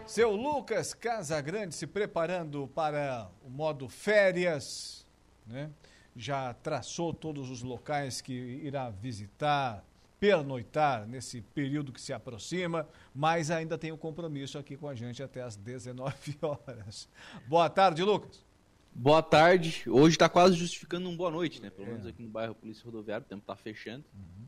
Seu 0.08 0.32
Lucas 0.32 0.94
Casagrande 0.94 1.76
se 1.76 1.86
preparando 1.86 2.66
para 2.70 3.30
o 3.44 3.50
modo 3.50 3.90
férias, 3.90 5.06
né? 5.46 5.70
Já 6.16 6.54
traçou 6.54 7.14
todos 7.14 7.50
os 7.50 7.62
locais 7.62 8.22
que 8.22 8.34
irá 8.34 8.90
visitar, 8.90 9.86
pernoitar 10.20 11.08
nesse 11.08 11.42
período 11.42 11.92
que 11.92 12.00
se 12.00 12.14
aproxima, 12.14 12.88
mas 13.14 13.50
ainda 13.50 13.78
tem 13.78 13.92
um 13.92 13.98
compromisso 13.98 14.58
aqui 14.58 14.78
com 14.78 14.88
a 14.88 14.94
gente 14.94 15.24
até 15.24 15.42
às 15.42 15.56
19 15.56 16.38
horas. 16.44 17.10
Boa 17.48 17.70
tarde, 17.70 18.04
Lucas. 18.04 18.46
Boa 18.94 19.24
tarde. 19.24 19.84
Hoje 19.90 20.16
está 20.16 20.28
quase 20.28 20.56
justificando 20.56 21.10
um 21.10 21.16
boa 21.16 21.32
noite, 21.32 21.62
né? 21.62 21.70
Pelo 21.70 21.88
é. 21.88 21.92
menos 21.92 22.06
aqui 22.06 22.22
no 22.22 22.30
bairro 22.30 22.54
Polícia 22.54 22.84
Rodoviária, 22.86 23.26
o 23.26 23.28
tempo 23.28 23.42
está 23.42 23.56
fechando. 23.56 24.04
Uhum. 24.14 24.46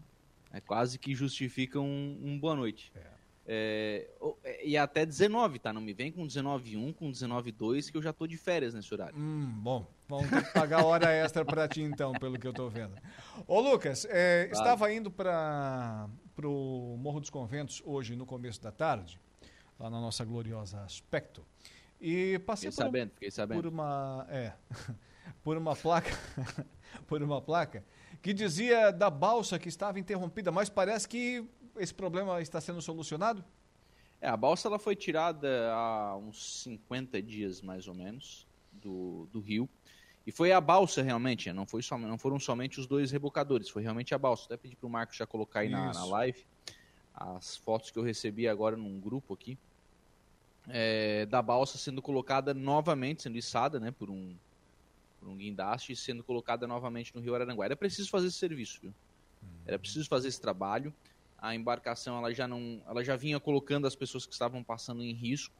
É 0.51 0.61
quase 0.61 0.99
que 0.99 1.15
justifica 1.15 1.79
um, 1.79 2.19
um 2.21 2.37
boa 2.37 2.55
noite. 2.55 2.91
É. 2.95 3.07
É, 3.45 4.09
e 4.63 4.77
até 4.77 5.05
19, 5.05 5.59
tá? 5.59 5.73
Não 5.73 5.81
me 5.81 5.93
vem 5.93 6.11
com 6.11 6.25
19,1, 6.25 6.93
com 6.93 7.11
19,2, 7.11 7.91
que 7.91 7.97
eu 7.97 8.01
já 8.01 8.13
tô 8.13 8.25
de 8.25 8.37
férias 8.37 8.73
nesse 8.73 8.93
horário. 8.93 9.17
Hum, 9.17 9.51
bom, 9.57 9.85
vamos 10.07 10.29
ter 10.29 10.45
que 10.45 10.53
pagar 10.53 10.85
hora 10.85 11.11
extra 11.11 11.43
para 11.43 11.67
ti 11.67 11.81
então, 11.81 12.13
pelo 12.13 12.39
que 12.39 12.47
eu 12.47 12.53
tô 12.53 12.69
vendo. 12.69 12.95
Ô 13.45 13.59
Lucas, 13.59 14.05
é, 14.09 14.47
claro. 14.49 14.65
estava 14.65 14.93
indo 14.93 15.11
para 15.11 16.07
o 16.41 16.95
Morro 16.97 17.19
dos 17.19 17.29
Conventos 17.29 17.81
hoje 17.85 18.15
no 18.15 18.25
começo 18.25 18.61
da 18.61 18.71
tarde, 18.71 19.19
lá 19.77 19.89
na 19.89 19.99
nossa 19.99 20.23
gloriosa 20.23 20.81
Aspecto, 20.81 21.45
e 21.99 22.39
passei 22.39 22.71
fiquei 22.71 22.83
por, 22.83 22.89
sabendo, 22.89 23.11
fiquei 23.11 23.31
sabendo. 23.31 23.61
por 23.61 23.67
uma, 23.67 24.25
é, 24.29 24.53
por 25.43 25.57
uma 25.57 25.75
placa, 25.75 26.17
por 27.07 27.21
uma 27.21 27.41
placa 27.41 27.83
que 28.21 28.33
dizia 28.33 28.89
da 28.89 29.09
balsa 29.09 29.59
que 29.59 29.67
estava 29.67 29.99
interrompida, 29.99 30.49
mas 30.49 30.69
parece 30.69 31.09
que 31.09 31.45
esse 31.77 31.93
problema 31.93 32.41
está 32.41 32.59
sendo 32.61 32.81
solucionado? 32.81 33.43
É, 34.21 34.27
a 34.27 34.37
balsa 34.37 34.67
ela 34.67 34.79
foi 34.79 34.95
tirada 34.95 35.69
há 35.73 36.15
uns 36.15 36.63
50 36.63 37.21
dias, 37.21 37.61
mais 37.61 37.87
ou 37.87 37.93
menos, 37.93 38.47
do, 38.71 39.27
do 39.31 39.39
rio. 39.39 39.67
E 40.25 40.31
foi 40.31 40.53
a 40.53 40.61
balsa 40.61 41.01
realmente, 41.01 41.51
não, 41.51 41.65
foi 41.65 41.81
só, 41.81 41.97
não 41.97 42.17
foram 42.17 42.39
somente 42.39 42.79
os 42.79 42.87
dois 42.87 43.11
rebocadores, 43.11 43.69
foi 43.69 43.83
realmente 43.83 44.15
a 44.15 44.17
balsa. 44.17 44.45
Até 44.45 44.55
pedi 44.55 44.75
para 44.75 44.87
o 44.87 44.89
Marcos 44.89 45.17
já 45.17 45.27
colocar 45.27 45.59
aí 45.59 45.69
na, 45.69 45.91
na, 45.91 46.05
live 46.05 46.45
as 47.13 47.57
fotos 47.57 47.91
que 47.91 47.99
eu 47.99 48.03
recebi 48.03 48.47
agora 48.47 48.77
num 48.77 48.99
grupo 48.99 49.33
aqui. 49.33 49.57
É, 50.69 51.25
da 51.25 51.41
balsa 51.41 51.77
sendo 51.77 52.01
colocada 52.01 52.53
novamente, 52.53 53.23
sendo 53.23 53.37
içada 53.37 53.81
né, 53.81 53.91
por, 53.91 54.09
um, 54.09 54.33
por 55.19 55.27
um 55.27 55.35
guindaste 55.35 55.91
e 55.91 55.95
sendo 55.97 56.23
colocada 56.23 56.65
novamente 56.65 57.13
no 57.13 57.19
Rio 57.19 57.35
Araranguá. 57.35 57.65
Era 57.65 57.75
preciso 57.75 58.09
fazer 58.09 58.27
esse 58.27 58.37
serviço, 58.37 58.79
viu? 58.81 58.93
Era 59.65 59.77
preciso 59.77 60.07
fazer 60.07 60.29
esse 60.29 60.39
trabalho 60.39 60.93
a 61.43 61.53
embarcação 61.53 62.17
ela 62.17 62.33
já 62.33 62.47
não, 62.47 62.81
ela 62.87 63.03
já 63.03 63.17
vinha 63.17 63.37
colocando 63.37 63.85
as 63.85 63.93
pessoas 63.93 64.25
que 64.25 64.31
estavam 64.31 64.63
passando 64.63 65.03
em 65.03 65.11
risco. 65.11 65.53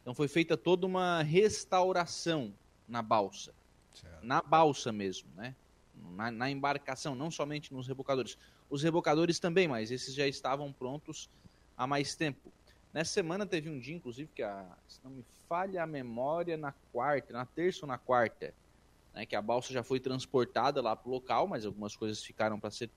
Então 0.00 0.14
foi 0.14 0.28
feita 0.28 0.56
toda 0.56 0.86
uma 0.86 1.20
restauração 1.20 2.54
na 2.86 3.02
balsa, 3.02 3.52
certo. 3.92 4.24
na 4.24 4.40
balsa 4.40 4.92
mesmo, 4.92 5.28
né? 5.34 5.56
Na, 6.14 6.30
na, 6.30 6.48
embarcação, 6.48 7.16
não 7.16 7.28
somente 7.28 7.74
nos 7.74 7.88
rebocadores. 7.88 8.38
Os 8.70 8.84
rebocadores 8.84 9.40
também, 9.40 9.66
mas 9.66 9.90
esses 9.90 10.14
já 10.14 10.28
estavam 10.28 10.72
prontos 10.72 11.28
há 11.76 11.88
mais 11.88 12.14
tempo. 12.14 12.52
Nessa 12.94 13.12
semana 13.12 13.44
teve 13.44 13.68
um 13.68 13.80
dia, 13.80 13.96
inclusive, 13.96 14.30
que 14.32 14.44
a, 14.44 14.78
se 14.86 15.00
não 15.02 15.10
me 15.10 15.24
falha 15.48 15.82
a 15.82 15.86
memória, 15.88 16.56
na 16.56 16.70
quarta, 16.92 17.32
na 17.32 17.44
terça 17.44 17.80
ou 17.84 17.88
na 17.88 17.98
quarta, 17.98 18.54
né, 19.12 19.26
que 19.26 19.34
a 19.34 19.42
balsa 19.42 19.72
já 19.72 19.82
foi 19.82 19.98
transportada 19.98 20.80
lá 20.80 20.94
para 20.94 21.08
o 21.08 21.12
local, 21.12 21.48
mas 21.48 21.66
algumas 21.66 21.96
coisas 21.96 22.22
ficaram 22.22 22.60
para 22.60 22.70
ser 22.70 22.90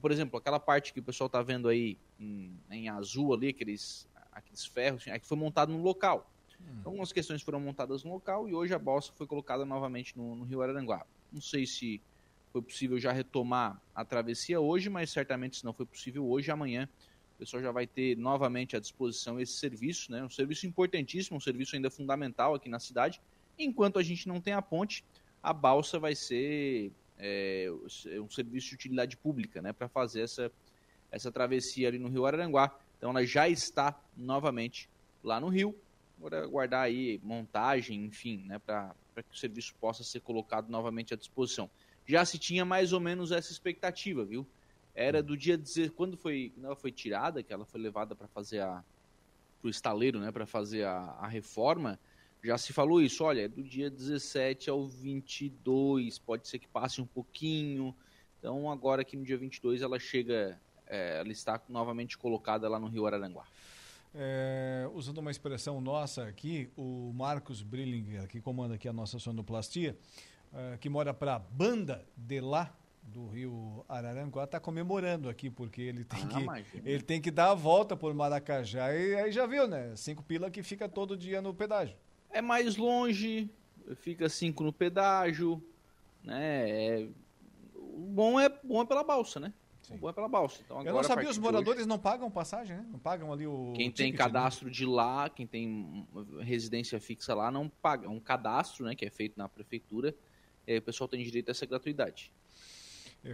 por 0.00 0.10
exemplo, 0.10 0.38
aquela 0.38 0.60
parte 0.60 0.92
que 0.92 1.00
o 1.00 1.02
pessoal 1.02 1.26
está 1.26 1.42
vendo 1.42 1.68
aí 1.68 1.98
em, 2.20 2.52
em, 2.70 2.88
azul 2.88 3.32
ali, 3.32 3.48
aqueles, 3.48 4.08
aqueles 4.32 4.64
ferros, 4.66 5.06
é 5.06 5.18
que 5.18 5.26
foi 5.26 5.36
montado 5.36 5.72
no 5.72 5.82
local. 5.82 6.30
Hum. 6.60 6.64
Então, 6.80 6.92
algumas 6.92 7.12
questões 7.12 7.42
foram 7.42 7.60
montadas 7.60 8.04
no 8.04 8.12
local 8.12 8.48
e 8.48 8.54
hoje 8.54 8.74
a 8.74 8.78
balsa 8.78 9.12
foi 9.16 9.26
colocada 9.26 9.64
novamente 9.64 10.16
no, 10.16 10.36
no 10.36 10.44
Rio 10.44 10.62
Araranguá. 10.62 11.06
Não 11.32 11.40
sei 11.40 11.66
se 11.66 12.00
foi 12.52 12.62
possível 12.62 12.98
já 12.98 13.12
retomar 13.12 13.80
a 13.94 14.04
travessia 14.04 14.60
hoje, 14.60 14.88
mas 14.88 15.10
certamente 15.10 15.58
se 15.58 15.64
não 15.64 15.72
foi 15.72 15.86
possível 15.86 16.26
hoje, 16.26 16.50
amanhã 16.50 16.88
o 17.36 17.38
pessoal 17.38 17.62
já 17.62 17.70
vai 17.70 17.86
ter 17.86 18.16
novamente 18.16 18.76
à 18.76 18.80
disposição 18.80 19.38
esse 19.38 19.52
serviço, 19.52 20.10
né? 20.10 20.24
Um 20.24 20.30
serviço 20.30 20.66
importantíssimo, 20.66 21.36
um 21.36 21.40
serviço 21.40 21.76
ainda 21.76 21.90
fundamental 21.90 22.54
aqui 22.54 22.68
na 22.68 22.78
cidade. 22.78 23.20
Enquanto 23.58 23.98
a 23.98 24.02
gente 24.02 24.26
não 24.26 24.40
tem 24.40 24.54
a 24.54 24.62
ponte, 24.62 25.04
a 25.42 25.52
balsa 25.52 25.98
vai 25.98 26.14
ser 26.14 26.90
é, 27.18 27.66
é, 28.06 28.20
um 28.20 28.30
serviço 28.30 28.70
de 28.70 28.74
utilidade 28.74 29.16
pública, 29.16 29.62
né, 29.62 29.72
para 29.72 29.88
fazer 29.88 30.22
essa, 30.22 30.50
essa 31.10 31.30
travessia 31.30 31.88
ali 31.88 31.98
no 31.98 32.08
Rio 32.08 32.26
Araranguá. 32.26 32.78
Então 32.98 33.10
ela 33.10 33.24
já 33.24 33.48
está 33.48 33.98
novamente 34.16 34.88
lá 35.22 35.40
no 35.40 35.48
Rio. 35.48 35.74
Agora 36.18 36.44
aguardar 36.44 36.82
aí 36.82 37.20
montagem, 37.22 38.04
enfim, 38.04 38.44
né, 38.46 38.58
para 38.58 38.94
que 39.14 39.34
o 39.34 39.36
serviço 39.36 39.74
possa 39.80 40.02
ser 40.02 40.20
colocado 40.20 40.68
novamente 40.70 41.12
à 41.12 41.16
disposição. 41.16 41.68
Já 42.06 42.24
se 42.24 42.38
tinha 42.38 42.64
mais 42.64 42.92
ou 42.92 43.00
menos 43.00 43.32
essa 43.32 43.52
expectativa, 43.52 44.24
viu? 44.24 44.46
Era 44.94 45.22
do 45.22 45.36
dia 45.36 45.58
dizer 45.58 45.90
quando 45.90 46.16
foi, 46.16 46.52
ela 46.62 46.74
foi 46.74 46.90
tirada, 46.90 47.42
que 47.42 47.52
ela 47.52 47.66
foi 47.66 47.80
levada 47.80 48.14
para 48.14 48.26
fazer 48.28 48.60
a 48.60 48.82
para 49.60 49.68
o 49.68 49.70
estaleiro, 49.70 50.20
né, 50.20 50.30
para 50.30 50.46
fazer 50.46 50.84
a, 50.84 50.98
a 51.18 51.26
reforma 51.26 51.98
já 52.42 52.56
se 52.56 52.72
falou 52.72 53.02
isso, 53.02 53.24
olha, 53.24 53.42
é 53.42 53.48
do 53.48 53.62
dia 53.62 53.90
17 53.90 54.70
ao 54.70 54.86
22, 54.86 56.18
pode 56.18 56.46
ser 56.46 56.58
que 56.58 56.68
passe 56.68 57.00
um 57.00 57.06
pouquinho. 57.06 57.94
Então, 58.38 58.70
agora 58.70 59.02
aqui 59.02 59.16
no 59.16 59.24
dia 59.24 59.36
22, 59.36 59.82
ela 59.82 59.98
chega, 59.98 60.60
é, 60.86 61.18
ela 61.18 61.32
está 61.32 61.60
novamente 61.68 62.16
colocada 62.16 62.68
lá 62.68 62.78
no 62.78 62.86
Rio 62.86 63.06
Araranguá. 63.06 63.44
É, 64.14 64.88
usando 64.94 65.18
uma 65.18 65.30
expressão 65.30 65.80
nossa 65.80 66.24
aqui, 66.24 66.70
o 66.76 67.12
Marcos 67.14 67.62
Brillinger, 67.62 68.28
que 68.28 68.40
comanda 68.40 68.76
aqui 68.76 68.88
a 68.88 68.92
nossa 68.92 69.18
sonoplastia, 69.18 69.96
é, 70.54 70.78
que 70.78 70.88
mora 70.88 71.12
para 71.12 71.34
a 71.34 71.38
banda 71.38 72.06
de 72.16 72.40
lá, 72.40 72.74
do 73.02 73.28
Rio 73.28 73.84
Araranguá 73.88 74.44
está 74.44 74.58
comemorando 74.58 75.28
aqui, 75.28 75.48
porque 75.48 75.80
ele 75.80 76.04
tem, 76.04 76.24
ah, 76.24 76.60
que, 76.60 76.78
ele 76.84 77.02
tem 77.02 77.20
que 77.20 77.30
dar 77.30 77.52
a 77.52 77.54
volta 77.54 77.96
por 77.96 78.12
Maracajá. 78.12 78.92
E 78.92 79.14
aí 79.14 79.30
já 79.30 79.46
viu, 79.46 79.68
né? 79.68 79.94
Cinco 79.94 80.24
pila 80.24 80.50
que 80.50 80.60
fica 80.60 80.88
todo 80.88 81.16
dia 81.16 81.40
no 81.40 81.54
pedágio 81.54 81.96
é 82.36 82.42
mais 82.42 82.76
longe, 82.76 83.50
fica 83.96 84.28
cinco 84.28 84.62
no 84.62 84.72
pedágio, 84.72 85.62
né? 86.22 86.70
É... 86.70 87.08
O 87.74 88.08
bom 88.10 88.38
é, 88.38 88.48
bom 88.62 88.82
é 88.82 88.86
pela 88.86 89.02
balsa, 89.02 89.40
né? 89.40 89.52
Sim. 89.82 89.94
O 89.94 89.98
bom 89.98 90.10
é 90.10 90.12
pela 90.12 90.28
balsa. 90.28 90.60
Então, 90.64 90.78
agora, 90.78 90.90
Eu 90.90 90.96
não 90.96 91.02
sabia, 91.02 91.30
os 91.30 91.38
moradores 91.38 91.80
hoje, 91.80 91.88
não 91.88 91.98
pagam 91.98 92.30
passagem, 92.30 92.76
né? 92.76 92.86
Não 92.90 92.98
pagam 92.98 93.32
ali 93.32 93.46
o. 93.46 93.72
Quem 93.74 93.90
tem 93.90 94.10
ticket, 94.10 94.18
cadastro 94.18 94.66
né? 94.66 94.72
de 94.72 94.84
lá, 94.84 95.30
quem 95.30 95.46
tem 95.46 96.06
residência 96.40 97.00
fixa 97.00 97.34
lá, 97.34 97.50
não 97.50 97.68
paga. 97.68 98.06
É 98.06 98.08
um 98.10 98.20
cadastro, 98.20 98.84
né? 98.84 98.94
Que 98.94 99.06
é 99.06 99.10
feito 99.10 99.38
na 99.38 99.48
prefeitura. 99.48 100.14
Aí 100.66 100.76
o 100.76 100.82
pessoal 100.82 101.08
tem 101.08 101.22
direito 101.22 101.48
a 101.48 101.52
essa 101.52 101.64
gratuidade. 101.64 102.32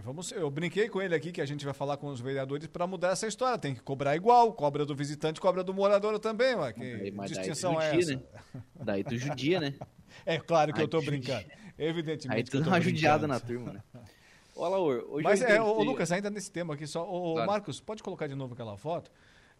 Vamos, 0.01 0.31
eu 0.31 0.49
brinquei 0.49 0.89
com 0.89 1.01
ele 1.01 1.13
aqui 1.13 1.31
que 1.31 1.41
a 1.41 1.45
gente 1.45 1.65
vai 1.65 1.73
falar 1.73 1.97
com 1.97 2.07
os 2.07 2.19
vereadores 2.19 2.67
para 2.67 2.87
mudar 2.87 3.09
essa 3.09 3.27
história. 3.27 3.57
Tem 3.57 3.73
que 3.75 3.81
cobrar 3.81 4.15
igual, 4.15 4.53
cobra 4.53 4.85
do 4.85 4.95
visitante, 4.95 5.39
cobra 5.39 5.63
do 5.63 5.73
morador 5.73 6.17
também, 6.19 6.55
ué. 6.55 6.73
Que 6.73 7.11
mas 7.11 7.31
distinção 7.31 7.79
é 7.81 7.97
essa? 7.97 8.15
Né? 8.15 8.21
Daí 8.75 9.03
tu 9.03 9.17
judia, 9.17 9.59
né? 9.59 9.73
É 10.27 10.37
claro 10.37 10.71
que 10.71 10.77
Aí 10.77 10.83
eu 10.83 10.85
estou 10.85 11.03
brincando. 11.03 11.43
Evidentemente. 11.75 12.37
Aí 12.37 12.43
tu 12.43 12.61
dá 12.61 12.67
uma 12.67 12.79
judiada 12.79 13.27
na 13.27 13.39
turma, 13.39 13.73
né? 13.73 13.83
Hoje 14.55 15.23
Mas 15.23 15.41
é, 15.41 15.59
ô, 15.59 15.81
Lucas, 15.81 16.11
ainda 16.11 16.29
nesse 16.29 16.51
tema 16.51 16.75
aqui 16.75 16.85
só. 16.85 17.03
Ô, 17.03 17.33
claro. 17.33 17.49
Marcos, 17.49 17.79
pode 17.81 18.03
colocar 18.03 18.27
de 18.27 18.35
novo 18.35 18.53
aquela 18.53 18.77
foto? 18.77 19.11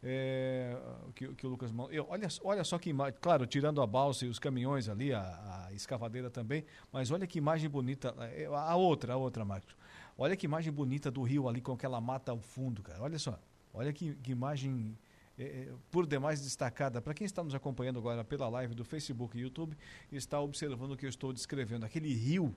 É, 0.03 0.75
que, 1.15 1.33
que 1.33 1.47
o 1.47 1.49
Lucas 1.49 1.71
eu, 1.89 2.05
olha, 2.09 2.27
olha 2.43 2.63
só 2.63 2.77
que 2.77 2.89
imagem, 2.89 3.17
claro, 3.21 3.47
tirando 3.47 3.81
a 3.81 3.87
balsa 3.87 4.25
e 4.25 4.27
os 4.27 4.37
caminhões 4.37 4.89
ali, 4.89 5.13
a, 5.13 5.21
a 5.67 5.73
escavadeira 5.73 6.29
também, 6.29 6.65
mas 6.91 7.09
olha 7.09 7.25
que 7.25 7.37
imagem 7.37 7.69
bonita. 7.69 8.13
É, 8.35 8.45
a 8.45 8.75
outra, 8.75 9.13
a 9.13 9.17
outra, 9.17 9.43
Marcos. 9.45 9.75
Olha 10.17 10.35
que 10.35 10.45
imagem 10.45 10.71
bonita 10.71 11.09
do 11.09 11.23
rio 11.23 11.47
ali 11.47 11.61
com 11.61 11.71
aquela 11.71 11.99
mata 11.99 12.31
ao 12.31 12.39
fundo, 12.39 12.81
cara. 12.81 13.01
Olha 13.01 13.17
só. 13.17 13.39
Olha 13.73 13.91
que, 13.91 14.13
que 14.15 14.31
imagem 14.31 14.95
é, 15.37 15.69
por 15.89 16.05
demais 16.05 16.41
destacada. 16.41 17.01
Para 17.01 17.13
quem 17.13 17.25
está 17.25 17.43
nos 17.43 17.55
acompanhando 17.55 17.97
agora 17.97 18.23
pela 18.23 18.47
live 18.49 18.75
do 18.75 18.85
Facebook 18.85 19.37
e 19.37 19.41
YouTube, 19.41 19.75
está 20.11 20.39
observando 20.39 20.91
o 20.91 20.97
que 20.97 21.05
eu 21.05 21.09
estou 21.09 21.33
descrevendo. 21.33 21.85
Aquele 21.85 22.13
rio 22.13 22.55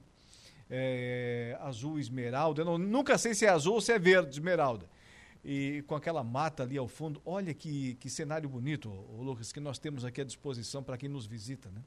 é, 0.70 1.56
azul 1.60 1.98
esmeralda. 1.98 2.60
Eu 2.60 2.66
não, 2.66 2.78
nunca 2.78 3.16
sei 3.16 3.34
se 3.34 3.46
é 3.46 3.48
azul 3.48 3.74
ou 3.74 3.80
se 3.80 3.92
é 3.92 3.98
verde 3.98 4.30
esmeralda. 4.30 4.86
E 5.44 5.82
com 5.86 5.94
aquela 5.94 6.22
mata 6.22 6.64
ali 6.64 6.76
ao 6.76 6.88
fundo. 6.88 7.22
Olha 7.24 7.54
que, 7.54 7.94
que 7.94 8.10
cenário 8.10 8.48
bonito, 8.48 8.90
Lucas, 9.18 9.52
que 9.52 9.60
nós 9.60 9.78
temos 9.78 10.04
aqui 10.04 10.20
à 10.20 10.24
disposição 10.24 10.82
para 10.82 10.98
quem 10.98 11.08
nos 11.08 11.24
visita, 11.24 11.70
né? 11.70 11.82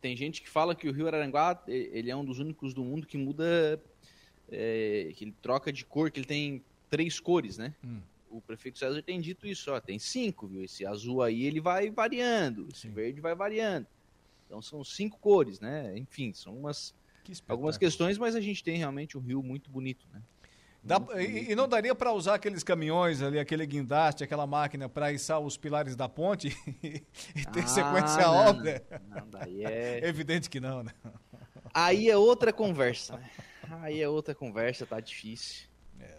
Tem 0.00 0.14
gente 0.16 0.42
que 0.42 0.48
fala 0.48 0.74
que 0.74 0.88
o 0.88 0.92
Rio 0.92 1.06
Araranguá 1.06 1.62
ele 1.66 2.10
é 2.10 2.16
um 2.16 2.24
dos 2.24 2.38
únicos 2.38 2.74
do 2.74 2.84
mundo 2.84 3.06
que 3.06 3.16
muda 3.16 3.82
é, 4.50 5.12
que 5.14 5.24
ele 5.24 5.34
troca 5.42 5.72
de 5.72 5.84
cor, 5.84 6.10
que 6.10 6.20
ele 6.20 6.26
tem 6.26 6.64
três 6.88 7.18
cores, 7.20 7.58
né? 7.58 7.74
Hum. 7.84 8.00
o 8.30 8.40
prefeito 8.40 8.78
César 8.78 9.02
tem 9.02 9.20
dito 9.20 9.46
isso, 9.46 9.72
ó, 9.72 9.80
tem 9.80 9.98
cinco, 9.98 10.46
viu? 10.46 10.62
Esse 10.62 10.84
azul 10.84 11.22
aí 11.22 11.44
ele 11.44 11.60
vai 11.60 11.90
variando, 11.90 12.68
esse 12.72 12.88
verde 12.88 13.20
vai 13.20 13.34
variando. 13.34 13.86
Então 14.44 14.60
são 14.62 14.84
cinco 14.84 15.18
cores, 15.18 15.58
né? 15.60 15.96
Enfim, 15.98 16.32
são 16.34 16.56
umas 16.56 16.94
algumas 17.48 17.76
questões, 17.78 18.18
mas 18.18 18.34
a 18.36 18.40
gente 18.40 18.62
tem 18.62 18.76
realmente 18.76 19.16
um 19.18 19.20
rio 19.20 19.42
muito 19.42 19.70
bonito, 19.70 20.06
né? 20.12 20.22
Dá- 20.82 21.04
e, 21.20 21.50
e 21.50 21.54
não 21.56 21.66
daria 21.66 21.94
para 21.96 22.12
usar 22.12 22.34
aqueles 22.34 22.62
caminhões 22.62 23.20
ali, 23.20 23.40
aquele 23.40 23.66
guindaste, 23.66 24.22
aquela 24.22 24.46
máquina 24.46 24.88
para 24.88 25.12
içar 25.12 25.40
os 25.40 25.56
pilares 25.56 25.96
da 25.96 26.08
ponte 26.08 26.48
e 26.84 27.00
ter 27.46 27.62
Ah, 27.62 27.66
sequência 27.66 28.24
a 28.24 28.30
não, 28.30 28.50
obra? 28.50 28.86
não, 29.08 29.28
daí 29.28 29.64
é- 29.64 30.00
Evidente 30.06 30.48
que 30.48 30.60
não, 30.60 30.84
né? 30.84 30.92
Aí 31.74 32.08
é 32.08 32.16
outra 32.16 32.52
conversa, 32.52 33.16
né? 33.16 33.24
Aí 33.70 34.00
é 34.00 34.08
outra 34.08 34.34
conversa, 34.34 34.86
tá 34.86 35.00
difícil. 35.00 35.68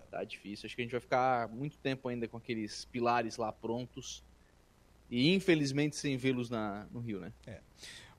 Tá 0.09 0.23
difícil. 0.23 0.65
Acho 0.65 0.75
que 0.75 0.81
a 0.81 0.85
gente 0.85 0.91
vai 0.91 1.01
ficar 1.01 1.47
muito 1.49 1.77
tempo 1.77 2.07
ainda 2.07 2.27
com 2.27 2.37
aqueles 2.37 2.85
pilares 2.85 3.37
lá 3.37 3.51
prontos. 3.51 4.23
E 5.11 5.33
infelizmente 5.33 5.95
sem 5.95 6.17
vê-los 6.17 6.49
no 6.49 6.99
Rio, 6.99 7.19
né? 7.19 7.31
É. 7.45 7.59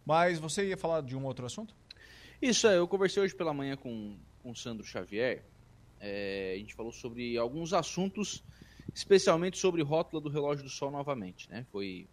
Mas 0.05 0.39
você 0.39 0.66
ia 0.68 0.76
falar 0.76 1.03
de 1.03 1.16
um 1.16 1.24
outro 1.24 1.45
assunto? 1.47 1.74
Isso, 2.41 2.66
é, 2.68 2.79
eu 2.79 2.87
conversei 2.87 3.22
hoje 3.22 3.35
pela 3.35 3.53
manhã 3.53 3.76
com, 3.76 4.16
com 4.43 4.51
o 4.51 4.57
Sandro 4.57 4.87
Xavier. 4.87 5.43
É, 6.01 6.53
a 6.55 6.59
gente 6.59 6.74
falou 6.74 6.93
sobre 6.93 7.37
alguns 7.37 7.72
assuntos, 7.72 8.45
especialmente 8.95 9.59
sobre 9.59 9.83
rótula 9.83 10.22
do 10.22 10.29
relógio 10.29 10.62
do 10.64 10.70
sol 10.70 10.91
novamente, 10.91 11.51
né? 11.51 11.66
Foi, 11.72 12.07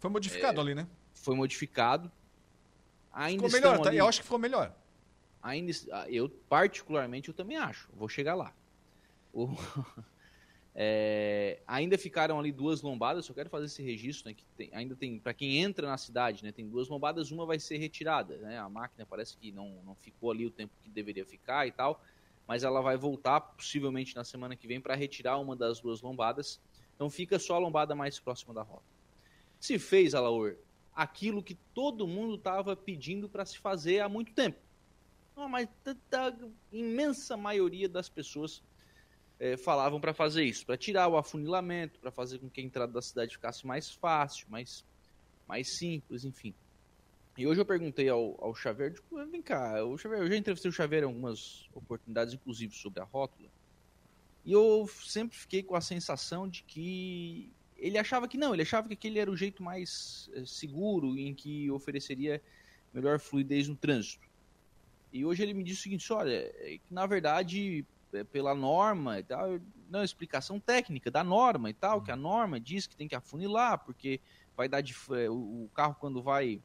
Foi 0.00 0.10
modificado 0.10 0.58
É, 0.58 0.62
ali, 0.62 0.74
né? 0.74 0.86
foi 1.14 1.36
modificado. 1.36 2.10
Ainda 3.12 3.44
Ficou 3.44 3.60
melhor, 3.60 3.78
tá? 3.82 3.88
ali- 3.90 3.98
eu 3.98 4.08
acho 4.08 4.18
que 4.20 4.24
ficou 4.24 4.38
melhor. 4.38 4.74
Ainda 5.42 5.72
eu 6.08 6.28
particularmente 6.48 7.28
eu 7.28 7.34
também 7.34 7.56
acho. 7.56 7.88
Vou 7.92 8.08
chegar 8.08 8.34
lá. 8.34 8.54
O- 9.32 9.48
É, 10.80 11.60
ainda 11.66 11.98
ficaram 11.98 12.38
ali 12.38 12.52
duas 12.52 12.82
lombadas 12.82 13.24
só 13.26 13.34
quero 13.34 13.50
fazer 13.50 13.64
esse 13.64 13.82
registro 13.82 14.28
né, 14.28 14.34
que 14.34 14.44
tem- 14.56 14.70
ainda 14.72 14.94
tem 14.94 15.18
para 15.18 15.34
quem 15.34 15.56
entra 15.56 15.88
na 15.88 15.96
cidade 15.96 16.44
né 16.44 16.52
tem 16.52 16.68
duas 16.68 16.88
lombadas 16.88 17.32
uma 17.32 17.44
vai 17.44 17.58
ser 17.58 17.78
retirada 17.78 18.36
né 18.36 18.58
a 18.58 18.68
máquina 18.68 19.04
parece 19.04 19.36
que 19.36 19.50
não, 19.50 19.82
não 19.84 19.96
ficou 19.96 20.30
ali 20.30 20.46
o 20.46 20.52
tempo 20.52 20.72
que 20.80 20.88
deveria 20.88 21.26
ficar 21.26 21.66
e 21.66 21.72
tal 21.72 22.00
mas 22.46 22.62
ela 22.62 22.80
vai 22.80 22.96
voltar 22.96 23.40
possivelmente 23.40 24.14
na 24.14 24.22
semana 24.22 24.54
que 24.54 24.68
vem 24.68 24.80
para 24.80 24.94
retirar 24.94 25.38
uma 25.38 25.54
das 25.54 25.80
duas 25.80 26.00
lombadas. 26.00 26.58
Então 26.94 27.10
fica 27.10 27.38
só 27.38 27.56
a 27.56 27.58
lombada 27.58 27.94
mais 27.94 28.18
próxima 28.18 28.54
da 28.54 28.62
rota. 28.62 28.86
Se 29.60 29.78
fez 29.78 30.14
Alaor 30.14 30.56
aquilo 30.94 31.42
que 31.42 31.54
todo 31.74 32.06
mundo 32.08 32.36
estava 32.36 32.74
pedindo 32.74 33.28
para 33.28 33.44
se 33.44 33.58
fazer 33.58 34.00
há 34.00 34.08
muito 34.08 34.32
tempo 34.32 34.58
ah, 35.40 35.48
mas 35.48 35.68
a 36.12 36.32
imensa 36.72 37.36
maioria 37.36 37.88
das 37.88 38.08
pessoas 38.08 38.62
eh, 39.40 39.56
falavam 39.56 40.00
para 40.00 40.12
fazer 40.12 40.44
isso, 40.44 40.66
para 40.66 40.76
tirar 40.76 41.08
o 41.08 41.16
afunilamento, 41.16 41.98
para 42.00 42.10
fazer 42.10 42.38
com 42.38 42.50
que 42.50 42.60
a 42.60 42.64
entrada 42.64 42.92
da 42.92 43.02
cidade 43.02 43.32
ficasse 43.32 43.66
mais 43.66 43.90
fácil, 43.90 44.46
mais, 44.50 44.84
mais 45.46 45.76
simples, 45.76 46.24
enfim. 46.24 46.54
E 47.36 47.46
hoje 47.46 47.60
eu 47.60 47.64
perguntei 47.64 48.08
ao, 48.08 48.36
ao 48.44 48.54
Xavier, 48.54 48.92
tipo, 48.92 49.24
vem 49.26 49.40
cá, 49.40 49.84
o 49.84 49.96
Xavier, 49.96 50.22
eu 50.22 50.28
já 50.28 50.36
entrevistei 50.36 50.68
o 50.68 50.74
Xavier 50.74 51.02
em 51.02 51.06
algumas 51.06 51.68
oportunidades, 51.72 52.34
inclusive 52.34 52.74
sobre 52.74 53.00
a 53.00 53.04
rótula, 53.04 53.48
e 54.44 54.52
eu 54.52 54.88
sempre 55.04 55.36
fiquei 55.36 55.62
com 55.62 55.76
a 55.76 55.80
sensação 55.80 56.48
de 56.48 56.62
que 56.64 57.52
ele 57.76 57.96
achava 57.96 58.26
que 58.26 58.36
não, 58.36 58.52
ele 58.52 58.62
achava 58.62 58.88
que 58.88 58.94
aquele 58.94 59.18
era 59.18 59.30
o 59.30 59.36
jeito 59.36 59.62
mais 59.62 60.28
eh, 60.34 60.44
seguro 60.44 61.16
em 61.16 61.32
que 61.32 61.70
ofereceria 61.70 62.42
melhor 62.92 63.20
fluidez 63.20 63.68
no 63.68 63.76
trânsito. 63.76 64.27
E 65.12 65.24
hoje 65.24 65.42
ele 65.42 65.54
me 65.54 65.64
disse 65.64 65.80
o 65.80 65.82
seguinte, 65.84 66.12
olha, 66.12 66.52
é 66.58 66.78
que 66.78 66.92
na 66.92 67.06
verdade, 67.06 67.84
é, 68.12 68.24
pela 68.24 68.54
norma 68.54 69.18
e 69.18 69.22
tal, 69.22 69.58
não, 69.88 70.04
explicação 70.04 70.60
técnica 70.60 71.10
da 71.10 71.24
norma 71.24 71.70
e 71.70 71.74
tal, 71.74 72.02
que 72.02 72.10
a 72.10 72.16
norma 72.16 72.60
diz 72.60 72.86
que 72.86 72.96
tem 72.96 73.08
que 73.08 73.14
afunilar, 73.14 73.78
porque 73.84 74.20
vai 74.56 74.68
dar 74.68 74.80
de, 74.80 74.94
o 75.30 75.64
o 75.64 75.70
carro 75.74 75.96
quando 75.98 76.22
vai 76.22 76.60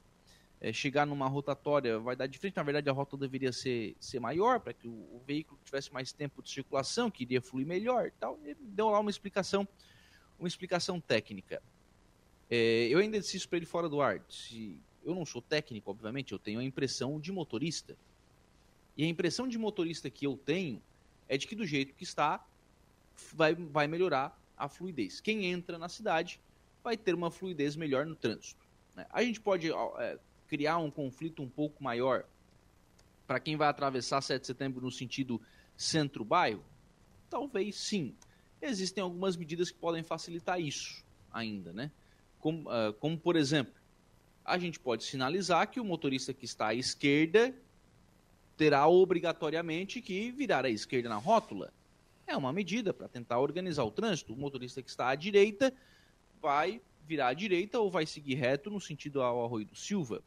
é, 0.64 0.72
chegar 0.72 1.06
numa 1.06 1.28
rotatória 1.28 2.00
vai 2.00 2.16
dar 2.16 2.26
de 2.26 2.40
frente, 2.40 2.56
na 2.56 2.64
verdade 2.64 2.90
a 2.90 2.94
rota 2.94 3.18
deveria 3.18 3.52
ser, 3.52 3.98
ser 4.00 4.22
maior, 4.22 4.62
para 4.62 4.74
que 4.74 4.88
o, 4.88 4.92
o 4.92 5.22
veículo 5.28 5.60
tivesse 5.66 5.92
mais 5.92 6.14
tempo 6.14 6.42
de 6.42 6.50
circulação, 6.50 7.12
que 7.12 7.24
iria 7.24 7.42
fluir 7.42 7.68
melhor 7.68 8.08
e 8.08 8.12
tal. 8.12 8.40
Ele 8.46 8.58
deu 8.62 8.90
lá 8.90 8.98
uma 9.00 9.12
explicação, 9.12 9.68
uma 10.40 10.48
explicação 10.48 11.02
técnica. 11.02 11.62
É, 12.50 12.88
eu 12.90 13.00
ainda 13.00 13.20
disse 13.20 13.36
isso 13.36 13.50
para 13.50 13.58
ele 13.58 13.66
fora 13.66 13.90
do 13.90 14.02
ar. 14.02 14.24
Se, 14.30 14.80
eu 15.04 15.14
não 15.14 15.26
sou 15.26 15.42
técnico, 15.42 15.92
obviamente, 15.92 16.32
eu 16.32 16.40
tenho 16.40 16.62
a 16.62 16.64
impressão 16.64 17.20
de 17.20 17.30
motorista. 17.30 17.98
E 18.96 19.04
a 19.04 19.08
impressão 19.08 19.48
de 19.48 19.58
motorista 19.58 20.10
que 20.10 20.26
eu 20.26 20.38
tenho 20.38 20.82
é 21.28 21.38
de 21.38 21.48
que 21.48 21.56
do 21.56 21.66
jeito 21.66 21.94
que 21.94 22.04
está, 22.04 22.46
vai, 23.34 23.56
vai 23.56 23.88
melhorar 23.88 24.40
a 24.58 24.68
fluidez. 24.68 25.20
Quem 25.20 25.46
entra 25.46 25.78
na 25.78 25.90
cidade 25.90 26.40
vai 26.84 26.98
ter 26.98 27.16
uma 27.16 27.32
fluidez 27.32 27.76
melhor 27.76 28.06
no 28.06 28.16
trânsito. 28.16 28.66
né? 28.96 29.06
A 29.10 29.24
gente 29.24 29.40
pode 29.40 29.72
é, 29.72 30.20
criar 30.48 30.78
um 30.78 30.92
conflito 30.92 31.42
um 31.42 31.50
pouco 31.50 31.84
maior 31.84 32.26
para 33.26 33.40
quem 33.40 33.56
vai 33.56 33.68
atravessar 33.68 34.22
7 34.22 34.42
de 34.42 34.48
setembro 34.48 34.82
no 34.82 34.92
sentido 34.92 35.42
centro-bairro? 35.76 36.64
Talvez 37.30 37.76
sim. 37.76 38.16
Existem 38.62 39.02
algumas 39.02 39.36
medidas 39.36 39.72
que 39.72 39.78
podem 39.78 40.04
facilitar 40.04 40.60
isso 40.60 41.04
ainda, 41.32 41.74
né? 41.74 41.92
Como, 42.40 42.70
ah, 42.70 42.94
como 43.00 43.18
por 43.18 43.36
exemplo, 43.36 43.74
a 44.46 44.58
gente 44.58 44.80
pode 44.80 45.04
sinalizar 45.04 45.70
que 45.70 45.80
o 45.80 45.86
motorista 45.86 46.34
que 46.34 46.46
está 46.46 46.68
à 46.68 46.76
esquerda 46.76 47.54
terá 48.56 48.88
obrigatoriamente 48.88 50.02
que 50.02 50.32
virar 50.32 50.66
à 50.66 50.70
esquerda 50.70 51.10
na 51.10 51.18
rótula. 51.18 51.74
É 52.26 52.36
uma 52.38 52.54
medida 52.54 52.94
para 52.94 53.08
tentar 53.08 53.40
organizar 53.40 53.84
o 53.84 53.92
trânsito. 53.92 54.34
O 54.34 54.38
motorista 54.38 54.82
que 54.82 54.90
está 54.90 55.10
à 55.10 55.16
direita 55.16 55.74
vai 56.42 56.82
virar 57.06 57.28
à 57.28 57.34
direita 57.34 57.80
ou 57.80 57.92
vai 57.92 58.06
seguir 58.06 58.36
reto 58.36 58.70
no 58.70 58.80
sentido 58.80 59.22
ao 59.22 59.44
Arroio 59.44 59.66
do 59.66 59.76
Silva. 59.76 60.24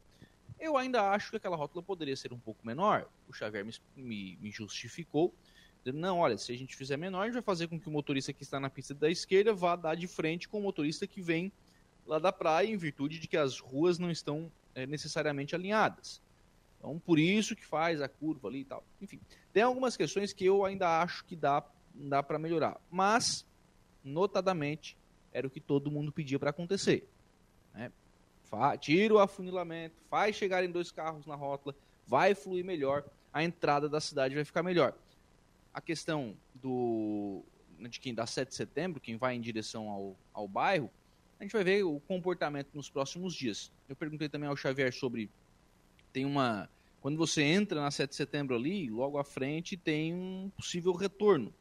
Eu 0.59 0.77
ainda 0.77 1.11
acho 1.11 1.31
que 1.31 1.37
aquela 1.37 1.55
rótula 1.55 1.83
poderia 1.83 2.15
ser 2.15 2.33
um 2.33 2.39
pouco 2.39 2.65
menor. 2.65 3.07
O 3.27 3.33
Xavier 3.33 3.65
me, 3.65 3.73
me, 3.95 4.37
me 4.41 4.51
justificou. 4.51 5.33
dizendo, 5.83 5.99
Não, 5.99 6.19
olha, 6.19 6.37
se 6.37 6.51
a 6.51 6.57
gente 6.57 6.75
fizer 6.75 6.97
menor, 6.97 7.21
a 7.21 7.25
gente 7.25 7.33
vai 7.33 7.43
fazer 7.43 7.67
com 7.67 7.79
que 7.79 7.87
o 7.87 7.91
motorista 7.91 8.33
que 8.33 8.43
está 8.43 8.59
na 8.59 8.69
pista 8.69 8.93
da 8.93 9.09
esquerda 9.09 9.53
vá 9.53 9.75
dar 9.75 9.95
de 9.95 10.07
frente 10.07 10.47
com 10.47 10.59
o 10.59 10.63
motorista 10.63 11.05
que 11.05 11.21
vem 11.21 11.51
lá 12.05 12.19
da 12.19 12.31
praia, 12.31 12.67
em 12.67 12.77
virtude 12.77 13.19
de 13.19 13.27
que 13.27 13.37
as 13.37 13.59
ruas 13.59 13.99
não 13.99 14.09
estão 14.09 14.51
eh, 14.73 14.85
necessariamente 14.85 15.53
alinhadas. 15.53 16.21
Então, 16.87 16.99
por 16.99 17.19
isso 17.19 17.53
que 17.53 17.65
faz 17.65 18.01
a 18.01 18.07
curva 18.07 18.47
ali 18.47 18.61
e 18.61 18.65
tal. 18.65 18.81
Enfim, 19.01 19.19
tem 19.51 19.61
algumas 19.61 19.97
questões 19.97 20.31
que 20.31 20.45
eu 20.45 20.63
ainda 20.63 21.01
acho 21.01 21.25
que 21.25 21.35
dá, 21.35 21.61
dá 21.93 22.23
para 22.23 22.39
melhorar. 22.39 22.79
Mas, 22.89 23.45
notadamente, 24.01 24.95
era 25.33 25.45
o 25.45 25.49
que 25.49 25.59
todo 25.59 25.91
mundo 25.91 26.13
pedia 26.13 26.39
para 26.39 26.51
acontecer. 26.51 27.05
Né? 27.73 27.91
Tira 28.79 29.15
o 29.15 29.19
afunilamento, 29.19 29.95
faz 30.09 30.37
chegarem 30.37 30.71
dois 30.71 30.89
carros 30.89 31.25
na 31.25 31.35
rótula, 31.35 31.75
vai 32.07 32.33
fluir 32.33 32.63
melhor, 32.63 33.03
a 33.33 33.43
entrada 33.43 33.89
da 33.89 33.99
cidade 33.99 34.33
vai 34.33 34.45
ficar 34.45 34.63
melhor. 34.63 34.93
A 35.73 35.81
questão 35.81 36.37
do 36.55 37.43
de 37.79 37.99
quem 37.99 38.13
dá 38.13 38.25
7 38.25 38.47
de 38.47 38.55
setembro, 38.55 38.99
quem 38.99 39.17
vai 39.17 39.35
em 39.35 39.41
direção 39.41 39.89
ao, 39.89 40.15
ao 40.33 40.47
bairro, 40.47 40.89
a 41.37 41.43
gente 41.43 41.51
vai 41.51 41.63
ver 41.63 41.83
o 41.83 41.99
comportamento 41.99 42.69
nos 42.73 42.89
próximos 42.89 43.35
dias. 43.35 43.71
Eu 43.87 43.95
perguntei 43.95 44.27
também 44.29 44.49
ao 44.49 44.55
Xavier 44.55 44.91
sobre 44.91 45.29
tem 46.11 46.25
uma 46.25 46.67
quando 47.01 47.17
você 47.17 47.41
entra 47.41 47.81
na 47.81 47.91
7 47.91 48.09
de 48.09 48.15
setembro 48.15 48.55
ali, 48.55 48.89
logo 48.89 49.17
à 49.17 49.23
frente 49.23 49.77
tem 49.77 50.13
um 50.13 50.51
possível 50.55 50.93
retorno. 50.93 51.53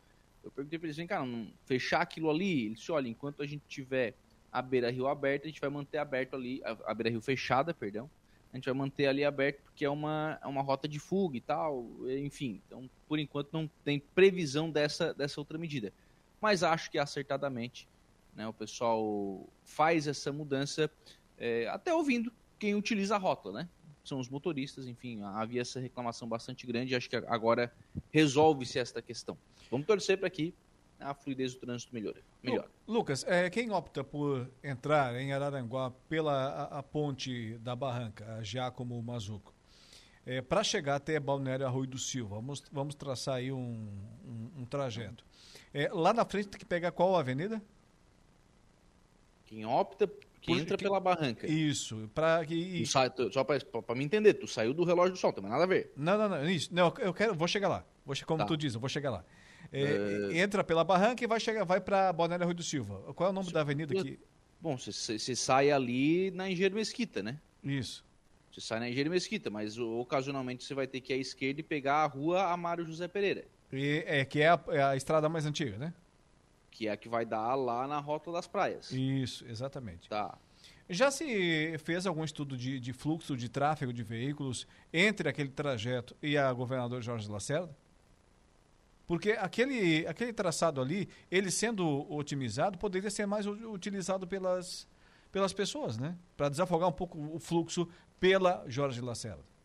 Eu 0.42 0.50
perguntei 0.50 0.78
para 0.78 0.86
eles, 0.86 0.96
vem 0.96 1.06
cá, 1.06 1.24
não 1.24 1.48
fechar 1.64 2.00
aquilo 2.00 2.30
ali? 2.30 2.66
Ele 2.66 2.74
disse, 2.74 2.90
olha, 2.92 3.08
enquanto 3.08 3.42
a 3.42 3.46
gente 3.46 3.62
tiver 3.68 4.14
a 4.52 4.62
beira-rio 4.62 5.06
aberta, 5.06 5.46
a 5.46 5.50
gente 5.50 5.60
vai 5.60 5.68
manter 5.68 5.98
aberto 5.98 6.34
ali, 6.34 6.62
a, 6.64 6.76
a 6.86 6.94
beira-rio 6.94 7.20
fechada, 7.20 7.74
perdão, 7.74 8.08
a 8.52 8.56
gente 8.56 8.64
vai 8.64 8.74
manter 8.74 9.06
ali 9.06 9.24
aberto 9.24 9.60
porque 9.62 9.84
é 9.84 9.90
uma, 9.90 10.38
é 10.42 10.46
uma 10.46 10.62
rota 10.62 10.88
de 10.88 10.98
fuga 10.98 11.36
e 11.36 11.40
tal, 11.40 11.86
enfim. 12.08 12.62
Então, 12.66 12.88
por 13.06 13.18
enquanto, 13.18 13.52
não 13.52 13.68
tem 13.84 14.00
previsão 14.00 14.70
dessa, 14.70 15.12
dessa 15.12 15.40
outra 15.40 15.58
medida. 15.58 15.92
Mas 16.40 16.62
acho 16.62 16.90
que 16.90 16.98
acertadamente 16.98 17.86
né, 18.34 18.46
o 18.46 18.52
pessoal 18.52 19.46
faz 19.64 20.06
essa 20.06 20.32
mudança, 20.32 20.90
é, 21.36 21.66
até 21.68 21.92
ouvindo 21.92 22.32
quem 22.58 22.74
utiliza 22.74 23.16
a 23.16 23.18
rótula, 23.18 23.60
né? 23.60 23.68
São 24.06 24.20
os 24.20 24.28
motoristas, 24.28 24.86
enfim, 24.86 25.20
havia 25.22 25.60
essa 25.62 25.80
reclamação 25.80 26.28
bastante 26.28 26.64
grande, 26.66 26.94
acho 26.94 27.10
que 27.10 27.16
agora 27.16 27.72
resolve-se 28.12 28.78
esta 28.78 29.02
questão. 29.02 29.36
Vamos 29.70 29.86
torcer 29.86 30.16
para 30.18 30.30
que 30.30 30.54
a 31.00 31.12
fluidez 31.12 31.54
do 31.54 31.60
trânsito 31.60 31.92
melhore. 31.92 32.22
melhor. 32.42 32.68
Lu- 32.86 32.94
Lucas, 32.98 33.24
é, 33.26 33.50
quem 33.50 33.70
opta 33.72 34.04
por 34.04 34.48
entrar 34.62 35.14
em 35.20 35.32
Araranguá 35.32 35.90
pela 36.08 36.32
a, 36.32 36.78
a 36.78 36.82
ponte 36.82 37.58
da 37.58 37.74
Barranca, 37.74 38.34
a 38.36 38.42
Giacomo 38.44 39.02
Mazuco, 39.02 39.52
é, 40.24 40.40
para 40.40 40.62
chegar 40.62 40.94
até 40.96 41.18
Balneário 41.18 41.66
Arroio 41.66 41.88
do 41.88 41.98
Silva, 41.98 42.36
vamos, 42.36 42.62
vamos 42.72 42.94
traçar 42.94 43.34
aí 43.36 43.50
um, 43.52 43.88
um, 44.24 44.60
um 44.62 44.64
trajeto. 44.64 45.24
É, 45.74 45.88
lá 45.92 46.12
na 46.14 46.24
frente 46.24 46.48
tem 46.48 46.58
que 46.60 46.64
pegar 46.64 46.92
qual 46.92 47.16
avenida? 47.16 47.60
Quem 49.46 49.64
opta, 49.66 50.10
Por- 50.44 50.58
entra 50.58 50.76
que- 50.76 50.84
pela 50.84 50.98
barranca. 51.00 51.46
Isso, 51.46 52.10
para 52.14 52.44
que... 52.44 52.84
Sai- 52.86 53.10
tu- 53.10 53.32
só 53.32 53.42
para 53.44 53.58
me 53.94 54.04
entender, 54.04 54.34
tu 54.34 54.46
saiu 54.46 54.72
do 54.74 54.84
relógio 54.84 55.12
do 55.12 55.18
sol, 55.18 55.32
também 55.32 55.50
nada 55.50 55.64
a 55.64 55.66
ver. 55.66 55.92
Não, 55.96 56.16
não, 56.18 56.28
não, 56.28 56.48
isso. 56.50 56.72
Não, 56.74 56.92
eu 56.98 57.12
quero, 57.14 57.34
vou 57.34 57.48
chegar 57.48 57.68
lá. 57.68 57.84
Vou 58.04 58.14
como 58.24 58.38
Tá. 58.38 58.44
tu 58.46 58.56
diz, 58.56 58.74
eu 58.74 58.80
vou 58.80 58.88
chegar 58.88 59.10
lá. 59.10 59.24
É, 59.72 60.38
Entra 60.38 60.62
pela 60.62 60.84
barranca 60.84 61.24
e 61.24 61.26
vai 61.26 61.40
chegar, 61.40 61.64
vai 61.64 61.80
para 61.80 62.12
Balneário 62.12 62.44
Rui 62.46 62.54
do 62.54 62.62
Silva. 62.62 63.12
Qual 63.14 63.28
é 63.28 63.30
o 63.30 63.34
nome 63.34 63.50
da 63.52 63.60
avenida 63.62 63.98
aqui? 63.98 64.18
Bom, 64.60 64.76
você 64.78 65.18
sai 65.36 65.70
ali 65.70 66.30
na 66.30 66.48
Engenheiro 66.48 66.76
Mesquita, 66.76 67.22
né? 67.22 67.38
Isso. 67.64 68.04
Você 68.52 68.60
sai 68.60 68.78
na 68.78 68.86
Engenheiro 68.88 69.10
Mesquita, 69.10 69.50
mas 69.50 69.76
ocasionalmente 69.78 70.64
você 70.64 70.72
vai 70.74 70.86
ter 70.86 71.00
que 71.00 71.12
ir 71.12 71.16
à 71.16 71.18
esquerda 71.18 71.60
e 71.60 71.62
pegar 71.64 71.96
a 72.04 72.06
rua 72.06 72.44
Amário 72.52 72.86
José 72.86 73.08
Pereira. 73.08 73.44
E, 73.72 74.04
é, 74.06 74.24
que 74.24 74.40
é 74.40 74.48
a, 74.48 74.60
é 74.68 74.82
a 74.82 74.96
estrada 74.96 75.28
mais 75.28 75.44
antiga, 75.44 75.76
né? 75.76 75.92
Que 76.76 76.88
é 76.88 76.92
a 76.92 76.96
que 76.96 77.08
vai 77.08 77.24
dar 77.24 77.54
lá 77.54 77.88
na 77.88 77.98
Rota 77.98 78.30
das 78.30 78.46
Praias. 78.46 78.92
Isso, 78.92 79.46
exatamente. 79.48 80.10
Tá. 80.10 80.36
Já 80.90 81.10
se 81.10 81.74
fez 81.78 82.06
algum 82.06 82.22
estudo 82.22 82.54
de, 82.54 82.78
de 82.78 82.92
fluxo 82.92 83.34
de 83.34 83.48
tráfego 83.48 83.94
de 83.94 84.02
veículos 84.02 84.66
entre 84.92 85.26
aquele 85.26 85.48
trajeto 85.48 86.14
e 86.22 86.36
a 86.36 86.52
governador 86.52 87.00
Jorge 87.00 87.30
Lacerda? 87.30 87.74
Porque 89.06 89.30
aquele, 89.30 90.06
aquele 90.06 90.34
traçado 90.34 90.78
ali, 90.78 91.08
ele 91.30 91.50
sendo 91.50 92.12
otimizado, 92.12 92.76
poderia 92.76 93.10
ser 93.10 93.24
mais 93.24 93.46
utilizado 93.46 94.26
pelas, 94.26 94.86
pelas 95.32 95.54
pessoas, 95.54 95.96
né? 95.96 96.14
Para 96.36 96.50
desafogar 96.50 96.90
um 96.90 96.92
pouco 96.92 97.18
o 97.34 97.38
fluxo 97.38 97.88
pela 98.20 98.64
Jorge 98.68 99.00
Lacerda. 99.00 99.55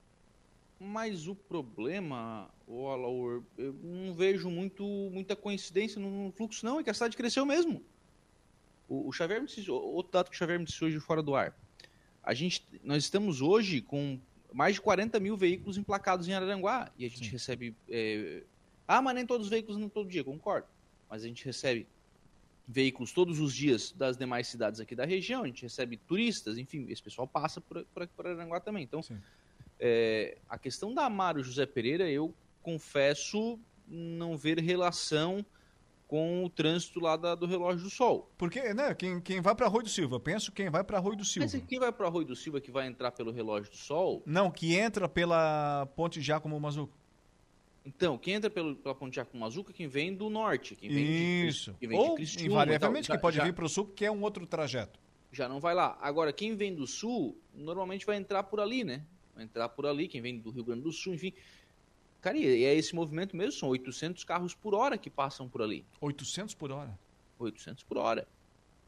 Mas 0.84 1.28
o 1.28 1.36
problema, 1.36 2.50
o 2.66 2.88
Alaor, 2.88 3.44
eu 3.56 3.72
não 3.84 4.16
vejo 4.16 4.50
muito, 4.50 4.84
muita 5.14 5.36
coincidência 5.36 6.02
no 6.02 6.32
fluxo, 6.32 6.66
não, 6.66 6.80
é 6.80 6.84
que 6.84 6.90
a 6.90 6.94
cidade 6.94 7.16
cresceu 7.16 7.46
mesmo. 7.46 7.84
O, 8.90 9.08
o 9.08 9.12
Xavier 9.12 9.40
me 9.40 9.46
disse, 9.46 9.70
outro 9.70 10.12
dado 10.12 10.32
que 10.32 10.36
o 10.36 10.40
Xavier 10.40 10.58
me 10.58 10.66
disse 10.66 10.84
hoje 10.84 11.00
fora 11.00 11.22
do 11.22 11.36
ar. 11.36 11.56
A 12.24 12.34
gente, 12.34 12.66
nós 12.84 13.04
estamos 13.04 13.44
hoje 13.44 13.80
com 13.80 14.20
mais 14.52 14.74
de 14.74 14.82
40 14.82 15.20
mil 15.20 15.38
veículos 15.38 15.78
emplacados 15.78 16.28
em 16.28 16.34
Araranguá 16.34 16.92
e 16.98 17.06
a 17.06 17.10
gente 17.10 17.26
Sim. 17.26 17.32
recebe. 17.32 17.76
É... 17.88 18.42
Ah, 18.88 19.04
mas 19.04 19.14
nem 19.14 19.24
todos 19.24 19.46
os 19.46 19.52
veículos 19.52 19.78
não 19.78 19.88
todo 19.88 20.10
dia, 20.10 20.24
concordo. 20.24 20.68
Mas 21.08 21.24
a 21.24 21.28
gente 21.28 21.46
recebe 21.46 21.86
veículos 22.68 23.12
todos 23.12 23.40
os 23.40 23.54
dias 23.54 23.92
das 23.92 24.18
demais 24.18 24.48
cidades 24.48 24.80
aqui 24.80 24.96
da 24.96 25.06
região, 25.06 25.44
a 25.44 25.46
gente 25.46 25.62
recebe 25.62 25.98
turistas, 25.98 26.58
enfim, 26.58 26.88
esse 26.90 27.04
pessoal 27.04 27.28
passa 27.28 27.62
por, 27.62 27.86
por, 27.94 28.08
por 28.08 28.26
Aranguá 28.26 28.60
também. 28.60 28.84
Então, 28.84 29.04
é, 29.82 30.38
a 30.48 30.60
questão 30.60 30.94
da 30.94 31.06
Amaro 31.06 31.44
José 31.44 31.66
Pereira, 31.66 32.08
eu 32.08 32.34
confesso 32.62 33.60
não 33.88 34.38
ver 34.38 34.60
relação 34.60 35.44
com 36.08 36.44
o 36.44 36.50
trânsito 36.50 37.00
lá 37.00 37.16
da, 37.16 37.34
do 37.34 37.48
relógio 37.48 37.84
do 37.84 37.90
sol. 37.90 38.30
Porque, 38.38 38.74
né, 38.74 38.94
quem, 38.94 39.20
quem 39.20 39.42
vai 39.42 39.56
para 39.56 39.68
Rui 39.68 39.82
do 39.82 39.90
Silva, 39.90 40.18
eu 40.18 40.20
penso 40.20 40.52
quem 40.52 40.70
vai 40.70 40.84
para 40.84 41.00
Rui 41.00 41.16
do 41.16 41.26
Silva. 41.26 41.50
Mas 41.52 41.66
quem 41.66 41.80
vai 41.80 41.92
para 41.92 42.08
Rui 42.10 42.26
do 42.26 42.36
Silva 42.36 42.62
que 42.62 42.70
vai 42.70 42.86
entrar 42.86 43.12
pelo 43.12 43.32
relógio 43.32 43.72
do 43.72 43.78
sol? 43.78 44.22
Não, 44.26 44.52
que 44.52 44.76
entra 44.76 45.10
pela 45.10 45.88
Ponte 45.96 46.22
Giacomo 46.22 46.60
Mazuco. 46.60 46.96
Então, 47.84 48.18
quem 48.18 48.36
entra 48.36 48.50
pelo, 48.50 48.76
pela 48.76 48.94
Ponte 48.94 49.16
Giacomo 49.16 49.40
Mazuca, 49.42 49.74
quem 49.74 49.88
vem 49.88 50.14
do 50.14 50.30
norte, 50.30 50.76
quem 50.76 50.90
vem 50.90 51.48
Isso. 51.48 51.72
de, 51.72 51.78
quem 51.78 51.90
vem 51.90 51.98
Ou, 51.98 52.18
de 52.18 52.46
invariavelmente, 52.46 53.10
quem 53.10 53.20
pode 53.20 53.38
já, 53.38 53.44
vir 53.44 53.54
para 53.54 53.66
o 53.66 53.70
sul, 53.70 53.88
que 53.88 54.06
é 54.06 54.12
um 54.12 54.22
outro 54.22 54.46
trajeto. 54.46 55.00
Já 55.32 55.50
não 55.50 55.60
vai 55.60 55.74
lá. 55.74 55.98
Agora, 56.02 56.32
quem 56.32 56.56
vem 56.56 56.76
do 56.76 56.86
sul, 56.86 57.42
normalmente 57.54 58.06
vai 58.06 58.18
entrar 58.18 58.44
por 58.44 58.60
ali, 58.60 58.84
né? 58.84 59.04
Entrar 59.42 59.70
por 59.70 59.86
ali, 59.86 60.08
quem 60.08 60.22
vem 60.22 60.40
do 60.40 60.52
Rio 60.52 60.64
Grande 60.64 60.82
do 60.82 60.92
Sul, 60.92 61.14
enfim. 61.14 61.34
Cara, 62.22 62.38
e 62.38 62.64
é 62.64 62.76
esse 62.76 62.94
movimento 62.94 63.36
mesmo, 63.36 63.54
são 63.54 63.70
800 63.70 64.24
carros 64.24 64.54
por 64.54 64.76
hora 64.76 64.98
que 64.98 65.10
passam 65.10 65.50
por 65.50 65.62
ali. 65.62 65.84
800 66.00 66.54
por 66.54 66.72
hora? 66.72 66.98
800 67.40 67.84
por 67.84 67.98
hora. 67.98 68.28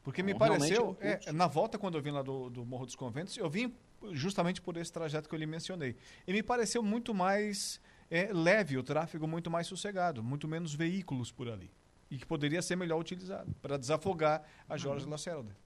Porque 0.04 0.22
me 0.22 0.32
então, 0.32 0.46
pareceu, 0.46 0.96
é, 1.00 1.32
na 1.32 1.46
volta 1.46 1.78
quando 1.78 1.96
eu 1.96 2.02
vim 2.02 2.10
lá 2.10 2.22
do, 2.22 2.50
do 2.50 2.64
Morro 2.64 2.86
dos 2.86 2.94
Conventos, 2.94 3.36
eu 3.36 3.48
vim 3.48 3.74
justamente 4.12 4.60
por 4.60 4.76
esse 4.76 4.92
trajeto 4.92 5.28
que 5.28 5.34
eu 5.34 5.38
lhe 5.38 5.46
mencionei. 5.46 5.96
E 6.26 6.32
me 6.32 6.42
pareceu 6.42 6.82
muito 6.82 7.14
mais 7.14 7.80
é, 8.10 8.32
leve, 8.32 8.76
o 8.76 8.82
tráfego 8.82 9.26
muito 9.26 9.50
mais 9.50 9.66
sossegado, 9.66 10.22
muito 10.22 10.46
menos 10.46 10.74
veículos 10.74 11.32
por 11.32 11.48
ali. 11.48 11.70
E 12.10 12.18
que 12.18 12.26
poderia 12.26 12.60
ser 12.60 12.76
melhor 12.76 13.00
utilizado 13.00 13.52
para 13.62 13.78
desafogar 13.78 14.44
a 14.68 14.76
Jorge 14.76 15.04
uhum. 15.06 15.10
Lacerda. 15.10 15.56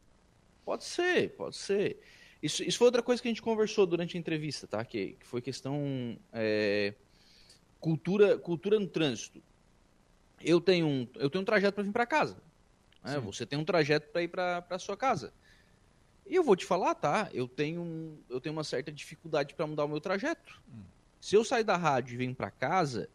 Pode 0.64 0.84
ser, 0.84 1.30
pode 1.30 1.56
ser. 1.56 2.00
Isso, 2.42 2.62
isso 2.62 2.78
foi 2.78 2.86
outra 2.86 3.02
coisa 3.02 3.20
que 3.20 3.28
a 3.28 3.30
gente 3.30 3.42
conversou 3.42 3.86
durante 3.86 4.16
a 4.16 4.20
entrevista, 4.20 4.66
tá? 4.66 4.84
Que, 4.84 5.14
que 5.14 5.26
foi 5.26 5.42
questão 5.42 6.16
é, 6.32 6.94
cultura, 7.80 8.38
cultura 8.38 8.78
no 8.78 8.86
trânsito. 8.86 9.42
Eu 10.40 10.60
tenho 10.60 10.86
um, 10.86 11.08
eu 11.16 11.28
tenho 11.28 11.42
um 11.42 11.44
trajeto 11.44 11.74
para 11.74 11.84
vir 11.84 11.92
para 11.92 12.06
casa. 12.06 12.40
Né? 13.02 13.18
Você 13.20 13.44
tem 13.44 13.58
um 13.58 13.64
trajeto 13.64 14.08
para 14.10 14.22
ir 14.22 14.28
para 14.28 14.78
sua 14.78 14.96
casa. 14.96 15.32
E 16.26 16.34
eu 16.34 16.44
vou 16.44 16.54
te 16.54 16.64
falar, 16.64 16.94
tá? 16.94 17.28
Eu 17.32 17.48
tenho, 17.48 18.18
eu 18.28 18.40
tenho 18.40 18.52
uma 18.52 18.64
certa 18.64 18.92
dificuldade 18.92 19.54
para 19.54 19.66
mudar 19.66 19.84
o 19.84 19.88
meu 19.88 20.00
trajeto. 20.00 20.60
Hum. 20.72 20.82
Se 21.20 21.34
eu 21.34 21.42
sair 21.42 21.64
da 21.64 21.76
rádio 21.76 22.14
e 22.14 22.16
venho 22.16 22.34
para 22.34 22.50
casa, 22.50 23.08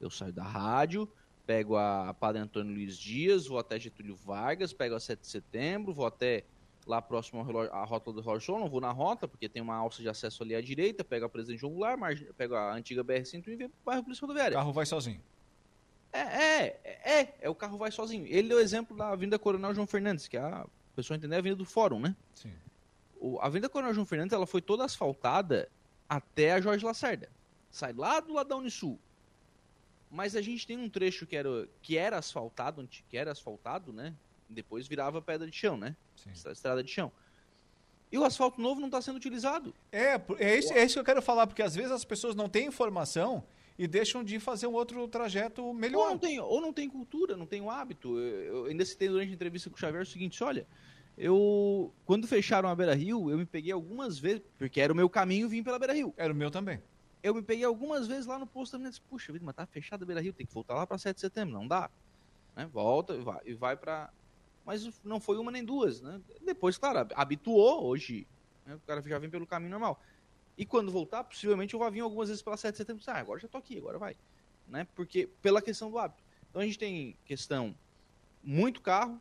eu 0.00 0.10
saio 0.10 0.32
da 0.32 0.42
rádio, 0.42 1.08
pego 1.46 1.76
a 1.76 2.12
Padre 2.12 2.42
Antônio 2.42 2.74
Luiz 2.74 2.98
Dias, 2.98 3.46
vou 3.46 3.58
até 3.58 3.78
Getúlio 3.78 4.16
Vargas, 4.16 4.72
pego 4.72 4.94
a 4.96 5.00
7 5.00 5.20
de 5.20 5.28
setembro, 5.28 5.94
vou 5.94 6.06
até 6.06 6.44
lá 6.86 7.02
próximo 7.02 7.44
à 7.72 7.84
rota 7.84 8.12
do 8.12 8.20
Relógio 8.20 8.58
não 8.58 8.68
vou 8.68 8.80
na 8.80 8.92
rota, 8.92 9.26
porque 9.26 9.48
tem 9.48 9.60
uma 9.60 9.74
alça 9.74 10.00
de 10.00 10.08
acesso 10.08 10.42
ali 10.42 10.54
à 10.54 10.60
direita, 10.60 11.02
pego 11.02 11.26
a 11.26 11.28
Presidente 11.28 11.60
João 11.60 11.72
Goulart, 11.72 12.22
pego 12.36 12.54
a 12.54 12.72
antiga 12.72 13.02
BR-101 13.02 13.48
e 13.48 13.56
venho 13.56 13.70
para 13.70 13.80
o 13.80 13.84
bairro 13.84 14.04
Polícia 14.04 14.22
Rodoviária. 14.22 14.56
O 14.56 14.60
carro 14.60 14.72
vai 14.72 14.86
sozinho. 14.86 15.20
É, 16.12 16.20
é, 16.20 16.80
é, 17.04 17.34
é, 17.40 17.50
o 17.50 17.54
carro 17.54 17.76
vai 17.76 17.90
sozinho. 17.90 18.24
Ele 18.26 18.48
deu 18.48 18.60
exemplo 18.60 18.96
da 18.96 19.08
Avenida 19.08 19.38
Coronel 19.38 19.74
João 19.74 19.86
Fernandes, 19.86 20.28
que 20.28 20.36
é 20.36 20.40
a 20.40 20.66
pessoa 20.94 21.16
entender 21.16 21.34
a 21.34 21.38
Avenida 21.38 21.58
do 21.58 21.64
Fórum, 21.64 21.98
né? 21.98 22.16
Sim. 22.34 22.52
O, 23.20 23.38
a 23.40 23.46
Avenida 23.46 23.68
Coronel 23.68 23.92
João 23.92 24.06
Fernandes, 24.06 24.32
ela 24.32 24.46
foi 24.46 24.62
toda 24.62 24.84
asfaltada 24.84 25.68
até 26.08 26.52
a 26.52 26.60
Jorge 26.60 26.84
Lacerda. 26.84 27.28
Sai 27.70 27.92
lá 27.92 28.20
do 28.20 28.32
lado 28.32 28.48
da 28.48 28.56
Unisul. 28.56 28.98
Mas 30.10 30.36
a 30.36 30.40
gente 30.40 30.66
tem 30.66 30.78
um 30.78 30.88
trecho 30.88 31.26
que 31.26 31.36
era, 31.36 31.68
que 31.82 31.98
era 31.98 32.16
asfaltado, 32.16 32.88
que 32.88 33.16
era 33.16 33.32
asfaltado, 33.32 33.92
né? 33.92 34.14
Depois 34.48 34.86
virava 34.86 35.20
pedra 35.20 35.48
de 35.48 35.56
chão, 35.56 35.76
né? 35.76 35.96
Sim. 36.16 36.30
Estrada 36.50 36.82
de 36.82 36.90
chão. 36.90 37.12
E 38.10 38.18
o 38.18 38.24
asfalto 38.24 38.60
novo 38.60 38.80
não 38.80 38.86
está 38.86 39.02
sendo 39.02 39.16
utilizado. 39.16 39.74
É, 39.90 40.20
é 40.38 40.58
isso, 40.58 40.72
é 40.72 40.84
isso 40.84 40.94
que 40.94 41.00
eu 41.00 41.04
quero 41.04 41.20
falar, 41.20 41.46
porque 41.46 41.62
às 41.62 41.74
vezes 41.74 41.90
as 41.90 42.04
pessoas 42.04 42.34
não 42.34 42.48
têm 42.48 42.66
informação 42.66 43.44
e 43.78 43.86
deixam 43.86 44.24
de 44.24 44.38
fazer 44.38 44.66
um 44.66 44.72
outro 44.72 45.06
trajeto 45.08 45.72
melhor. 45.74 46.04
Ou 46.04 46.10
não 46.10 46.18
tem, 46.18 46.40
ou 46.40 46.60
não 46.60 46.72
tem 46.72 46.88
cultura, 46.88 47.36
não 47.36 47.46
tem 47.46 47.60
o 47.60 47.70
hábito. 47.70 48.18
Eu, 48.18 48.44
eu 48.44 48.64
ainda 48.66 48.84
citei 48.84 49.08
durante 49.08 49.30
a 49.30 49.34
entrevista 49.34 49.68
com 49.68 49.76
o 49.76 49.78
Xavier 49.78 50.02
o 50.02 50.06
seguinte, 50.06 50.42
olha, 50.42 50.66
eu 51.18 51.92
quando 52.04 52.26
fecharam 52.26 52.68
a 52.68 52.74
Beira 52.74 52.94
Rio, 52.94 53.30
eu 53.30 53.38
me 53.38 53.46
peguei 53.46 53.72
algumas 53.72 54.18
vezes, 54.18 54.42
porque 54.58 54.80
era 54.80 54.92
o 54.92 54.96
meu 54.96 55.10
caminho 55.10 55.48
vir 55.48 55.62
pela 55.62 55.78
Beira 55.78 55.92
Rio. 55.92 56.14
Era 56.16 56.32
o 56.32 56.36
meu 56.36 56.50
também. 56.50 56.80
Eu 57.22 57.34
me 57.34 57.42
peguei 57.42 57.64
algumas 57.64 58.06
vezes 58.06 58.26
lá 58.26 58.38
no 58.38 58.46
posto 58.46 58.72
também, 58.72 58.88
disse, 58.88 59.00
puxa 59.00 59.32
vida, 59.32 59.44
mas 59.44 59.54
tá 59.54 59.66
fechada 59.66 60.04
a 60.04 60.06
Beira 60.06 60.20
Rio, 60.20 60.32
tem 60.32 60.46
que 60.46 60.54
voltar 60.54 60.74
lá 60.74 60.86
para 60.86 60.96
7 60.96 61.16
de 61.16 61.20
setembro, 61.20 61.54
não 61.54 61.66
dá. 61.66 61.90
Né? 62.54 62.66
Volta 62.72 63.14
e 63.14 63.20
vai, 63.20 63.40
e 63.44 63.54
vai 63.54 63.76
para 63.76 64.10
mas 64.66 64.90
não 65.04 65.20
foi 65.20 65.38
uma 65.38 65.52
nem 65.52 65.64
duas, 65.64 66.02
né? 66.02 66.20
Depois, 66.44 66.76
claro, 66.76 67.08
habituou 67.14 67.84
hoje, 67.84 68.26
né? 68.66 68.74
o 68.74 68.80
cara 68.80 69.00
já 69.00 69.18
vem 69.18 69.30
pelo 69.30 69.46
caminho 69.46 69.70
normal. 69.70 70.02
E 70.58 70.66
quando 70.66 70.90
voltar, 70.90 71.22
possivelmente 71.22 71.72
eu 71.72 71.80
vou 71.80 71.90
vir 71.90 72.00
algumas 72.00 72.28
vezes 72.28 72.42
pela 72.42 72.56
7 72.56 72.72
de 72.72 72.78
setembro, 72.78 73.02
ah, 73.06 73.18
agora 73.18 73.38
já 73.38 73.46
tô 73.46 73.58
aqui, 73.58 73.78
agora 73.78 73.98
vai, 73.98 74.16
né? 74.66 74.86
Porque 74.96 75.28
pela 75.40 75.62
questão 75.62 75.90
do 75.90 75.98
hábito. 75.98 76.22
Então 76.50 76.60
a 76.60 76.64
gente 76.64 76.78
tem 76.78 77.16
questão 77.24 77.74
muito 78.42 78.82
carro, 78.82 79.20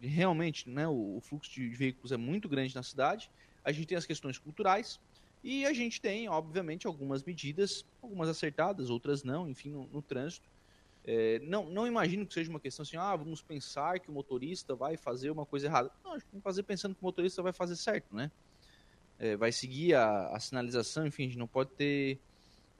realmente, 0.00 0.68
né, 0.68 0.88
o, 0.88 1.16
o 1.16 1.20
fluxo 1.20 1.50
de, 1.52 1.68
de 1.68 1.76
veículos 1.76 2.10
é 2.10 2.16
muito 2.16 2.48
grande 2.48 2.74
na 2.74 2.82
cidade. 2.82 3.30
A 3.64 3.70
gente 3.70 3.86
tem 3.86 3.96
as 3.96 4.04
questões 4.04 4.36
culturais, 4.36 4.98
e 5.44 5.66
a 5.66 5.72
gente 5.72 6.00
tem, 6.00 6.28
obviamente, 6.28 6.86
algumas 6.86 7.24
medidas, 7.24 7.84
algumas 8.00 8.28
acertadas, 8.28 8.90
outras 8.90 9.24
não, 9.24 9.48
enfim, 9.48 9.70
no, 9.70 9.86
no 9.88 10.00
trânsito, 10.00 10.48
é, 11.04 11.40
não, 11.40 11.68
não 11.68 11.86
imagino 11.86 12.24
que 12.26 12.32
seja 12.32 12.48
uma 12.48 12.60
questão 12.60 12.82
assim, 12.82 12.96
ah, 12.96 13.16
vamos 13.16 13.42
pensar 13.42 13.98
que 13.98 14.08
o 14.08 14.12
motorista 14.12 14.74
vai 14.74 14.96
fazer 14.96 15.30
uma 15.30 15.44
coisa 15.44 15.66
errada. 15.66 15.90
Não, 16.04 16.12
acho 16.12 16.24
que 16.24 16.30
vamos 16.30 16.44
fazer 16.44 16.62
pensando 16.62 16.94
que 16.94 17.02
o 17.02 17.04
motorista 17.04 17.42
vai 17.42 17.52
fazer 17.52 17.76
certo, 17.76 18.14
né? 18.14 18.30
É, 19.18 19.36
vai 19.36 19.52
seguir 19.52 19.94
a, 19.94 20.28
a, 20.28 20.40
sinalização, 20.40 21.06
enfim, 21.06 21.24
a 21.24 21.26
gente 21.26 21.38
não 21.38 21.46
pode 21.46 21.70
ter 21.70 22.18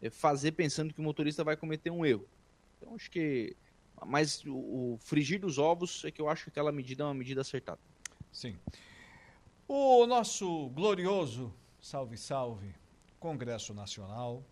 é, 0.01 0.11
fazer 0.11 0.53
pensando 0.53 0.93
que 0.93 1.01
o 1.01 1.03
motorista 1.03 1.45
vai 1.45 1.57
cometer 1.57 1.91
um 1.91 2.05
erro. 2.05 2.27
Então 2.79 2.95
acho 2.95 3.11
que 3.11 3.57
mas 4.05 4.45
o, 4.45 4.95
o 4.95 4.99
frigir 5.01 5.41
dos 5.41 5.59
ovos 5.59 6.05
é 6.05 6.11
que 6.11 6.21
eu 6.21 6.29
acho 6.29 6.45
que 6.45 6.51
aquela 6.51 6.73
medida 6.73 7.05
é 7.05 7.07
uma 7.07 7.15
medida 7.15 7.41
acertada. 7.41 7.81
Sim. 8.33 8.57
O 9.69 10.07
nosso 10.07 10.69
glorioso 10.71 11.53
salve 11.81 12.17
salve 12.17 12.75
Congresso 13.21 13.73
Nacional 13.73 14.45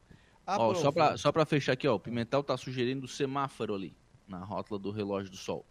Ó, 0.58 0.74
só 0.74 0.92
para 0.92 1.16
só 1.16 1.32
pra 1.32 1.44
fechar 1.44 1.72
aqui, 1.72 1.86
ó, 1.86 1.94
o 1.94 2.00
Pimentel 2.00 2.42
tá 2.42 2.56
sugerindo 2.56 3.06
semáforo 3.06 3.74
ali, 3.74 3.94
na 4.26 4.38
rótula 4.38 4.78
do 4.78 4.90
relógio 4.90 5.30
do 5.30 5.36
sol. 5.36 5.64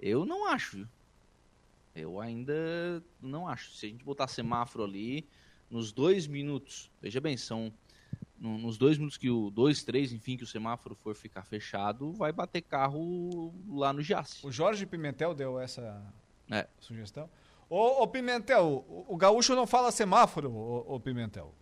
Eu 0.00 0.24
não 0.24 0.48
acho, 0.48 0.78
viu? 0.78 0.88
Eu 1.94 2.20
ainda 2.20 3.02
não 3.20 3.46
acho. 3.46 3.72
Se 3.72 3.86
a 3.86 3.88
gente 3.88 4.04
botar 4.04 4.26
semáforo 4.26 4.84
ali, 4.84 5.26
nos 5.70 5.92
dois 5.92 6.26
minutos, 6.26 6.90
veja 7.00 7.20
bem, 7.20 7.36
são 7.36 7.72
no, 8.42 8.58
nos 8.58 8.76
dois 8.76 8.98
minutos 8.98 9.16
que 9.16 9.30
o 9.30 9.50
dois, 9.50 9.84
três, 9.84 10.12
enfim, 10.12 10.36
que 10.36 10.42
o 10.42 10.46
semáforo 10.46 10.96
for 10.96 11.14
ficar 11.14 11.44
fechado, 11.44 12.12
vai 12.12 12.32
bater 12.32 12.60
carro 12.62 13.54
lá 13.68 13.92
no 13.92 14.02
Jace. 14.02 14.44
O 14.44 14.50
Jorge 14.50 14.84
Pimentel 14.84 15.34
deu 15.34 15.60
essa 15.60 16.02
é. 16.50 16.66
sugestão. 16.80 17.30
Ô, 17.70 18.02
ô 18.02 18.08
Pimentel, 18.08 18.84
o, 18.88 19.06
o, 19.08 19.16
gaúcho 19.16 19.54
não 19.54 19.66
fala 19.66 19.92
semáforo, 19.92 20.50
ô, 20.52 20.94
ô 20.94 21.00
Pimentel. 21.00 21.54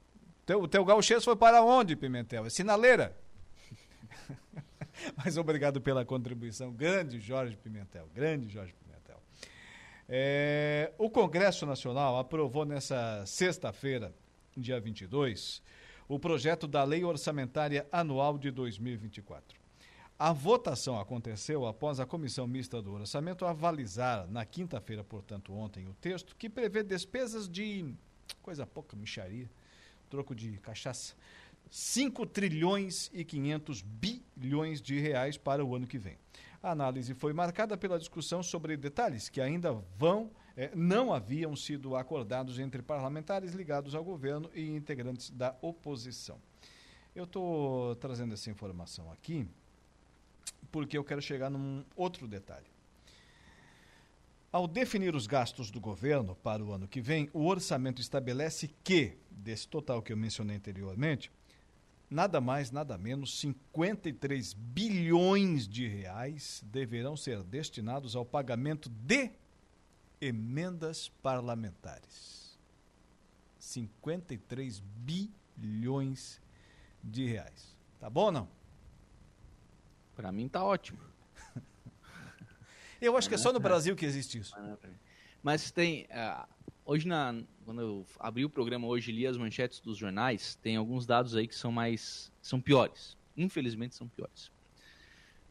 Teu, 0.51 0.67
teu 0.67 0.85
gauchês 0.85 1.25
foi 1.25 1.37
para 1.37 1.63
onde, 1.63 1.95
Pimentel? 1.95 2.45
É 2.45 2.51
sinaleira. 2.51 3.17
Mas 5.17 5.37
obrigado 5.37 5.81
pela 5.81 6.05
contribuição. 6.05 6.73
Grande 6.73 7.21
Jorge 7.21 7.57
Pimentel. 7.57 8.09
Grande 8.13 8.49
Jorge 8.49 8.75
Pimentel. 8.75 9.23
É, 10.09 10.93
o 10.99 11.09
Congresso 11.09 11.65
Nacional 11.67 12.19
aprovou 12.19 12.65
nessa 12.65 13.25
sexta-feira, 13.27 14.13
dia 14.57 14.81
22, 14.81 15.63
o 16.09 16.19
projeto 16.19 16.67
da 16.67 16.83
Lei 16.83 17.05
Orçamentária 17.05 17.87
Anual 17.93 18.37
de 18.37 18.51
2024. 18.51 19.57
A 20.19 20.33
votação 20.33 20.99
aconteceu 20.99 21.65
após 21.65 22.01
a 22.01 22.07
Comissão 22.07 22.49
Mista 22.49 22.83
do 22.83 22.95
Orçamento 22.95 23.47
avalizar, 23.47 24.27
na 24.27 24.45
quinta-feira, 24.45 25.05
portanto, 25.05 25.55
ontem, 25.55 25.87
o 25.87 25.95
texto 25.95 26.35
que 26.35 26.51
prevê 26.51 26.83
despesas 26.83 27.49
de 27.49 27.95
coisa 28.43 28.67
pouca, 28.67 28.97
micharia, 28.97 29.49
troco 30.11 30.35
de 30.35 30.59
cachaça, 30.59 31.15
5 31.71 32.27
trilhões 32.27 33.11
e 33.15 33.25
500 33.25 33.81
bilhões 33.81 34.83
de 34.83 34.99
reais 34.99 35.39
para 35.39 35.65
o 35.65 35.75
ano 35.75 35.87
que 35.87 35.99
vem. 35.99 36.19
A 36.63 36.73
análise 36.73 37.15
foi 37.15 37.33
marcada 37.33 37.77
pela 37.79 37.99
discussão 37.99 38.43
sobre 38.43 38.77
detalhes 38.77 39.29
que 39.29 39.41
ainda 39.41 39.73
vão 39.97 40.31
eh, 40.57 40.71
não 40.75 41.13
haviam 41.13 41.57
sido 41.57 41.97
acordados 41.97 42.59
entre 42.59 42.83
parlamentares 42.83 43.53
ligados 43.53 43.95
ao 43.95 44.05
governo 44.05 44.51
e 44.55 44.69
integrantes 44.69 45.31
da 45.31 45.57
oposição. 45.63 46.39
Eu 47.15 47.25
estou 47.25 47.95
trazendo 47.97 48.35
essa 48.35 48.51
informação 48.51 49.11
aqui 49.11 49.49
porque 50.71 50.99
eu 50.99 51.05
quero 51.05 51.23
chegar 51.23 51.51
num 51.51 51.85
outro 51.97 52.29
detalhe. 52.29 52.67
Ao 54.53 54.67
definir 54.67 55.15
os 55.15 55.29
gastos 55.29 55.71
do 55.71 55.81
governo 55.81 56.35
para 56.35 56.65
o 56.65 56.73
ano 56.73 56.89
que 56.89 57.01
vem, 57.01 57.31
o 57.33 57.47
orçamento 57.47 58.01
estabelece 58.01 58.69
que, 58.83 59.17
desse 59.31 59.69
total 59.69 60.03
que 60.03 60.13
eu 60.13 60.17
mencionei 60.17 60.57
anteriormente, 60.57 61.31
nada 62.11 62.41
mais, 62.41 62.73
nada 62.73 62.99
menos, 62.99 63.39
53 63.39 64.53
bilhões 64.55 65.69
de 65.69 65.87
reais 65.87 66.65
deverão 66.67 67.17
ser 67.17 67.45
destinados 67.45 68.17
ao 68.17 68.25
pagamento 68.25 68.89
de 68.89 69.31
emendas 70.21 71.09
parlamentares. 71.23 72.59
53 73.61 74.81
bilhões 74.81 76.41
de 77.05 77.25
reais. 77.25 77.77
Tá 78.01 78.11
bom 78.11 78.25
ou 78.25 78.33
não? 78.33 78.49
Para 80.17 80.33
mim 80.33 80.49
tá 80.49 80.65
ótimo. 80.65 81.10
Eu 83.01 83.17
acho 83.17 83.29
que 83.29 83.35
é 83.35 83.39
só 83.39 83.53
no 83.53 83.61
Brasil 83.61 83.95
que 83.97 84.05
existe 84.05 84.39
isso. 84.39 84.55
Mas 85.43 85.71
tem. 85.71 86.05
Uh, 86.05 86.47
hoje, 86.85 87.07
na, 87.07 87.35
quando 87.65 87.81
eu 87.81 88.07
abri 88.19 88.45
o 88.45 88.51
programa 88.51 88.87
hoje 88.87 89.13
li 89.13 89.27
as 89.27 89.37
manchetes 89.37 89.81
dos 89.81 89.97
jornais, 89.97 90.57
tem 90.57 90.77
alguns 90.77 91.07
dados 91.07 91.35
aí 91.35 91.47
que 91.47 91.55
são 91.55 91.73
mais. 91.73 92.33
são 92.43 92.61
piores. 92.61 93.17
Infelizmente 93.37 93.95
são 93.95 94.09
piores. 94.09 94.51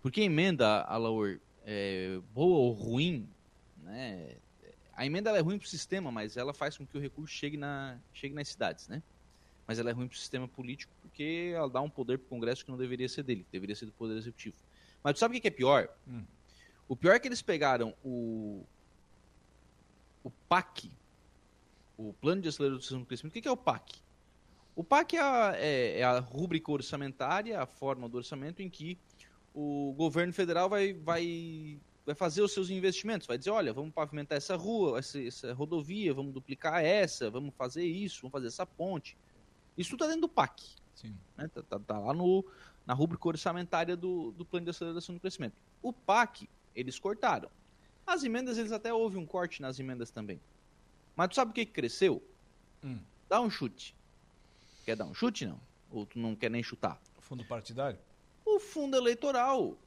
Porque 0.01 0.21
a 0.21 0.25
emenda, 0.25 0.83
a 0.83 0.97
Laur, 0.97 1.39
é, 1.65 2.19
boa 2.33 2.59
ou 2.59 2.71
ruim, 2.71 3.27
né? 3.83 4.35
A 4.95 5.05
emenda 5.05 5.29
é 5.31 5.39
ruim 5.39 5.57
para 5.57 5.65
o 5.65 5.69
sistema, 5.69 6.11
mas 6.11 6.35
ela 6.35 6.53
faz 6.53 6.77
com 6.77 6.85
que 6.85 6.97
o 6.97 7.01
recurso 7.01 7.33
chegue, 7.33 7.55
na, 7.55 7.97
chegue 8.13 8.35
nas 8.35 8.49
cidades, 8.49 8.87
né? 8.87 9.01
Mas 9.65 9.79
ela 9.79 9.89
é 9.89 9.93
ruim 9.93 10.07
para 10.07 10.15
o 10.15 10.19
sistema 10.19 10.47
político 10.47 10.91
porque 11.01 11.51
ela 11.53 11.69
dá 11.69 11.81
um 11.81 11.89
poder 11.89 12.17
para 12.17 12.25
o 12.25 12.29
Congresso 12.29 12.63
que 12.63 12.71
não 12.71 12.77
deveria 12.77 13.09
ser 13.09 13.23
dele, 13.23 13.45
deveria 13.51 13.75
ser 13.75 13.85
do 13.85 13.91
Poder 13.91 14.17
Executivo. 14.17 14.55
Mas 15.03 15.13
tu 15.13 15.19
sabe 15.19 15.37
o 15.37 15.41
que 15.41 15.47
é 15.47 15.51
pior? 15.51 15.89
Hum. 16.07 16.23
O 16.89 16.95
pior 16.95 17.13
é 17.13 17.19
que 17.19 17.27
eles 17.27 17.41
pegaram 17.41 17.93
o, 18.03 18.65
o 20.23 20.31
PAC, 20.49 20.91
o 21.95 22.13
Plano 22.13 22.41
de 22.41 22.49
Aceleração 22.49 22.99
do 22.99 23.05
Crescimento. 23.05 23.37
O 23.37 23.41
que 23.41 23.47
é 23.47 23.51
o 23.51 23.55
PAC? 23.55 24.01
O 24.75 24.83
PAC 24.83 25.15
é 25.15 25.21
a, 25.21 25.53
é, 25.55 25.99
é 25.99 26.03
a 26.03 26.19
rúbrica 26.19 26.71
orçamentária, 26.71 27.61
a 27.61 27.67
forma 27.67 28.09
do 28.09 28.17
orçamento 28.17 28.63
em 28.63 28.69
que 28.69 28.97
o 29.53 29.93
governo 29.95 30.33
federal 30.33 30.67
vai, 30.67 30.93
vai, 30.93 31.79
vai 32.05 32.15
fazer 32.15 32.41
os 32.41 32.53
seus 32.53 32.71
investimentos. 32.71 33.27
Vai 33.27 33.37
dizer, 33.37 33.51
olha, 33.51 33.71
vamos 33.71 33.93
pavimentar 33.93 34.37
essa 34.37 34.55
rua, 34.55 34.97
essa, 34.97 35.21
essa 35.21 35.53
rodovia, 35.53 36.11
vamos 36.11 36.33
duplicar 36.33 36.83
essa, 36.83 37.29
vamos 37.29 37.53
fazer 37.53 37.85
isso, 37.85 38.21
vamos 38.21 38.31
fazer 38.31 38.47
essa 38.47 38.65
ponte. 38.65 39.15
Isso 39.77 39.91
tudo 39.91 40.05
está 40.05 40.07
dentro 40.07 40.21
do 40.21 40.29
PAC. 40.29 40.75
Sim. 40.95 41.15
Né? 41.37 41.47
Tá, 41.49 41.61
tá, 41.61 41.79
tá, 41.79 41.99
lá 41.99 42.15
no, 42.15 42.43
na 42.83 42.95
rúbrica 42.95 43.27
orçamentária 43.27 43.95
do, 43.95 44.31
do 44.31 44.43
Plano 44.43 44.63
de 44.63 44.71
Aceleração 44.71 45.13
do 45.13 45.21
Crescimento. 45.21 45.53
O 45.83 45.93
PAC, 45.93 46.49
eles 46.75 46.99
cortaram. 46.99 47.49
As 48.05 48.23
emendas, 48.23 48.57
eles 48.57 48.71
até 48.71 48.93
houve 48.93 49.17
um 49.17 49.25
corte 49.25 49.61
nas 49.61 49.79
emendas 49.79 50.09
também. 50.09 50.39
Mas 51.15 51.29
tu 51.29 51.35
sabe 51.35 51.51
o 51.51 51.53
que, 51.53 51.65
que 51.65 51.71
cresceu? 51.71 52.23
Hum. 52.83 52.99
Dá 53.27 53.39
um 53.39 53.49
chute. 53.49 53.95
Quer 54.85 54.95
dar 54.95 55.05
um 55.05 55.13
chute, 55.13 55.45
não? 55.45 55.59
Ou 55.91 56.05
tu 56.05 56.17
não 56.17 56.35
quer 56.35 56.49
nem 56.49 56.63
chutar? 56.63 56.99
O 57.17 57.21
fundo 57.21 57.45
partidário? 57.45 57.99
O 58.45 58.59
fundo 58.59 58.97
eleitoral. 58.97 59.77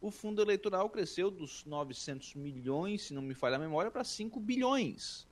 O 0.00 0.10
fundo 0.10 0.40
eleitoral 0.40 0.88
cresceu 0.88 1.30
dos 1.30 1.64
900 1.66 2.34
milhões, 2.34 3.02
se 3.02 3.12
não 3.12 3.20
me 3.20 3.34
falha 3.34 3.56
a 3.56 3.58
memória, 3.58 3.90
para 3.90 4.02
5 4.02 4.40
bilhões. 4.40 5.26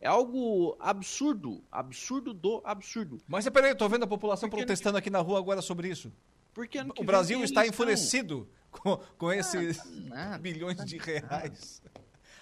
É 0.00 0.08
algo 0.08 0.76
absurdo, 0.80 1.62
absurdo 1.70 2.32
do 2.32 2.62
absurdo. 2.64 3.20
Mas 3.28 3.46
peraí, 3.50 3.72
eu 3.72 3.76
tô 3.76 3.86
vendo 3.86 4.04
a 4.04 4.06
população 4.06 4.48
Porque 4.48 4.64
protestando 4.64 4.96
aqui 4.96 5.10
na 5.10 5.18
rua 5.18 5.38
agora 5.38 5.60
sobre 5.60 5.88
isso. 5.88 6.10
Porque 6.52 6.78
o 6.98 7.04
Brasil 7.04 7.42
está 7.44 7.66
enfurecido 7.66 8.48
com, 8.70 8.96
com 9.18 9.32
esses 9.32 9.78
nada, 10.04 10.38
bilhões 10.42 10.84
de 10.84 10.98
reais. 10.98 11.82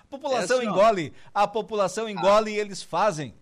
A 0.00 0.04
população 0.08 0.56
é 0.58 0.60
assim, 0.60 0.70
engole, 0.70 1.12
a 1.34 1.46
população 1.46 2.08
engole 2.08 2.52
ah, 2.52 2.54
e 2.54 2.58
eles 2.58 2.82
fazem. 2.82 3.34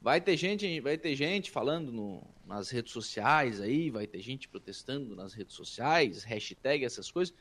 Vai 0.00 0.20
ter 0.20 0.36
gente, 0.36 0.80
vai 0.80 0.96
ter 0.96 1.16
gente 1.16 1.50
falando 1.50 1.90
no, 1.90 2.22
nas 2.46 2.70
redes 2.70 2.92
sociais 2.92 3.60
aí, 3.60 3.90
vai 3.90 4.06
ter 4.06 4.20
gente 4.20 4.48
protestando 4.48 5.16
nas 5.16 5.32
redes 5.32 5.56
sociais, 5.56 6.22
hashtag 6.22 6.84
essas 6.84 7.10
coisas, 7.10 7.34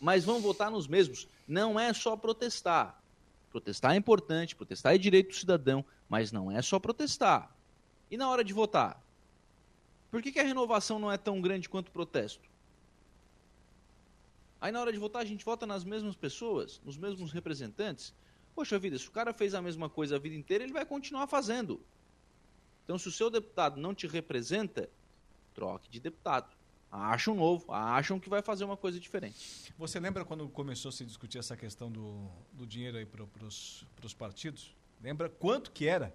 mas 0.00 0.24
vão 0.24 0.40
votar 0.40 0.70
nos 0.70 0.86
mesmos. 0.86 1.26
Não 1.46 1.78
é 1.78 1.92
só 1.92 2.16
protestar. 2.16 3.02
Protestar 3.50 3.94
é 3.94 3.96
importante, 3.96 4.54
protestar 4.54 4.94
é 4.94 4.98
direito 4.98 5.30
do 5.30 5.34
cidadão, 5.34 5.84
mas 6.08 6.30
não 6.30 6.50
é 6.50 6.62
só 6.62 6.78
protestar. 6.78 7.54
E 8.10 8.16
na 8.16 8.30
hora 8.30 8.44
de 8.44 8.52
votar? 8.52 9.02
Por 10.12 10.22
que, 10.22 10.30
que 10.30 10.38
a 10.38 10.44
renovação 10.44 10.98
não 10.98 11.10
é 11.10 11.16
tão 11.16 11.40
grande 11.40 11.70
quanto 11.70 11.88
o 11.88 11.90
protesto? 11.90 12.48
Aí 14.60 14.70
na 14.70 14.78
hora 14.78 14.92
de 14.92 14.98
votar 14.98 15.22
a 15.22 15.24
gente 15.24 15.42
vota 15.42 15.66
nas 15.66 15.84
mesmas 15.84 16.14
pessoas, 16.14 16.82
nos 16.84 16.98
mesmos 16.98 17.32
representantes. 17.32 18.14
Poxa 18.54 18.78
vida, 18.78 18.98
se 18.98 19.08
o 19.08 19.10
cara 19.10 19.32
fez 19.32 19.54
a 19.54 19.62
mesma 19.62 19.88
coisa 19.88 20.16
a 20.16 20.18
vida 20.18 20.36
inteira, 20.36 20.62
ele 20.62 20.72
vai 20.72 20.84
continuar 20.84 21.26
fazendo. 21.26 21.80
Então, 22.84 22.98
se 22.98 23.08
o 23.08 23.10
seu 23.10 23.30
deputado 23.30 23.80
não 23.80 23.94
te 23.94 24.06
representa, 24.06 24.90
troque 25.54 25.88
de 25.88 25.98
deputado 25.98 26.54
acham 26.90 27.34
novo, 27.34 27.72
acham 27.72 28.20
que 28.20 28.28
vai 28.28 28.42
fazer 28.42 28.64
uma 28.64 28.76
coisa 28.76 29.00
diferente. 29.00 29.72
Você 29.78 29.98
lembra 29.98 30.26
quando 30.26 30.46
começou 30.50 30.90
a 30.90 30.92
se 30.92 31.06
discutir 31.06 31.38
essa 31.38 31.56
questão 31.56 31.90
do, 31.90 32.28
do 32.52 32.66
dinheiro 32.66 32.98
aí 32.98 33.06
para 33.06 33.24
os 33.46 34.14
partidos? 34.14 34.76
Lembra 35.02 35.30
quanto 35.30 35.70
que 35.70 35.86
era? 35.86 36.14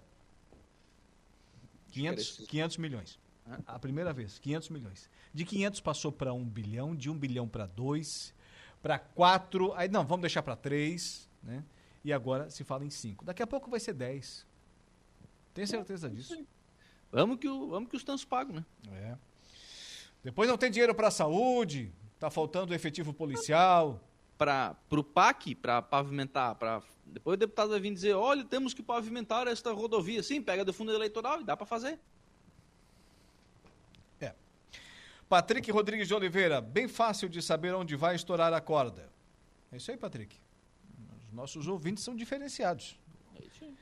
500, 1.90 2.46
500 2.46 2.76
milhões. 2.76 3.18
A 3.66 3.78
primeira 3.78 4.12
vez, 4.12 4.38
500 4.38 4.68
milhões. 4.68 5.10
De 5.32 5.44
500 5.44 5.80
passou 5.80 6.12
para 6.12 6.32
1 6.32 6.44
bilhão, 6.44 6.94
de 6.94 7.10
1 7.10 7.18
bilhão 7.18 7.48
para 7.48 7.66
2, 7.66 8.34
para 8.82 8.98
4, 8.98 9.72
aí 9.74 9.88
não, 9.88 10.04
vamos 10.04 10.22
deixar 10.22 10.42
para 10.42 10.56
3, 10.56 11.28
né? 11.42 11.64
E 12.04 12.12
agora 12.12 12.48
se 12.50 12.64
fala 12.64 12.84
em 12.84 12.90
5. 12.90 13.24
Daqui 13.24 13.42
a 13.42 13.46
pouco 13.46 13.70
vai 13.70 13.80
ser 13.80 13.92
10. 13.94 14.46
Tem 15.54 15.66
certeza 15.66 16.08
disso? 16.08 16.46
Vamos 17.10 17.38
que, 17.38 17.48
o, 17.48 17.68
vamos 17.68 17.88
que 17.88 17.96
os 17.96 18.04
tantos 18.04 18.24
pagam, 18.24 18.56
né? 18.56 18.64
É. 18.92 19.16
Depois 20.22 20.48
não 20.48 20.58
tem 20.58 20.70
dinheiro 20.70 20.94
para 20.94 21.08
a 21.08 21.10
saúde, 21.10 21.92
tá 22.18 22.30
faltando 22.30 22.74
efetivo 22.74 23.12
policial. 23.12 24.00
Para 24.36 24.76
o 24.92 25.02
PAC, 25.02 25.56
para 25.56 25.82
pavimentar, 25.82 26.54
para 26.54 26.80
depois 27.12 27.34
o 27.34 27.38
deputado 27.38 27.70
vai 27.70 27.80
vir 27.80 27.92
dizer, 27.92 28.14
olha, 28.14 28.44
temos 28.44 28.74
que 28.74 28.82
pavimentar 28.82 29.46
esta 29.48 29.72
rodovia. 29.72 30.22
Sim, 30.22 30.42
pega 30.42 30.64
do 30.64 30.72
fundo 30.72 30.92
eleitoral 30.92 31.40
e 31.40 31.44
dá 31.44 31.56
para 31.56 31.66
fazer. 31.66 31.98
É. 34.20 34.34
Patrick 35.28 35.70
Rodrigues 35.70 36.08
de 36.08 36.14
Oliveira, 36.14 36.60
bem 36.60 36.88
fácil 36.88 37.28
de 37.28 37.42
saber 37.42 37.74
onde 37.74 37.94
vai 37.94 38.14
estourar 38.14 38.52
a 38.54 38.60
corda. 38.60 39.10
É 39.70 39.76
isso 39.76 39.90
aí, 39.90 39.96
Patrick. 39.96 40.40
Os 41.22 41.32
nossos 41.32 41.68
ouvintes 41.68 42.02
são 42.02 42.16
diferenciados. 42.16 42.98
É 43.36 43.42
aí. 43.42 43.74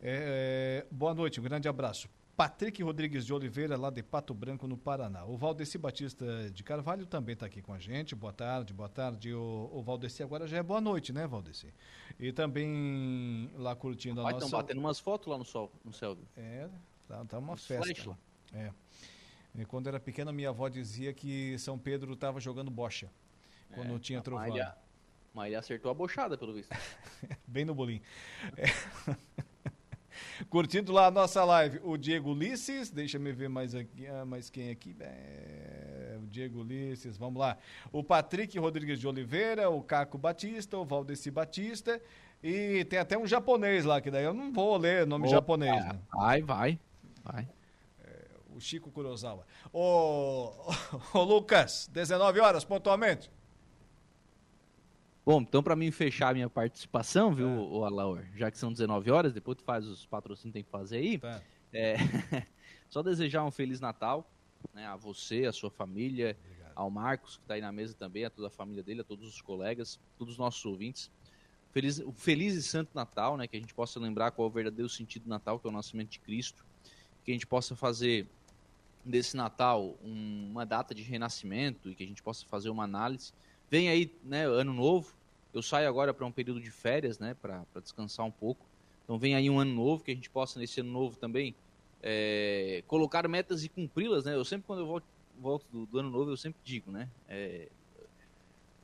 É, 0.00 0.86
boa 0.90 1.12
noite, 1.12 1.40
um 1.40 1.42
grande 1.42 1.68
abraço. 1.68 2.08
Patrick 2.36 2.82
Rodrigues 2.82 3.24
de 3.24 3.32
Oliveira, 3.32 3.76
lá 3.78 3.88
de 3.90 4.02
Pato 4.02 4.34
Branco, 4.34 4.68
no 4.68 4.76
Paraná. 4.76 5.24
O 5.24 5.36
Valdeci 5.38 5.78
Batista 5.78 6.50
de 6.50 6.62
Carvalho 6.62 7.06
também 7.06 7.32
está 7.32 7.46
aqui 7.46 7.62
com 7.62 7.72
a 7.72 7.78
gente. 7.78 8.14
Boa 8.14 8.32
tarde, 8.32 8.74
boa 8.74 8.90
tarde. 8.90 9.32
O, 9.32 9.70
o 9.72 9.82
Valdeci 9.82 10.22
agora 10.22 10.46
já 10.46 10.58
é 10.58 10.62
boa 10.62 10.80
noite, 10.80 11.12
né, 11.12 11.26
Valdeci? 11.26 11.72
E 12.20 12.30
também 12.32 13.50
lá 13.56 13.74
curtindo 13.74 14.20
Rapaz, 14.20 14.34
a 14.34 14.34
nossa... 14.34 14.46
Estão 14.46 14.60
batendo 14.60 14.80
umas 14.80 15.00
fotos 15.00 15.26
lá 15.28 15.38
no, 15.38 15.44
sol, 15.46 15.72
no 15.82 15.94
céu. 15.94 16.14
Viu? 16.14 16.26
É, 16.36 16.68
tá, 17.08 17.24
tá 17.24 17.38
uma 17.38 17.54
Os 17.54 17.66
festa. 17.66 18.10
Lá. 18.10 18.18
É. 18.52 18.70
E 19.58 19.64
quando 19.64 19.88
era 19.88 19.98
pequena, 19.98 20.32
minha 20.32 20.50
avó 20.50 20.68
dizia 20.68 21.12
que 21.12 21.58
São 21.58 21.78
Pedro 21.78 22.12
estava 22.12 22.40
jogando 22.40 22.70
bocha. 22.70 23.10
Quando 23.74 23.96
é, 23.96 23.98
tinha 23.98 24.20
trovão. 24.20 24.54
Mas 25.34 25.46
ele 25.46 25.56
acertou 25.56 25.90
a 25.90 25.94
bochada, 25.94 26.36
pelo 26.38 26.54
visto. 26.54 26.70
Bem 27.46 27.64
no 27.64 27.74
bolinho. 27.74 28.00
É. 28.56 28.64
Curtindo 30.48 30.92
lá 30.92 31.06
a 31.06 31.10
nossa 31.10 31.44
live, 31.44 31.80
o 31.82 31.96
Diego 31.96 32.30
Ulisses, 32.30 32.90
deixa 32.90 33.18
me 33.18 33.32
ver 33.32 33.48
mais 33.48 33.74
aqui, 33.74 34.06
ah, 34.06 34.24
mais 34.24 34.48
quem 34.48 34.70
aqui? 34.70 34.96
É, 34.98 36.16
o 36.22 36.26
Diego 36.26 36.60
Ulisses, 36.60 37.16
vamos 37.18 37.38
lá. 37.38 37.58
O 37.92 38.02
Patrick 38.02 38.58
Rodrigues 38.58 38.98
de 38.98 39.06
Oliveira, 39.06 39.68
o 39.68 39.82
Caco 39.82 40.16
Batista, 40.16 40.78
o 40.78 40.84
Valdeci 40.84 41.30
Batista 41.30 42.00
e 42.42 42.84
tem 42.84 42.98
até 42.98 43.18
um 43.18 43.26
japonês 43.26 43.84
lá, 43.84 44.00
que 44.00 44.10
daí 44.10 44.24
eu 44.24 44.34
não 44.34 44.52
vou 44.52 44.76
ler 44.76 45.06
nome 45.06 45.26
Opa, 45.26 45.34
japonês, 45.34 45.84
né? 45.84 45.98
Vai, 46.12 46.42
vai, 46.42 46.78
vai. 47.24 47.48
O 48.56 48.60
Chico 48.60 48.90
Kurosawa. 48.90 49.46
Ô, 49.70 50.50
ô, 51.12 51.22
Lucas, 51.22 51.90
19 51.92 52.40
horas 52.40 52.64
pontualmente. 52.64 53.30
Bom, 55.26 55.42
então 55.42 55.62
para 55.62 55.76
mim 55.76 55.90
fechar 55.90 56.30
a 56.30 56.34
minha 56.34 56.48
participação, 56.48 57.34
viu, 57.34 57.46
É. 57.48 57.50
o 57.50 57.84
Alaor, 57.84 58.24
já 58.34 58.50
que 58.50 58.56
são 58.56 58.72
19 58.72 59.10
horas, 59.10 59.34
depois 59.34 59.58
tu 59.58 59.64
faz 59.64 59.84
os 59.86 60.06
patrocínios 60.06 60.52
que 60.52 60.52
tem 60.54 60.64
que 60.64 60.70
fazer 60.70 60.96
aí. 60.96 61.18
Tá. 61.18 61.42
É, 61.70 61.96
só 62.88 63.02
desejar 63.02 63.44
um 63.44 63.50
feliz 63.50 63.78
Natal, 63.78 64.26
né, 64.72 64.86
a 64.86 64.96
você, 64.96 65.44
a 65.44 65.52
sua 65.52 65.70
família, 65.70 66.34
ao 66.74 66.88
Marcos 66.88 67.36
que 67.36 67.42
está 67.42 67.54
aí 67.54 67.60
na 67.60 67.72
mesa 67.72 67.94
também, 67.94 68.24
a 68.24 68.30
toda 68.30 68.48
a 68.48 68.50
família 68.50 68.82
dele, 68.82 69.02
a 69.02 69.04
todos 69.04 69.28
os 69.28 69.42
colegas, 69.42 70.00
todos 70.16 70.34
os 70.34 70.38
nossos 70.38 70.64
ouvintes. 70.64 71.10
Feliz, 71.72 72.02
feliz 72.14 72.54
e 72.54 72.62
santo 72.62 72.90
Natal, 72.94 73.36
né, 73.36 73.46
que 73.46 73.56
a 73.56 73.60
gente 73.60 73.74
possa 73.74 74.00
lembrar 74.00 74.30
qual 74.30 74.48
é 74.48 74.50
o 74.50 74.54
verdadeiro 74.54 74.88
sentido 74.88 75.24
do 75.24 75.28
Natal, 75.28 75.58
que 75.58 75.66
é 75.66 75.70
o 75.70 75.72
nascimento 75.72 76.08
de 76.08 76.20
Cristo, 76.20 76.64
que 77.22 77.32
a 77.32 77.34
gente 77.34 77.46
possa 77.46 77.74
fazer 77.76 78.26
desse 79.06 79.36
Natal 79.36 79.96
um- 80.02 80.48
uma 80.50 80.66
data 80.66 80.94
de 80.94 81.02
renascimento 81.02 81.90
e 81.90 81.94
que 81.94 82.02
a 82.02 82.06
gente 82.06 82.22
possa 82.22 82.44
fazer 82.46 82.70
uma 82.70 82.84
análise. 82.84 83.32
Vem 83.70 83.88
aí, 83.88 84.12
né, 84.22 84.44
ano 84.44 84.72
novo. 84.72 85.14
Eu 85.52 85.62
saio 85.62 85.88
agora 85.88 86.12
para 86.12 86.26
um 86.26 86.32
período 86.32 86.60
de 86.60 86.70
férias, 86.70 87.18
né, 87.18 87.34
para 87.34 87.64
descansar 87.80 88.26
um 88.26 88.30
pouco. 88.30 88.66
Então 89.04 89.18
vem 89.18 89.34
aí 89.34 89.48
um 89.48 89.58
ano 89.58 89.72
novo 89.72 90.02
que 90.02 90.10
a 90.10 90.14
gente 90.14 90.28
possa 90.28 90.58
nesse 90.58 90.80
ano 90.80 90.90
novo 90.90 91.16
também 91.16 91.54
é, 92.02 92.82
colocar 92.86 93.26
metas 93.28 93.64
e 93.64 93.68
cumpri-las, 93.68 94.24
né? 94.24 94.34
Eu 94.34 94.44
sempre 94.44 94.66
quando 94.66 94.80
eu 94.80 94.86
volto, 94.86 95.06
volto 95.38 95.66
do, 95.70 95.86
do 95.86 95.98
ano 95.98 96.10
novo 96.10 96.30
eu 96.30 96.36
sempre 96.36 96.60
digo, 96.64 96.90
né? 96.90 97.08
é, 97.28 97.68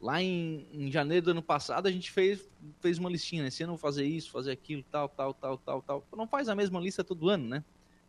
lá 0.03 0.21
em, 0.21 0.67
em 0.73 0.91
janeiro 0.91 1.27
do 1.27 1.31
ano 1.31 1.43
passado 1.43 1.87
a 1.87 1.91
gente 1.91 2.11
fez, 2.11 2.49
fez 2.81 2.99
uma 2.99 3.09
listinha, 3.09 3.45
né? 3.45 3.49
Ano 3.49 3.63
eu 3.63 3.67
vou 3.69 3.79
fazer 3.79 4.05
isso, 4.05 4.33
fazer 4.33 4.51
aquilo, 4.51 4.83
tal, 4.91 5.09
tal, 5.09 5.33
tal, 5.33 5.59
tal, 5.59 5.83
tal. 5.83 6.05
Não 6.17 6.27
faz 6.27 6.49
a 6.49 6.57
mesma 6.57 6.81
lista 6.81 7.05
todo 7.05 7.29
ano, 7.29 7.49
né? 7.49 7.65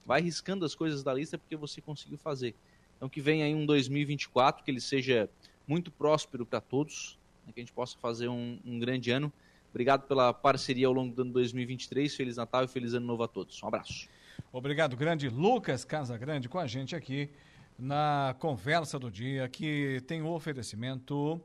Vai 0.05 0.21
riscando 0.21 0.65
as 0.65 0.75
coisas 0.75 1.03
da 1.03 1.13
lista 1.13 1.37
porque 1.37 1.55
você 1.55 1.81
conseguiu 1.81 2.17
fazer. 2.17 2.55
Então 2.97 3.09
que 3.09 3.21
venha 3.21 3.45
aí 3.45 3.53
um 3.53 3.65
2024, 3.65 4.63
que 4.63 4.71
ele 4.71 4.81
seja 4.81 5.29
muito 5.67 5.91
próspero 5.91 6.45
para 6.45 6.61
todos, 6.61 7.17
né? 7.45 7.53
que 7.53 7.59
a 7.59 7.63
gente 7.63 7.73
possa 7.73 7.97
fazer 7.97 8.27
um, 8.27 8.59
um 8.65 8.79
grande 8.79 9.11
ano. 9.11 9.31
Obrigado 9.71 10.07
pela 10.07 10.33
parceria 10.33 10.87
ao 10.87 10.93
longo 10.93 11.15
do 11.15 11.21
ano 11.23 11.31
2023. 11.33 12.15
Feliz 12.15 12.37
Natal 12.37 12.63
e 12.63 12.67
feliz 12.67 12.93
ano 12.93 13.05
novo 13.05 13.23
a 13.23 13.27
todos. 13.27 13.61
Um 13.63 13.67
abraço. 13.67 14.07
Obrigado, 14.51 14.95
grande 14.95 15.29
Lucas 15.29 15.83
Casagrande, 15.83 16.47
com 16.47 16.59
a 16.59 16.67
gente 16.67 16.95
aqui 16.95 17.29
na 17.77 18.35
conversa 18.39 18.99
do 18.99 19.09
dia, 19.09 19.47
que 19.49 20.01
tem 20.05 20.21
o 20.21 20.27
oferecimento 20.27 21.41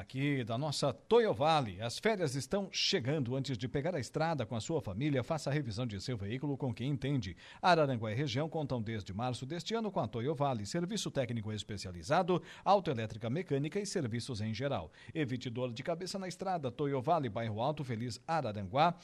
aqui 0.00 0.42
da 0.42 0.56
nossa 0.56 0.92
Toyo 0.92 1.32
Vale. 1.34 1.80
As 1.80 1.98
férias 1.98 2.34
estão 2.34 2.68
chegando. 2.72 3.36
Antes 3.36 3.56
de 3.56 3.68
pegar 3.68 3.94
a 3.94 4.00
estrada 4.00 4.46
com 4.46 4.56
a 4.56 4.60
sua 4.60 4.80
família, 4.80 5.22
faça 5.22 5.50
a 5.50 5.52
revisão 5.52 5.86
de 5.86 6.00
seu 6.00 6.16
veículo 6.16 6.56
com 6.56 6.72
quem 6.72 6.90
entende. 6.90 7.36
Araranguá 7.60 8.10
e 8.10 8.14
região 8.14 8.48
contam 8.48 8.80
desde 8.80 9.12
março 9.12 9.44
deste 9.44 9.74
ano 9.74 9.90
com 9.90 10.00
a 10.00 10.08
Toyo 10.08 10.34
Vale, 10.34 10.64
serviço 10.64 11.10
técnico 11.10 11.52
especializado, 11.52 12.42
autoelétrica 12.64 13.28
mecânica 13.28 13.78
e 13.78 13.86
serviços 13.86 14.40
em 14.40 14.54
geral. 14.54 14.90
Evite 15.14 15.50
dor 15.50 15.72
de 15.72 15.82
cabeça 15.82 16.18
na 16.18 16.28
estrada. 16.28 16.70
Toyo 16.70 17.00
Vale, 17.00 17.28
bairro 17.28 17.60
Alto 17.60 17.84
Feliz, 17.84 18.20
Araranguá. 18.26 18.96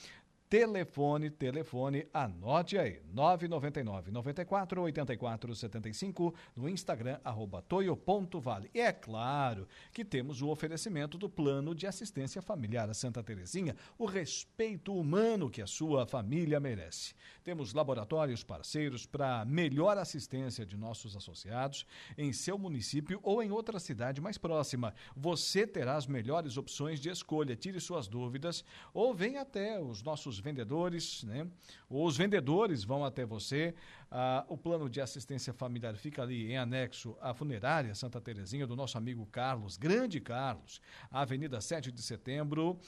Telefone, 0.48 1.28
telefone, 1.28 2.06
anote 2.14 2.78
aí, 2.78 3.00
999 3.12 4.12
94 4.12 4.80
84 4.80 5.56
75 5.56 6.32
no 6.54 6.68
Instagram, 6.68 7.18
arroba 7.24 7.60
toio.vale. 7.62 8.70
E 8.72 8.80
é 8.80 8.92
claro 8.92 9.66
que 9.92 10.04
temos 10.04 10.42
o 10.42 10.48
oferecimento 10.48 11.18
do 11.18 11.28
plano 11.28 11.74
de 11.74 11.84
assistência 11.84 12.40
familiar 12.40 12.88
a 12.88 12.94
Santa 12.94 13.24
Terezinha, 13.24 13.74
o 13.98 14.06
respeito 14.06 14.94
humano 14.94 15.50
que 15.50 15.60
a 15.60 15.66
sua 15.66 16.06
família 16.06 16.60
merece. 16.60 17.14
Temos 17.42 17.74
laboratórios 17.74 18.44
parceiros 18.44 19.04
para 19.04 19.44
melhor 19.44 19.98
assistência 19.98 20.64
de 20.64 20.76
nossos 20.76 21.16
associados 21.16 21.84
em 22.16 22.32
seu 22.32 22.56
município 22.56 23.18
ou 23.24 23.42
em 23.42 23.50
outra 23.50 23.80
cidade 23.80 24.20
mais 24.20 24.38
próxima. 24.38 24.94
Você 25.16 25.66
terá 25.66 25.96
as 25.96 26.06
melhores 26.06 26.56
opções 26.56 27.00
de 27.00 27.08
escolha. 27.08 27.56
Tire 27.56 27.80
suas 27.80 28.06
dúvidas 28.06 28.64
ou 28.94 29.12
venha 29.12 29.40
até 29.40 29.80
os 29.80 30.04
nossos 30.04 30.35
vendedores, 30.38 31.22
né? 31.24 31.46
Os 31.88 32.16
vendedores 32.16 32.84
vão 32.84 33.04
até 33.04 33.24
você. 33.24 33.74
Ah, 34.10 34.44
o 34.48 34.56
plano 34.56 34.88
de 34.88 35.00
assistência 35.00 35.52
familiar 35.52 35.96
fica 35.96 36.22
ali 36.22 36.52
em 36.52 36.56
anexo 36.56 37.16
à 37.20 37.34
funerária 37.34 37.94
Santa 37.94 38.20
Terezinha 38.20 38.66
do 38.66 38.76
nosso 38.76 38.96
amigo 38.96 39.26
Carlos, 39.26 39.76
grande 39.76 40.20
Carlos, 40.20 40.80
Avenida 41.10 41.60
7 41.60 41.90
de 41.90 42.00
Setembro, 42.02 42.78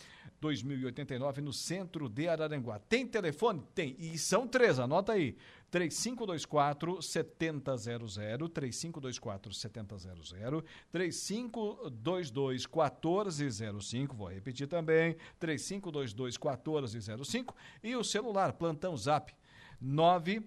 2089, 0.40 1.40
no 1.40 1.52
centro 1.52 2.08
de 2.08 2.28
Araranguá. 2.28 2.78
Tem 2.78 3.06
telefone? 3.06 3.62
Tem. 3.74 3.96
E 3.98 4.16
são 4.16 4.46
três, 4.46 4.78
anota 4.78 5.12
aí. 5.12 5.36
3524 5.70 7.02
7000, 7.02 8.48
3524 8.48 9.54
7000, 9.54 10.64
3522 10.90 12.66
1405, 12.66 14.16
vou 14.16 14.28
repetir 14.28 14.66
também, 14.66 15.14
3522 15.38 16.38
1405 16.38 17.54
e 17.82 17.94
o 17.96 18.02
celular, 18.02 18.54
plantão 18.54 18.96
zap 18.96 19.34
9 19.80 20.42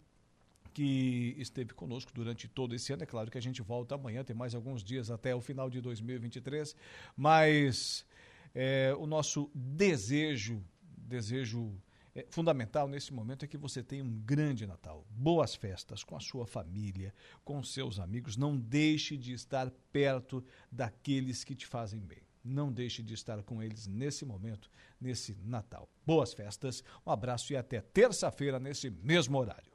que 0.73 1.35
esteve 1.39 1.75
conosco 1.75 2.13
durante 2.15 2.47
todo 2.47 2.75
esse 2.75 2.93
ano. 2.93 3.03
É 3.03 3.07
claro 3.07 3.31
que 3.31 3.39
a 3.39 3.43
gente 3.43 3.63
volta 3.63 3.95
amanhã, 3.95 4.23
tem 4.23 4.37
mais 4.37 4.55
alguns 4.55 4.83
dias 4.83 5.11
até 5.11 5.35
o 5.35 5.41
final 5.41 5.69
de 5.69 5.81
2023, 5.81 6.77
mas 7.17 8.07
é, 8.55 8.95
o 8.99 9.07
nosso 9.07 9.51
desejo, 9.55 10.63
desejo 10.97 11.75
é, 12.15 12.27
fundamental 12.31 12.89
nesse 12.89 13.13
momento 13.13 13.45
é 13.45 13.49
que 13.49 13.57
você 13.57 13.83
tenha 13.83 14.03
um 14.03 14.21
grande 14.21 14.67
Natal, 14.67 15.07
boas 15.11 15.55
festas 15.55 16.03
com 16.03 16.17
a 16.17 16.21
sua 16.21 16.47
família, 16.47 17.15
com 17.45 17.63
seus 17.63 17.99
amigos. 17.99 18.37
Não 18.37 18.57
deixe 18.57 19.17
de 19.17 19.33
estar 19.33 19.71
perto 19.93 20.45
daqueles 20.71 21.45
que 21.45 21.55
te 21.55 21.67
fazem 21.67 22.01
bem. 22.01 22.28
Não 22.49 22.73
deixe 22.73 23.03
de 23.03 23.13
estar 23.13 23.43
com 23.43 23.63
eles 23.63 23.87
nesse 23.87 24.25
momento, 24.25 24.71
nesse 24.99 25.37
Natal. 25.45 25.87
Boas 26.07 26.33
festas, 26.33 26.83
um 27.07 27.11
abraço 27.11 27.53
e 27.53 27.57
até 27.57 27.83
terça-feira 27.83 28.59
nesse 28.59 28.89
mesmo 28.89 29.37
horário. 29.37 29.71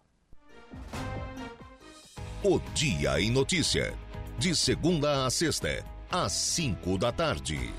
O 2.44 2.60
Dia 2.74 3.22
em 3.22 3.30
Notícia. 3.30 3.94
De 4.40 4.56
segunda 4.56 5.26
a 5.26 5.30
sexta, 5.30 5.86
às 6.12 6.32
cinco 6.32 6.98
da 6.98 7.12
tarde. 7.12 7.72